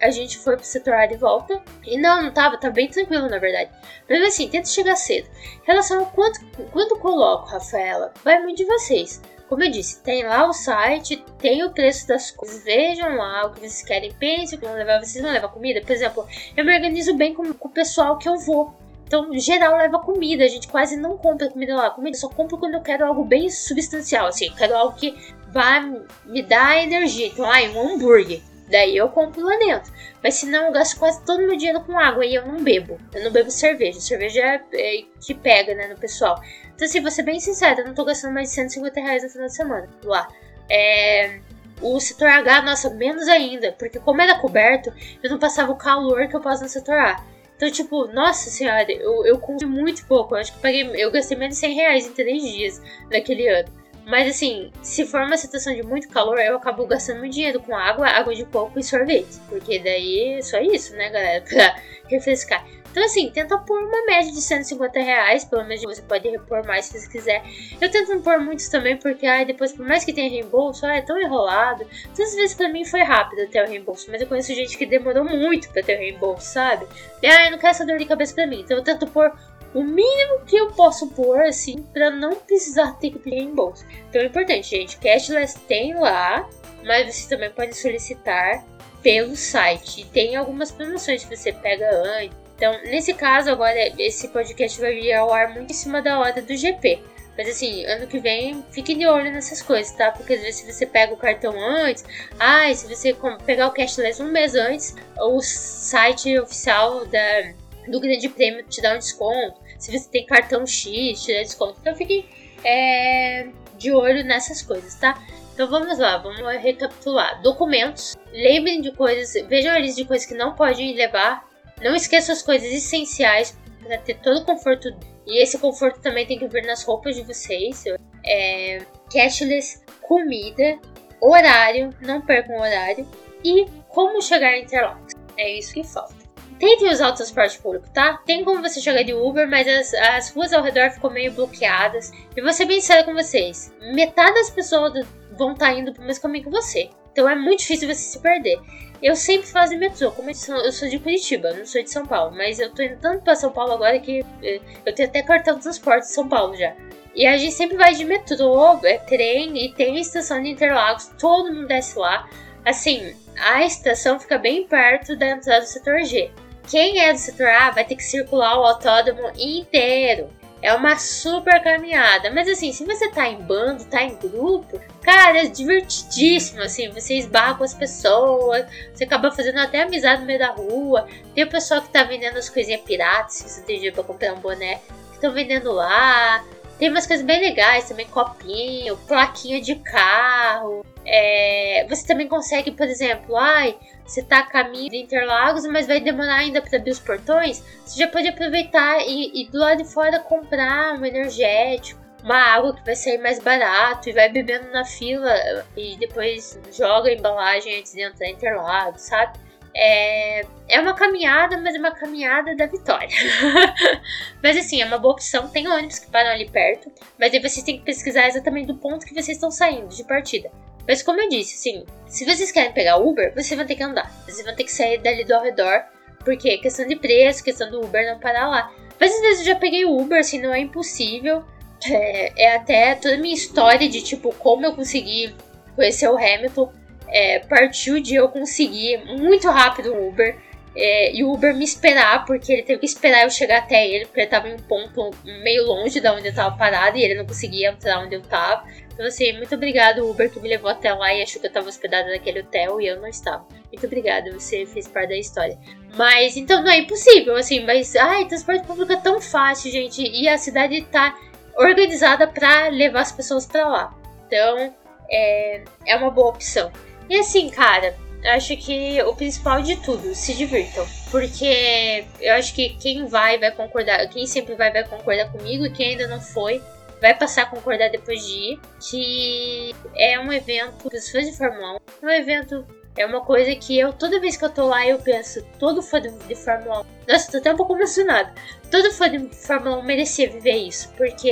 a 0.00 0.10
gente 0.10 0.38
foi 0.38 0.56
pro 0.56 0.64
setor 0.64 0.94
A 0.94 1.06
de 1.06 1.16
volta. 1.16 1.62
E 1.84 1.98
não, 1.98 2.22
não 2.22 2.32
tava, 2.32 2.58
tá 2.58 2.70
bem 2.70 2.88
tranquilo 2.88 3.28
na 3.28 3.38
verdade. 3.38 3.70
Mas 4.08 4.22
assim, 4.22 4.48
tenta 4.48 4.68
chegar 4.68 4.96
cedo. 4.96 5.28
Em 5.62 5.66
relação 5.66 6.00
ao 6.00 6.06
quanto, 6.06 6.44
quanto 6.72 6.98
coloco, 6.98 7.48
Rafaela, 7.48 8.12
vai 8.22 8.40
muito 8.42 8.58
de 8.58 8.64
vocês. 8.64 9.20
Como 9.48 9.62
eu 9.62 9.70
disse, 9.70 10.02
tem 10.02 10.24
lá 10.24 10.48
o 10.48 10.52
site, 10.52 11.22
tem 11.38 11.62
o 11.62 11.70
preço 11.70 12.08
das 12.08 12.30
coisas. 12.30 12.64
Vejam 12.64 13.16
lá 13.16 13.46
o 13.46 13.52
que 13.52 13.60
vocês 13.60 13.82
querem, 13.82 14.12
pensem 14.12 14.56
o 14.56 14.60
que 14.60 14.66
vão 14.66 14.74
levar. 14.74 14.98
Vocês 14.98 15.22
vão 15.22 15.32
levar 15.32 15.48
comida? 15.48 15.80
Por 15.82 15.92
exemplo, 15.92 16.26
eu 16.56 16.64
me 16.64 16.74
organizo 16.74 17.14
bem 17.14 17.34
com, 17.34 17.52
com 17.52 17.68
o 17.68 17.72
pessoal 17.72 18.18
que 18.18 18.28
eu 18.28 18.36
vou. 18.38 18.74
Então, 19.06 19.28
geral, 19.38 19.76
leva 19.76 19.98
comida. 19.98 20.44
A 20.44 20.48
gente 20.48 20.68
quase 20.68 20.96
não 20.96 21.16
compra 21.16 21.50
comida 21.50 21.74
lá. 21.74 21.90
Comida 21.90 22.16
só 22.16 22.28
compro 22.28 22.58
quando 22.58 22.74
eu 22.74 22.80
quero 22.80 23.06
algo 23.06 23.24
bem 23.24 23.50
substancial. 23.50 24.26
Assim, 24.26 24.46
eu 24.46 24.54
quero 24.54 24.74
algo 24.74 24.96
que 24.96 25.14
vai 25.48 25.80
me 26.24 26.42
dar 26.42 26.82
energia. 26.82 27.28
Então, 27.28 27.44
ai, 27.44 27.68
um 27.68 27.94
hambúrguer. 27.94 28.40
Daí 28.68 28.96
eu 28.96 29.08
compro 29.08 29.44
lá 29.44 29.56
dentro. 29.58 29.92
Mas 30.22 30.34
senão 30.34 30.66
eu 30.66 30.72
gasto 30.72 30.98
quase 30.98 31.22
todo 31.24 31.46
meu 31.46 31.56
dinheiro 31.56 31.82
com 31.82 31.98
água 31.98 32.24
e 32.24 32.34
eu 32.34 32.46
não 32.46 32.62
bebo. 32.62 32.98
Eu 33.12 33.24
não 33.24 33.30
bebo 33.30 33.50
cerveja. 33.50 34.00
Cerveja 34.00 34.40
é, 34.40 34.62
é 34.72 35.04
que 35.20 35.34
pega, 35.34 35.74
né, 35.74 35.86
no 35.86 35.96
pessoal. 35.96 36.40
Então, 36.74 36.86
assim, 36.86 37.00
vou 37.00 37.10
ser 37.10 37.22
bem 37.22 37.38
sincera, 37.38 37.80
eu 37.80 37.86
não 37.86 37.94
tô 37.94 38.04
gastando 38.04 38.34
mais 38.34 38.48
de 38.48 38.54
150 38.54 39.00
reais 39.00 39.22
no 39.22 39.28
final 39.28 39.46
de 39.46 39.54
semana 39.54 39.88
lá. 40.02 40.28
É. 40.68 41.40
O 41.80 42.00
setor 42.00 42.28
H, 42.28 42.62
nossa, 42.62 42.88
menos 42.90 43.28
ainda. 43.28 43.72
Porque 43.72 43.98
como 43.98 44.22
era 44.22 44.38
coberto, 44.38 44.92
eu 45.22 45.28
não 45.28 45.38
passava 45.38 45.70
o 45.72 45.76
calor 45.76 46.26
que 46.28 46.34
eu 46.34 46.40
passo 46.40 46.62
no 46.62 46.68
setor 46.68 46.96
A. 46.96 47.22
Então, 47.56 47.70
tipo, 47.70 48.06
nossa 48.08 48.50
senhora, 48.50 48.90
eu, 48.90 49.24
eu 49.24 49.38
comprei 49.38 49.68
muito 49.68 50.04
pouco. 50.06 50.34
Eu 50.34 50.40
acho 50.40 50.52
que 50.52 50.58
eu, 50.58 50.62
paguei, 50.62 50.90
eu 50.96 51.10
gastei 51.10 51.36
menos 51.36 51.54
de 51.54 51.60
100 51.60 51.74
reais 51.74 52.06
em 52.06 52.12
3 52.12 52.42
dias 52.42 52.82
naquele 53.10 53.48
ano. 53.48 53.68
Mas 54.06 54.28
assim, 54.28 54.70
se 54.82 55.06
for 55.06 55.22
uma 55.22 55.36
situação 55.36 55.74
de 55.74 55.82
muito 55.82 56.08
calor, 56.08 56.38
eu 56.38 56.56
acabo 56.56 56.86
gastando 56.86 57.20
muito 57.20 57.32
dinheiro 57.32 57.60
com 57.60 57.74
água, 57.74 58.06
água 58.06 58.34
de 58.34 58.44
coco 58.44 58.78
e 58.78 58.82
sorvete. 58.82 59.40
Porque 59.48 59.78
daí 59.78 60.34
é 60.34 60.42
só 60.42 60.60
isso, 60.60 60.94
né, 60.94 61.08
galera? 61.08 61.44
Pra 61.48 61.76
refrescar. 62.08 62.66
Então, 62.94 63.02
assim, 63.02 63.28
tenta 63.28 63.58
pôr 63.58 63.82
uma 63.82 64.06
média 64.06 64.30
de 64.30 64.40
150 64.40 65.00
reais, 65.00 65.44
pelo 65.44 65.64
menos 65.64 65.82
você 65.82 66.00
pode 66.00 66.28
repor 66.28 66.64
mais 66.64 66.84
se 66.84 67.00
você 67.00 67.10
quiser. 67.10 67.42
Eu 67.80 67.90
tento 67.90 68.14
não 68.14 68.22
pôr 68.22 68.38
muitos 68.38 68.68
também, 68.68 68.96
porque 68.96 69.26
ai, 69.26 69.44
depois, 69.44 69.72
por 69.72 69.84
mais 69.84 70.04
que 70.04 70.12
tenha 70.12 70.30
reembolso, 70.30 70.86
ai, 70.86 70.98
é 70.98 71.02
tão 71.02 71.20
enrolado. 71.20 71.84
Todas 72.14 72.36
vezes 72.36 72.54
pra 72.54 72.68
mim 72.68 72.84
foi 72.84 73.02
rápido 73.02 73.42
até 73.42 73.64
o 73.64 73.66
reembolso, 73.66 74.08
mas 74.12 74.20
eu 74.20 74.28
conheço 74.28 74.54
gente 74.54 74.78
que 74.78 74.86
demorou 74.86 75.24
muito 75.24 75.68
pra 75.70 75.82
ter 75.82 75.96
o 75.96 75.98
reembolso, 75.98 76.46
sabe? 76.46 76.86
E 77.20 77.26
ai, 77.26 77.50
não 77.50 77.58
quero 77.58 77.72
essa 77.72 77.84
dor 77.84 77.98
de 77.98 78.04
cabeça 78.04 78.32
pra 78.32 78.46
mim. 78.46 78.60
Então 78.60 78.76
eu 78.76 78.84
tento 78.84 79.08
pôr 79.08 79.32
o 79.74 79.82
mínimo 79.82 80.44
que 80.46 80.54
eu 80.56 80.68
posso 80.68 81.08
pôr, 81.08 81.42
assim, 81.42 81.82
para 81.92 82.10
não 82.12 82.36
precisar 82.36 82.92
ter 83.00 83.10
que 83.10 83.18
pedir 83.18 83.38
reembolso. 83.38 83.84
Então 84.08 84.22
é 84.22 84.26
importante, 84.26 84.70
gente. 84.70 84.98
Cashless 84.98 85.58
tem 85.66 85.98
lá, 85.98 86.48
mas 86.84 87.12
você 87.12 87.28
também 87.28 87.50
pode 87.50 87.76
solicitar 87.76 88.64
pelo 89.04 89.36
site. 89.36 90.06
Tem 90.06 90.34
algumas 90.34 90.72
promoções 90.72 91.22
que 91.22 91.36
você 91.36 91.52
pega 91.52 91.88
antes. 91.94 92.36
Então, 92.56 92.72
nesse 92.84 93.12
caso, 93.12 93.50
agora 93.50 93.92
esse 93.98 94.28
podcast 94.28 94.80
vai 94.80 94.94
vir 94.94 95.12
ao 95.12 95.32
ar 95.32 95.52
muito 95.52 95.70
em 95.70 95.74
cima 95.74 96.00
da 96.00 96.18
hora 96.18 96.40
do 96.40 96.56
GP. 96.56 97.00
Mas 97.36 97.48
assim, 97.48 97.84
ano 97.84 98.06
que 98.06 98.18
vem, 98.20 98.64
fique 98.70 98.94
de 98.94 99.04
olho 99.06 99.30
nessas 99.32 99.60
coisas, 99.60 99.92
tá? 99.92 100.12
Porque 100.12 100.34
às 100.34 100.40
vezes 100.40 100.60
se 100.60 100.72
você 100.72 100.86
pega 100.86 101.12
o 101.12 101.16
cartão 101.16 101.52
antes, 101.58 102.04
ah, 102.38 102.72
se 102.72 102.86
você 102.86 103.14
pegar 103.44 103.66
o 103.66 103.72
cashless 103.72 104.22
um 104.22 104.30
mês 104.30 104.54
antes, 104.54 104.94
o 105.18 105.40
site 105.42 106.38
oficial 106.38 107.04
da, 107.06 107.52
do 107.88 108.00
Grande 108.00 108.28
Prêmio 108.28 108.64
te 108.64 108.80
dá 108.80 108.94
um 108.94 108.98
desconto. 108.98 109.60
Se 109.80 109.90
você 109.90 110.08
tem 110.08 110.24
cartão 110.24 110.64
X, 110.64 111.24
te 111.24 111.34
dá 111.34 111.42
desconto. 111.42 111.76
Então 111.80 111.94
fique 111.96 112.24
é, 112.64 113.48
de 113.76 113.90
olho 113.90 114.24
nessas 114.24 114.62
coisas, 114.62 114.94
tá? 114.94 115.20
Então 115.54 115.68
vamos 115.68 115.98
lá, 115.98 116.18
vamos 116.18 116.40
recapitular. 116.60 117.40
Documentos, 117.40 118.16
lembrem 118.32 118.82
de 118.82 118.92
coisas, 118.92 119.32
vejam 119.46 119.72
a 119.72 119.78
lista 119.78 120.02
de 120.02 120.08
coisas 120.08 120.26
que 120.26 120.34
não 120.34 120.54
podem 120.54 120.94
levar 120.94 121.48
não 121.82 121.94
esqueça 121.94 122.32
as 122.32 122.42
coisas 122.42 122.72
essenciais 122.72 123.58
para 123.82 123.98
ter 123.98 124.14
todo 124.20 124.38
o 124.38 124.44
conforto. 124.44 124.88
E 125.26 125.42
esse 125.42 125.58
conforto 125.58 126.00
também 126.00 126.26
tem 126.26 126.38
que 126.38 126.46
vir 126.46 126.64
nas 126.66 126.84
roupas 126.84 127.16
de 127.16 127.22
vocês. 127.22 127.84
É, 128.24 128.82
cashless, 129.12 129.82
comida, 130.02 130.78
horário, 131.20 131.90
não 132.00 132.20
percam 132.20 132.56
o 132.56 132.60
horário. 132.60 133.06
E 133.44 133.66
como 133.88 134.22
chegar 134.22 134.56
em 134.56 134.62
Interlagos. 134.62 135.12
É 135.36 135.58
isso 135.58 135.74
que 135.74 135.84
falta. 135.84 136.14
Tentem 136.58 136.88
usar 136.88 137.08
o 137.08 137.14
transporte 137.14 137.58
público, 137.58 137.90
tá? 137.92 138.18
Tem 138.24 138.44
como 138.44 138.62
você 138.62 138.80
chegar 138.80 139.02
de 139.02 139.12
Uber, 139.12 139.48
mas 139.48 139.66
as, 139.66 139.92
as 139.94 140.30
ruas 140.30 140.52
ao 140.52 140.62
redor 140.62 140.90
ficam 140.90 141.10
meio 141.10 141.32
bloqueadas. 141.32 142.12
E 142.34 142.40
vou 142.40 142.52
ser 142.52 142.64
bem 142.64 142.80
sério 142.80 143.04
com 143.04 143.12
vocês: 143.12 143.74
metade 143.92 144.34
das 144.34 144.50
pessoas 144.50 145.04
vão 145.36 145.52
estar 145.52 145.66
tá 145.66 145.74
indo 145.74 145.92
pro 145.92 146.02
mesmo 146.04 146.22
caminho 146.22 146.44
que 146.44 146.50
você. 146.50 146.90
Então 147.12 147.28
é 147.28 147.36
muito 147.36 147.60
difícil 147.60 147.88
você 147.88 148.00
se 148.00 148.18
perder. 148.18 148.58
Eu 149.02 149.14
sempre 149.14 149.46
faço 149.46 149.76
metrô, 149.76 150.10
como 150.12 150.30
eu 150.30 150.34
sou, 150.34 150.56
eu 150.56 150.72
sou 150.72 150.88
de 150.88 150.98
Curitiba, 150.98 151.52
não 151.52 151.66
sou 151.66 151.82
de 151.82 151.90
São 151.90 152.06
Paulo, 152.06 152.34
mas 152.34 152.58
eu 152.58 152.72
tô 152.72 152.82
indo 152.82 152.98
tanto 153.00 153.22
pra 153.22 153.36
São 153.36 153.52
Paulo 153.52 153.72
agora 153.72 153.98
que 153.98 154.24
eh, 154.42 154.60
eu 154.84 154.94
tenho 154.94 155.08
até 155.08 155.22
cartão 155.22 155.56
de 155.56 155.62
transporte 155.62 156.04
de 156.04 156.12
São 156.12 156.28
Paulo 156.28 156.56
já. 156.56 156.74
E 157.14 157.26
a 157.26 157.36
gente 157.36 157.52
sempre 157.52 157.76
vai 157.76 157.94
de 157.94 158.04
metrô, 158.04 158.78
é 158.82 158.98
trem 158.98 159.64
e 159.64 159.72
tem 159.72 159.98
a 159.98 160.00
estação 160.00 160.42
de 160.42 160.48
Interlagos, 160.48 161.12
todo 161.18 161.52
mundo 161.52 161.68
desce 161.68 161.98
lá. 161.98 162.28
Assim, 162.64 163.14
a 163.38 163.64
estação 163.64 164.18
fica 164.18 164.38
bem 164.38 164.66
perto 164.66 165.14
da 165.16 165.30
entrada 165.30 165.60
do 165.60 165.68
setor 165.68 166.02
G. 166.02 166.30
Quem 166.68 167.00
é 167.00 167.12
do 167.12 167.18
setor 167.18 167.48
A 167.48 167.70
vai 167.70 167.84
ter 167.84 167.96
que 167.96 168.02
circular 168.02 168.58
o 168.58 168.64
autódromo 168.64 169.30
inteiro. 169.38 170.28
É 170.64 170.72
uma 170.72 170.96
super 170.96 171.62
caminhada. 171.62 172.30
Mas 172.30 172.48
assim, 172.48 172.72
se 172.72 172.86
você 172.86 173.10
tá 173.10 173.28
em 173.28 173.36
bando, 173.36 173.84
tá 173.84 174.02
em 174.02 174.16
grupo, 174.16 174.80
cara, 175.02 175.44
é 175.44 175.46
divertidíssimo. 175.46 176.62
Assim, 176.62 176.88
você 176.88 177.18
esbarra 177.18 177.56
com 177.56 177.64
as 177.64 177.74
pessoas, 177.74 178.64
você 178.94 179.04
acaba 179.04 179.30
fazendo 179.30 179.58
até 179.58 179.82
amizade 179.82 180.22
no 180.22 180.26
meio 180.26 180.38
da 180.38 180.52
rua. 180.52 181.06
Tem 181.34 181.44
o 181.44 181.50
pessoal 181.50 181.82
que 181.82 181.90
tá 181.90 182.02
vendendo 182.02 182.38
as 182.38 182.48
coisinhas 182.48 182.80
piratas, 182.80 183.34
se 183.34 183.46
você 183.50 183.60
tem 183.60 183.76
dinheiro 183.76 183.94
pra 183.94 184.04
comprar 184.04 184.32
um 184.32 184.40
boné, 184.40 184.76
que 185.10 185.16
estão 185.16 185.32
vendendo 185.32 185.70
lá. 185.70 186.42
Tem 186.78 186.88
umas 186.88 187.06
coisas 187.06 187.26
bem 187.26 187.40
legais 187.40 187.86
também, 187.86 188.06
copinho, 188.06 188.96
plaquinha 189.06 189.60
de 189.60 189.74
carro. 189.74 190.82
É, 191.06 191.86
você 191.88 192.06
também 192.06 192.26
consegue, 192.26 192.70
por 192.70 192.86
exemplo, 192.86 193.36
ai, 193.36 193.76
você 194.06 194.22
tá 194.22 194.40
a 194.40 194.46
caminho 194.46 194.90
de 194.90 194.96
Interlagos, 194.96 195.66
mas 195.66 195.86
vai 195.86 196.00
demorar 196.00 196.36
ainda 196.36 196.62
para 196.62 196.78
abrir 196.78 196.90
os 196.90 196.98
portões, 196.98 197.62
você 197.84 198.00
já 198.00 198.08
pode 198.08 198.28
aproveitar 198.28 199.00
e, 199.06 199.42
e 199.42 199.48
do 199.50 199.58
lado 199.58 199.82
de 199.82 199.92
fora 199.92 200.18
comprar 200.18 200.98
um 200.98 201.04
energético, 201.04 202.00
uma 202.22 202.38
água 202.38 202.74
que 202.74 202.84
vai 202.84 202.96
sair 202.96 203.18
mais 203.18 203.38
barato 203.38 204.08
e 204.08 204.12
vai 204.12 204.30
bebendo 204.30 204.70
na 204.70 204.84
fila 204.84 205.34
e 205.76 205.96
depois 205.98 206.58
joga 206.72 207.10
a 207.10 207.12
embalagem 207.12 207.78
antes 207.78 207.92
de 207.92 208.02
entrar 208.02 208.26
em 208.26 208.32
Interlagos, 208.32 209.02
sabe? 209.02 209.38
É, 209.76 210.46
é 210.68 210.80
uma 210.80 210.94
caminhada, 210.94 211.58
mas 211.58 211.74
é 211.74 211.78
uma 211.78 211.90
caminhada 211.90 212.54
da 212.54 212.66
vitória. 212.66 213.08
mas 214.42 214.56
assim, 214.56 214.80
é 214.80 214.86
uma 214.86 214.98
boa 214.98 215.14
opção. 215.14 215.48
Tem 215.48 215.66
ônibus 215.66 215.98
que 215.98 216.10
param 216.10 216.30
ali 216.30 216.48
perto, 216.48 216.90
mas 217.18 217.34
aí 217.34 217.40
vocês 217.40 217.64
têm 217.64 217.78
que 217.78 217.84
pesquisar 217.84 218.28
exatamente 218.28 218.68
do 218.68 218.76
ponto 218.76 219.04
que 219.04 219.12
vocês 219.12 219.36
estão 219.36 219.50
saindo 219.50 219.88
de 219.88 220.04
partida. 220.04 220.50
Mas 220.86 221.02
como 221.02 221.20
eu 221.20 221.28
disse, 221.28 221.54
assim, 221.54 221.84
se 222.06 222.24
vocês 222.24 222.52
querem 222.52 222.72
pegar 222.72 222.96
Uber, 222.96 223.32
vocês 223.34 223.56
vão 223.56 223.66
ter 223.66 223.74
que 223.74 223.82
andar. 223.82 224.10
Vocês 224.24 224.44
vão 224.44 224.54
ter 224.54 224.64
que 224.64 224.72
sair 224.72 224.98
dali 224.98 225.24
do 225.24 225.38
redor, 225.40 225.82
porque 226.24 226.58
questão 226.58 226.86
de 226.86 226.96
preço, 226.96 227.42
questão 227.42 227.70
do 227.70 227.80
Uber 227.80 228.06
não 228.06 228.18
parar 228.18 228.48
lá. 228.48 228.72
Mas 229.00 229.12
às 229.12 229.20
vezes 229.20 229.40
eu 229.40 229.46
já 229.46 229.56
peguei 229.56 229.84
Uber, 229.84 230.18
assim, 230.18 230.40
não 230.40 230.52
é 230.52 230.60
impossível. 230.60 231.44
É, 231.86 232.44
é 232.44 232.56
até 232.56 232.94
toda 232.94 233.14
a 233.14 233.18
minha 233.18 233.34
história 233.34 233.88
de, 233.88 234.02
tipo, 234.02 234.34
como 234.36 234.64
eu 234.64 234.74
consegui 234.74 235.34
conhecer 235.74 236.08
o 236.08 236.16
Hamilton. 236.16 236.72
É, 237.08 237.40
partiu 237.40 238.00
de 238.00 238.14
eu 238.14 238.28
conseguir 238.28 239.04
muito 239.18 239.48
rápido 239.48 239.92
o 239.92 240.08
Uber. 240.08 240.36
É, 240.76 241.14
e 241.14 241.22
o 241.22 241.32
Uber 241.32 241.54
me 241.54 241.64
esperar, 241.64 242.24
porque 242.24 242.52
ele 242.52 242.62
teve 242.62 242.80
que 242.80 242.86
esperar 242.86 243.22
eu 243.22 243.30
chegar 243.30 243.58
até 243.58 243.86
ele, 243.86 244.06
porque 244.06 244.20
ele 244.20 244.26
tava 244.26 244.48
em 244.48 244.54
um 244.54 244.58
ponto 244.58 245.10
meio 245.24 245.66
longe 245.66 246.00
da 246.00 246.12
onde 246.12 246.28
eu 246.28 246.34
tava 246.34 246.56
parado 246.56 246.96
e 246.96 247.04
ele 247.04 247.14
não 247.14 247.24
conseguia 247.24 247.70
entrar 247.70 248.00
onde 248.00 248.16
eu 248.16 248.22
tava. 248.22 248.64
Então, 248.94 249.06
assim, 249.06 249.32
muito 249.36 249.54
obrigado, 249.54 250.08
Uber, 250.08 250.30
que 250.30 250.38
me 250.38 250.48
levou 250.48 250.70
até 250.70 250.94
lá 250.94 251.12
e 251.12 251.22
achou 251.22 251.40
que 251.40 251.48
eu 251.48 251.52
tava 251.52 251.68
hospedada 251.68 252.08
naquele 252.10 252.40
hotel 252.40 252.80
e 252.80 252.86
eu 252.86 253.00
não 253.00 253.08
estava. 253.08 253.44
Muito 253.66 253.84
obrigada, 253.86 254.32
você 254.32 254.64
fez 254.64 254.86
parte 254.86 255.08
da 255.08 255.16
história. 255.16 255.58
Mas, 255.96 256.36
então, 256.36 256.62
não 256.62 256.70
é 256.70 256.78
impossível, 256.78 257.36
assim, 257.36 257.64
mas, 257.64 257.96
ai, 257.96 258.26
transporte 258.26 258.64
público 258.64 258.92
é 258.92 258.96
tão 258.96 259.20
fácil, 259.20 259.70
gente, 259.70 260.00
e 260.00 260.28
a 260.28 260.38
cidade 260.38 260.80
tá 260.82 261.18
organizada 261.56 262.28
para 262.28 262.68
levar 262.68 263.00
as 263.00 263.10
pessoas 263.10 263.46
para 263.46 263.68
lá. 263.68 263.94
Então, 264.26 264.74
é, 265.10 265.62
é 265.86 265.96
uma 265.96 266.10
boa 266.10 266.28
opção. 266.28 266.70
E 267.08 267.18
assim, 267.18 267.50
cara, 267.50 267.96
acho 268.24 268.56
que 268.56 269.02
o 269.02 269.14
principal 269.14 269.60
de 269.60 269.76
tudo, 269.76 270.14
se 270.14 270.34
divirtam. 270.34 270.86
Porque 271.10 272.04
eu 272.20 272.34
acho 272.34 272.54
que 272.54 272.70
quem 272.76 273.06
vai 273.06 273.38
vai 273.38 273.50
concordar, 273.50 274.06
quem 274.08 274.26
sempre 274.26 274.54
vai 274.54 274.72
vai 274.72 274.84
concordar 274.84 275.30
comigo 275.30 275.66
e 275.66 275.70
quem 275.70 275.90
ainda 275.90 276.06
não 276.06 276.20
foi 276.20 276.62
vai 277.04 277.14
passar 277.14 277.42
a 277.42 277.46
concordar 277.46 277.90
depois 277.90 278.26
de 278.26 278.32
ir. 278.32 278.60
Que 278.80 279.74
é 279.94 280.18
um 280.18 280.32
evento, 280.32 280.88
os 280.90 281.10
fãs 281.10 281.26
de 281.26 281.36
Fórmula 281.36 281.74
1, 282.02 282.06
é 282.06 282.06
um 282.06 282.10
evento. 282.10 282.66
É 282.96 283.04
uma 283.04 283.20
coisa 283.20 283.54
que 283.56 283.78
eu, 283.78 283.92
toda 283.92 284.20
vez 284.20 284.36
que 284.36 284.44
eu 284.44 284.48
tô 284.48 284.66
lá, 284.66 284.86
eu 284.86 284.98
penso, 284.98 285.44
todo 285.58 285.82
fã 285.82 286.00
de, 286.00 286.10
de 286.10 286.34
Fórmula 286.34 286.80
1. 286.80 287.12
Nossa, 287.12 287.30
tô 287.30 287.38
até 287.38 287.52
um 287.52 287.56
pouco 287.56 287.74
emocionada. 287.74 288.32
Todo 288.70 288.90
fã 288.92 289.10
de 289.10 289.28
Fórmula 289.34 289.78
1 289.78 289.82
merecia 289.82 290.30
viver 290.30 290.56
isso, 290.56 290.90
porque 290.96 291.28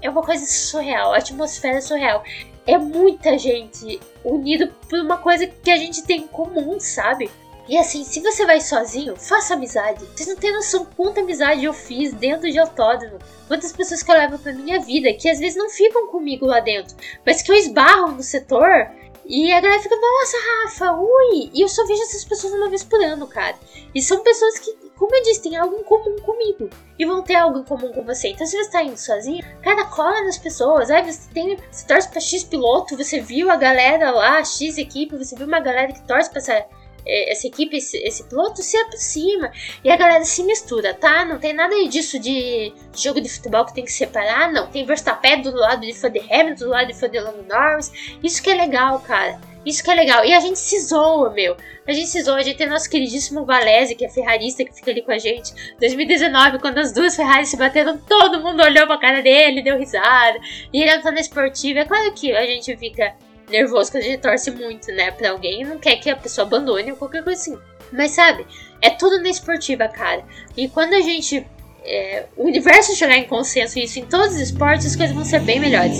é 0.00 0.08
uma 0.08 0.22
coisa 0.22 0.46
surreal, 0.46 1.12
a 1.12 1.18
atmosfera 1.18 1.78
é 1.78 1.80
surreal 1.80 2.24
é 2.66 2.78
muita 2.78 3.36
gente 3.36 4.00
unida 4.24 4.70
por 4.88 5.00
uma 5.00 5.18
coisa 5.18 5.46
que 5.46 5.70
a 5.70 5.76
gente 5.76 6.02
tem 6.02 6.22
em 6.22 6.26
comum, 6.28 6.78
sabe? 6.78 7.30
E 7.68 7.78
assim, 7.78 8.04
se 8.04 8.20
você 8.20 8.44
vai 8.44 8.60
sozinho, 8.60 9.16
faça 9.16 9.54
amizade. 9.54 10.04
Vocês 10.06 10.28
não 10.28 10.36
têm 10.36 10.52
noção 10.52 10.84
quanta 10.96 11.20
amizade 11.20 11.64
eu 11.64 11.72
fiz 11.72 12.12
dentro 12.12 12.50
de 12.50 12.58
autódromo. 12.58 13.18
Quantas 13.46 13.72
pessoas 13.72 14.02
que 14.02 14.10
eu 14.10 14.16
levo 14.16 14.38
pra 14.38 14.52
minha 14.52 14.80
vida, 14.80 15.12
que 15.14 15.28
às 15.28 15.38
vezes 15.38 15.56
não 15.56 15.70
ficam 15.70 16.08
comigo 16.08 16.46
lá 16.46 16.60
dentro, 16.60 16.96
mas 17.24 17.42
que 17.42 17.50
eu 17.50 17.56
esbarro 17.56 18.12
no 18.12 18.22
setor 18.22 18.90
e 19.24 19.52
a 19.52 19.60
galera 19.60 19.80
fica, 19.80 19.94
nossa, 19.94 20.36
Rafa, 20.64 20.92
ui! 21.00 21.50
E 21.54 21.62
eu 21.62 21.68
só 21.68 21.86
vejo 21.86 22.02
essas 22.02 22.24
pessoas 22.24 22.52
uma 22.54 22.68
vez 22.68 22.82
por 22.82 23.00
ano, 23.00 23.26
cara. 23.26 23.54
E 23.94 24.02
são 24.02 24.22
pessoas 24.22 24.58
que 24.58 24.82
como 25.02 25.16
eu 25.16 25.22
disse, 25.24 25.42
tem 25.42 25.56
algo 25.56 25.74
em 25.74 25.82
comum 25.82 26.16
comigo. 26.20 26.70
E 26.96 27.04
vão 27.04 27.22
ter 27.22 27.34
algo 27.34 27.58
em 27.58 27.64
comum 27.64 27.92
com 27.92 28.04
você. 28.04 28.28
Então, 28.28 28.46
se 28.46 28.56
você 28.56 28.62
está 28.62 28.84
indo 28.84 28.96
sozinho, 28.96 29.44
cara, 29.60 29.84
cola 29.86 30.22
nas 30.22 30.38
pessoas. 30.38 30.90
Aí 30.90 31.02
você 31.02 31.28
tem. 31.34 31.58
Você 31.72 31.84
torce 31.88 32.08
pra 32.08 32.20
X 32.20 32.44
piloto, 32.44 32.96
você 32.96 33.20
viu 33.20 33.50
a 33.50 33.56
galera 33.56 34.12
lá, 34.12 34.44
X 34.44 34.78
equipe, 34.78 35.16
você 35.16 35.34
viu 35.34 35.48
uma 35.48 35.58
galera 35.58 35.92
que 35.92 36.06
torce 36.06 36.30
pra 36.30 36.38
essa 36.38 36.64
essa 37.06 37.46
equipe, 37.46 37.76
esse, 37.76 37.96
esse, 37.98 38.24
piloto 38.24 38.62
se 38.62 38.76
aproxima 38.76 39.50
e 39.82 39.90
a 39.90 39.96
galera 39.96 40.24
se 40.24 40.42
mistura, 40.44 40.94
tá? 40.94 41.24
Não 41.24 41.38
tem 41.38 41.52
nada 41.52 41.74
disso 41.88 42.18
de 42.18 42.72
jogo 42.96 43.20
de 43.20 43.28
futebol 43.28 43.64
que 43.64 43.74
tem 43.74 43.84
que 43.84 43.92
separar, 43.92 44.52
não. 44.52 44.68
Tem 44.68 44.84
Verstappen 44.84 45.42
do 45.42 45.54
lado 45.54 45.80
de 45.80 45.94
fã 45.94 46.08
Hamilton, 46.08 46.64
do 46.64 46.70
lado 46.70 46.86
de 46.86 46.94
fã 46.94 47.08
Lando 47.12 47.42
Norris. 47.42 47.92
Isso 48.22 48.42
que 48.42 48.50
é 48.50 48.54
legal, 48.54 49.00
cara. 49.00 49.40
Isso 49.64 49.82
que 49.82 49.90
é 49.90 49.94
legal. 49.94 50.24
E 50.24 50.34
a 50.34 50.40
gente 50.40 50.58
se 50.58 50.80
zoa, 50.80 51.30
meu. 51.30 51.56
A 51.86 51.92
gente 51.92 52.08
se 52.08 52.20
zoa. 52.22 52.36
A 52.36 52.42
gente 52.42 52.56
tem 52.56 52.68
nosso 52.68 52.90
queridíssimo 52.90 53.44
Valese, 53.44 53.94
que 53.94 54.04
é 54.04 54.08
ferrarista, 54.08 54.64
que 54.64 54.74
fica 54.74 54.90
ali 54.90 55.02
com 55.02 55.12
a 55.12 55.18
gente. 55.18 55.52
2019, 55.78 56.58
quando 56.58 56.78
as 56.78 56.92
duas 56.92 57.14
Ferraris 57.14 57.48
se 57.48 57.56
bateram, 57.56 57.96
todo 57.98 58.40
mundo 58.40 58.62
olhou 58.62 58.86
pra 58.86 58.98
cara 58.98 59.22
dele, 59.22 59.62
deu 59.62 59.78
risada. 59.78 60.38
E 60.72 60.82
ele 60.82 60.90
entrou 60.90 61.12
na 61.12 61.20
esportiva. 61.20 61.80
É 61.80 61.84
claro 61.84 62.12
que 62.12 62.32
a 62.32 62.44
gente 62.44 62.76
fica 62.76 63.14
nervoso 63.52 63.92
quando 63.92 64.02
a 64.02 64.06
gente 64.06 64.20
torce 64.20 64.50
muito, 64.50 64.90
né, 64.90 65.10
pra 65.12 65.30
alguém 65.30 65.60
e 65.60 65.64
não 65.64 65.78
quer 65.78 65.96
que 65.96 66.10
a 66.10 66.16
pessoa 66.16 66.46
abandone 66.46 66.90
ou 66.90 66.96
qualquer 66.96 67.22
coisa 67.22 67.40
assim. 67.40 67.58
Mas 67.92 68.12
sabe, 68.12 68.46
é 68.80 68.90
tudo 68.90 69.20
na 69.20 69.28
esportiva, 69.28 69.86
cara. 69.86 70.24
E 70.56 70.68
quando 70.68 70.94
a 70.94 71.00
gente. 71.00 71.46
É, 71.84 72.26
o 72.36 72.44
universo 72.44 72.94
chegar 72.94 73.16
em 73.16 73.24
consenso 73.24 73.76
isso 73.76 73.98
em 73.98 74.06
todos 74.06 74.36
os 74.36 74.40
esportes, 74.40 74.86
as 74.86 74.96
coisas 74.96 75.14
vão 75.14 75.24
ser 75.24 75.40
bem 75.40 75.58
melhores. 75.58 75.98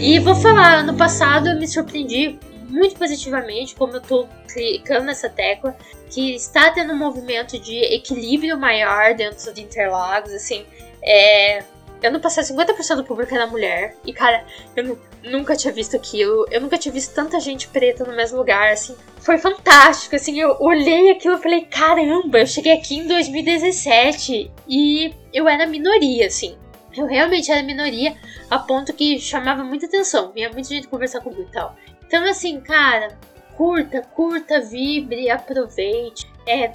E 0.00 0.18
vou 0.18 0.34
falar, 0.34 0.80
ano 0.80 0.94
passado 0.94 1.48
eu 1.48 1.58
me 1.58 1.66
surpreendi 1.66 2.38
muito 2.68 2.94
positivamente, 2.96 3.74
como 3.74 3.94
eu 3.94 4.00
tô 4.02 4.28
clicando 4.52 5.06
nessa 5.06 5.28
tecla, 5.28 5.74
que 6.10 6.34
está 6.34 6.70
tendo 6.70 6.92
um 6.92 6.96
movimento 6.96 7.58
de 7.58 7.76
equilíbrio 7.94 8.58
maior 8.58 9.14
dentro 9.14 9.52
de 9.52 9.62
Interlagos, 9.62 10.32
assim, 10.32 10.64
é... 11.02 11.64
Ano 12.02 12.20
passado, 12.20 12.44
50% 12.44 12.96
do 12.96 13.04
público 13.04 13.34
era 13.34 13.46
mulher. 13.46 13.96
E, 14.04 14.12
cara, 14.12 14.44
eu 14.76 14.98
nunca 15.24 15.56
tinha 15.56 15.72
visto 15.72 15.96
aquilo. 15.96 16.46
Eu 16.50 16.60
nunca 16.60 16.78
tinha 16.78 16.92
visto 16.92 17.14
tanta 17.14 17.40
gente 17.40 17.68
preta 17.68 18.04
no 18.04 18.14
mesmo 18.14 18.38
lugar, 18.38 18.72
assim. 18.72 18.96
Foi 19.18 19.38
fantástico, 19.38 20.14
assim. 20.14 20.38
Eu 20.38 20.56
olhei 20.60 21.10
aquilo 21.10 21.34
e 21.36 21.42
falei, 21.42 21.64
caramba, 21.64 22.38
eu 22.38 22.46
cheguei 22.46 22.72
aqui 22.72 22.96
em 22.96 23.06
2017 23.06 24.50
e 24.68 25.14
eu 25.32 25.48
era 25.48 25.66
minoria, 25.66 26.26
assim. 26.26 26.56
Eu 26.96 27.06
realmente 27.06 27.50
era 27.50 27.62
minoria, 27.62 28.16
a 28.50 28.58
ponto 28.58 28.92
que 28.92 29.20
chamava 29.20 29.62
muita 29.62 29.86
atenção. 29.86 30.32
Vinha 30.32 30.50
muita 30.50 30.68
gente 30.68 30.88
conversar 30.88 31.20
comigo 31.20 31.42
e 31.42 31.52
tal. 31.52 31.76
Então, 32.06 32.24
assim, 32.24 32.60
cara, 32.60 33.18
curta, 33.56 34.02
curta, 34.02 34.60
vibre, 34.60 35.28
aproveite. 35.28 36.26
É, 36.46 36.64
é 36.64 36.72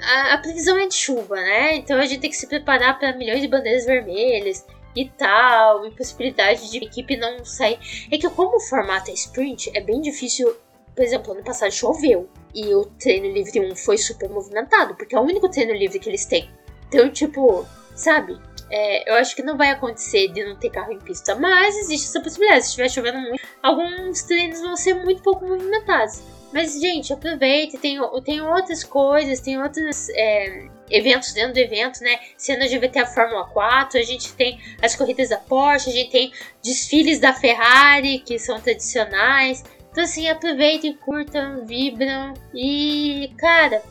a, 0.00 0.34
a, 0.34 0.38
previsão 0.38 0.78
é 0.78 0.86
de 0.86 0.94
chuva, 0.94 1.36
né? 1.36 1.76
Então 1.76 1.98
a 1.98 2.06
gente 2.06 2.20
tem 2.20 2.30
que 2.30 2.36
se 2.36 2.46
preparar 2.46 2.98
para 2.98 3.16
milhões 3.16 3.40
de 3.40 3.48
bandeiras 3.48 3.84
vermelhas 3.84 4.66
e 4.94 5.08
tal, 5.08 5.86
impossibilidade 5.86 6.70
de 6.70 6.78
equipe 6.78 7.16
não 7.16 7.44
sair. 7.44 7.78
É 8.10 8.18
que 8.18 8.28
como 8.30 8.56
o 8.56 8.60
formato 8.60 9.10
é 9.10 9.14
sprint, 9.14 9.70
é 9.74 9.80
bem 9.80 10.00
difícil. 10.00 10.54
Por 10.94 11.02
exemplo, 11.02 11.32
ano 11.32 11.42
passado 11.42 11.72
choveu 11.72 12.28
e 12.54 12.74
o 12.74 12.84
treino 12.84 13.32
livre 13.32 13.60
1 13.60 13.76
foi 13.76 13.96
super 13.96 14.28
movimentado, 14.28 14.94
porque 14.94 15.14
é 15.14 15.18
o 15.18 15.22
único 15.22 15.48
treino 15.48 15.72
livre 15.72 15.98
que 15.98 16.08
eles 16.08 16.26
têm. 16.26 16.50
Então, 16.88 17.10
tipo, 17.10 17.66
sabe? 17.94 18.38
É, 18.70 19.10
eu 19.10 19.14
acho 19.16 19.34
que 19.34 19.42
não 19.42 19.56
vai 19.56 19.70
acontecer 19.70 20.28
de 20.28 20.44
não 20.44 20.56
ter 20.56 20.70
carro 20.70 20.92
em 20.92 20.98
pista, 20.98 21.34
mas 21.34 21.76
existe 21.76 22.08
essa 22.08 22.20
possibilidade. 22.20 22.62
Se 22.62 22.68
estiver 22.68 22.90
chovendo 22.90 23.20
muito, 23.20 23.42
alguns 23.62 24.22
treinos 24.22 24.60
vão 24.60 24.76
ser 24.76 24.94
muito 24.94 25.22
pouco 25.22 25.46
movimentados. 25.46 26.22
Mas, 26.52 26.80
gente, 26.80 27.12
aproveite, 27.12 27.78
tem, 27.78 27.98
tem 28.24 28.40
outras 28.42 28.84
coisas, 28.84 29.40
tem 29.40 29.60
outros 29.60 30.08
é, 30.10 30.68
eventos 30.90 31.32
dentro 31.32 31.54
do 31.54 31.58
evento, 31.58 32.00
né? 32.02 32.18
Sendo 32.36 32.62
a 32.62 32.66
GVT 32.66 32.98
a 32.98 33.06
Fórmula 33.06 33.44
4, 33.48 33.98
a 33.98 34.02
gente 34.02 34.32
tem 34.34 34.60
as 34.82 34.94
corridas 34.94 35.30
da 35.30 35.38
Porsche, 35.38 35.90
a 35.90 35.92
gente 35.92 36.10
tem 36.10 36.32
desfiles 36.62 37.18
da 37.18 37.32
Ferrari, 37.32 38.18
que 38.18 38.38
são 38.38 38.60
tradicionais. 38.60 39.64
Então, 39.90 40.04
assim, 40.04 40.28
aproveitem, 40.28 40.94
curtam, 40.94 41.64
vibram 41.64 42.34
e, 42.54 43.30
cara, 43.38 43.82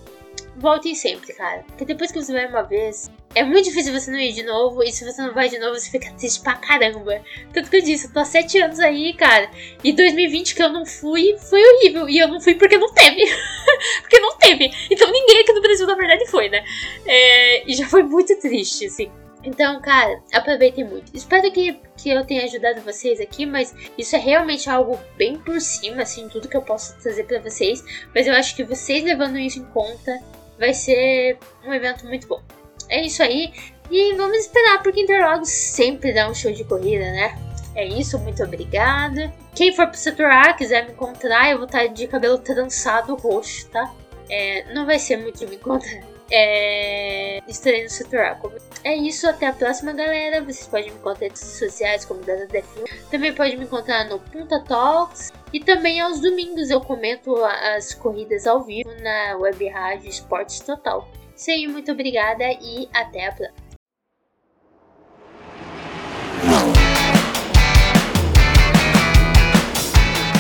voltem 0.62 0.96
sempre, 0.96 1.34
cara. 1.34 1.64
Porque 1.68 1.86
depois 1.86 2.12
que 2.12 2.22
você 2.22 2.32
vai 2.32 2.48
uma 2.48 2.62
vez, 2.62 3.10
é 3.34 3.44
muito 3.44 3.66
difícil 3.66 3.92
você 3.92 4.12
não 4.12 4.20
ir 4.20 4.34
de 4.34 4.44
novo, 4.44 4.84
e 4.84 4.92
se 4.92 5.04
você 5.04 5.22
não 5.22 5.34
vai 5.34 5.50
de 5.50 5.58
novo, 5.58 5.78
você 5.78 5.90
fica 5.90 6.14
triste 6.14 6.42
pra 6.42 6.54
caramba. 6.56 7.22
Tanto 7.52 7.70
que 7.70 7.78
eu 7.78 7.82
disse, 7.82 8.08
eu 8.08 8.14
tô 8.14 8.20
há 8.20 8.26
sete 8.26 8.58
anos 8.60 8.80
aí, 8.80 9.14
cara. 9.14 9.50
E 9.84 9.92
2020 9.92 10.56
que 10.56 10.64
eu 10.64 10.70
não 10.70 10.86
fui, 10.86 11.36
foi 11.50 11.62
horrível. 11.62 12.08
E 12.08 12.20
eu 12.20 12.28
não 12.28 12.40
fui 12.40 12.56
porque 12.56 12.78
não 12.78 12.94
teve. 12.94 13.24
porque 14.02 14.20
não 14.20 14.38
teve. 14.38 14.70
Então 14.90 15.12
ninguém 15.12 15.42
aqui 15.42 15.54
no 15.54 15.62
Brasil, 15.62 15.88
na 15.88 15.96
verdade, 15.96 16.28
foi, 16.28 16.50
né? 16.50 16.64
É, 17.06 17.70
e 17.70 17.74
já 17.74 17.88
foi 17.88 18.04
muito 18.04 18.40
triste, 18.40 18.86
assim. 18.86 19.12
Então, 19.44 19.82
cara, 19.82 20.22
aproveitem 20.34 20.84
muito. 20.84 21.12
Espero 21.16 21.52
que, 21.52 21.80
que 21.98 22.10
eu 22.10 22.24
tenha 22.26 22.44
ajudado 22.44 22.82
vocês 22.82 23.20
aqui, 23.20 23.46
mas 23.46 23.74
isso 23.98 24.16
é 24.16 24.20
realmente 24.20 24.70
algo 24.70 25.00
bem 25.18 25.38
por 25.38 25.60
cima, 25.60 26.04
assim, 26.04 26.30
tudo 26.30 26.48
que 26.48 26.56
eu 26.56 26.62
posso 26.62 26.96
trazer 27.02 27.24
para 27.24 27.40
vocês. 27.40 27.84
Mas 28.14 28.28
eu 28.28 28.34
acho 28.34 28.56
que 28.56 28.64
vocês 28.64 29.04
levando 29.04 29.40
isso 29.40 29.60
em 29.60 29.66
conta, 29.66 30.22
vai 30.62 30.76
ser 30.76 31.40
um 31.66 31.74
evento 31.74 32.06
muito 32.06 32.28
bom. 32.28 32.40
É 32.88 33.04
isso 33.04 33.24
aí. 33.24 33.52
E 33.90 34.14
vamos 34.14 34.38
esperar, 34.38 34.82
porque 34.84 35.02
Interlagos 35.02 35.50
sempre 35.50 36.14
dá 36.14 36.30
um 36.30 36.36
show 36.36 36.52
de 36.52 36.64
corrida, 36.64 37.04
né? 37.04 37.36
É 37.76 37.86
isso, 37.86 38.18
muito 38.20 38.44
obrigada. 38.44 39.34
Quem 39.56 39.76
for 39.76 39.88
pro 39.88 39.98
setor 39.98 40.28
A 40.28 40.54
quiser 40.54 40.86
me 40.86 40.92
encontrar, 40.92 41.52
eu 41.52 41.58
vou 41.58 41.66
estar 41.66 41.88
de 41.88 42.08
cabelo 42.08 42.38
trançado 42.38 43.16
roxo, 43.16 43.68
tá? 43.70 43.92
É, 44.30 44.72
não 44.74 44.86
vai 44.86 45.00
ser 45.00 45.18
muito 45.18 45.40
de 45.40 45.48
me 45.48 45.56
encontrar. 45.56 46.04
É, 46.34 47.42
estarei 47.46 47.84
no 47.84 47.90
setor 47.90 48.22
A. 48.22 48.40
É 48.86 48.96
isso, 48.96 49.28
até 49.28 49.48
a 49.48 49.54
próxima, 49.54 49.92
galera. 49.92 50.42
Vocês 50.42 50.66
podem 50.66 50.92
me 50.92 50.98
encontrar 50.98 51.28
nas 51.28 51.42
redes 51.42 51.60
sociais 51.60 52.06
como 52.06 52.22
Dada 52.22 52.48
Defil. 52.48 52.86
Também 53.10 53.34
pode 53.34 53.58
me 53.58 53.66
encontrar 53.66 54.06
no 54.06 54.18
Punta 54.18 54.64
Talks. 54.64 55.32
E 55.52 55.60
também 55.60 56.00
aos 56.00 56.22
domingos 56.22 56.70
eu 56.70 56.80
comento 56.80 57.36
as 57.44 57.94
corridas 57.94 58.48
ao 58.48 58.64
vivo 58.64 58.90
na 59.02 59.36
Web 59.38 59.68
Rádio 59.68 60.10
Esportes 60.10 60.62
Total. 60.62 61.06
Isso 61.36 61.52
aí, 61.52 61.68
muito 61.68 61.92
obrigada 61.92 62.46
e 62.46 62.88
até 62.94 63.28
a 63.28 63.32
próxima. 63.34 63.72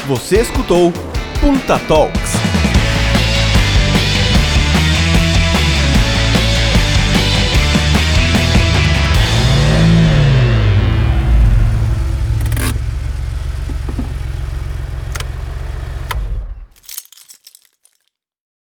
Você 0.08 0.42
escutou 0.42 0.92
Punta 1.40 1.80
Talks. 1.88 2.41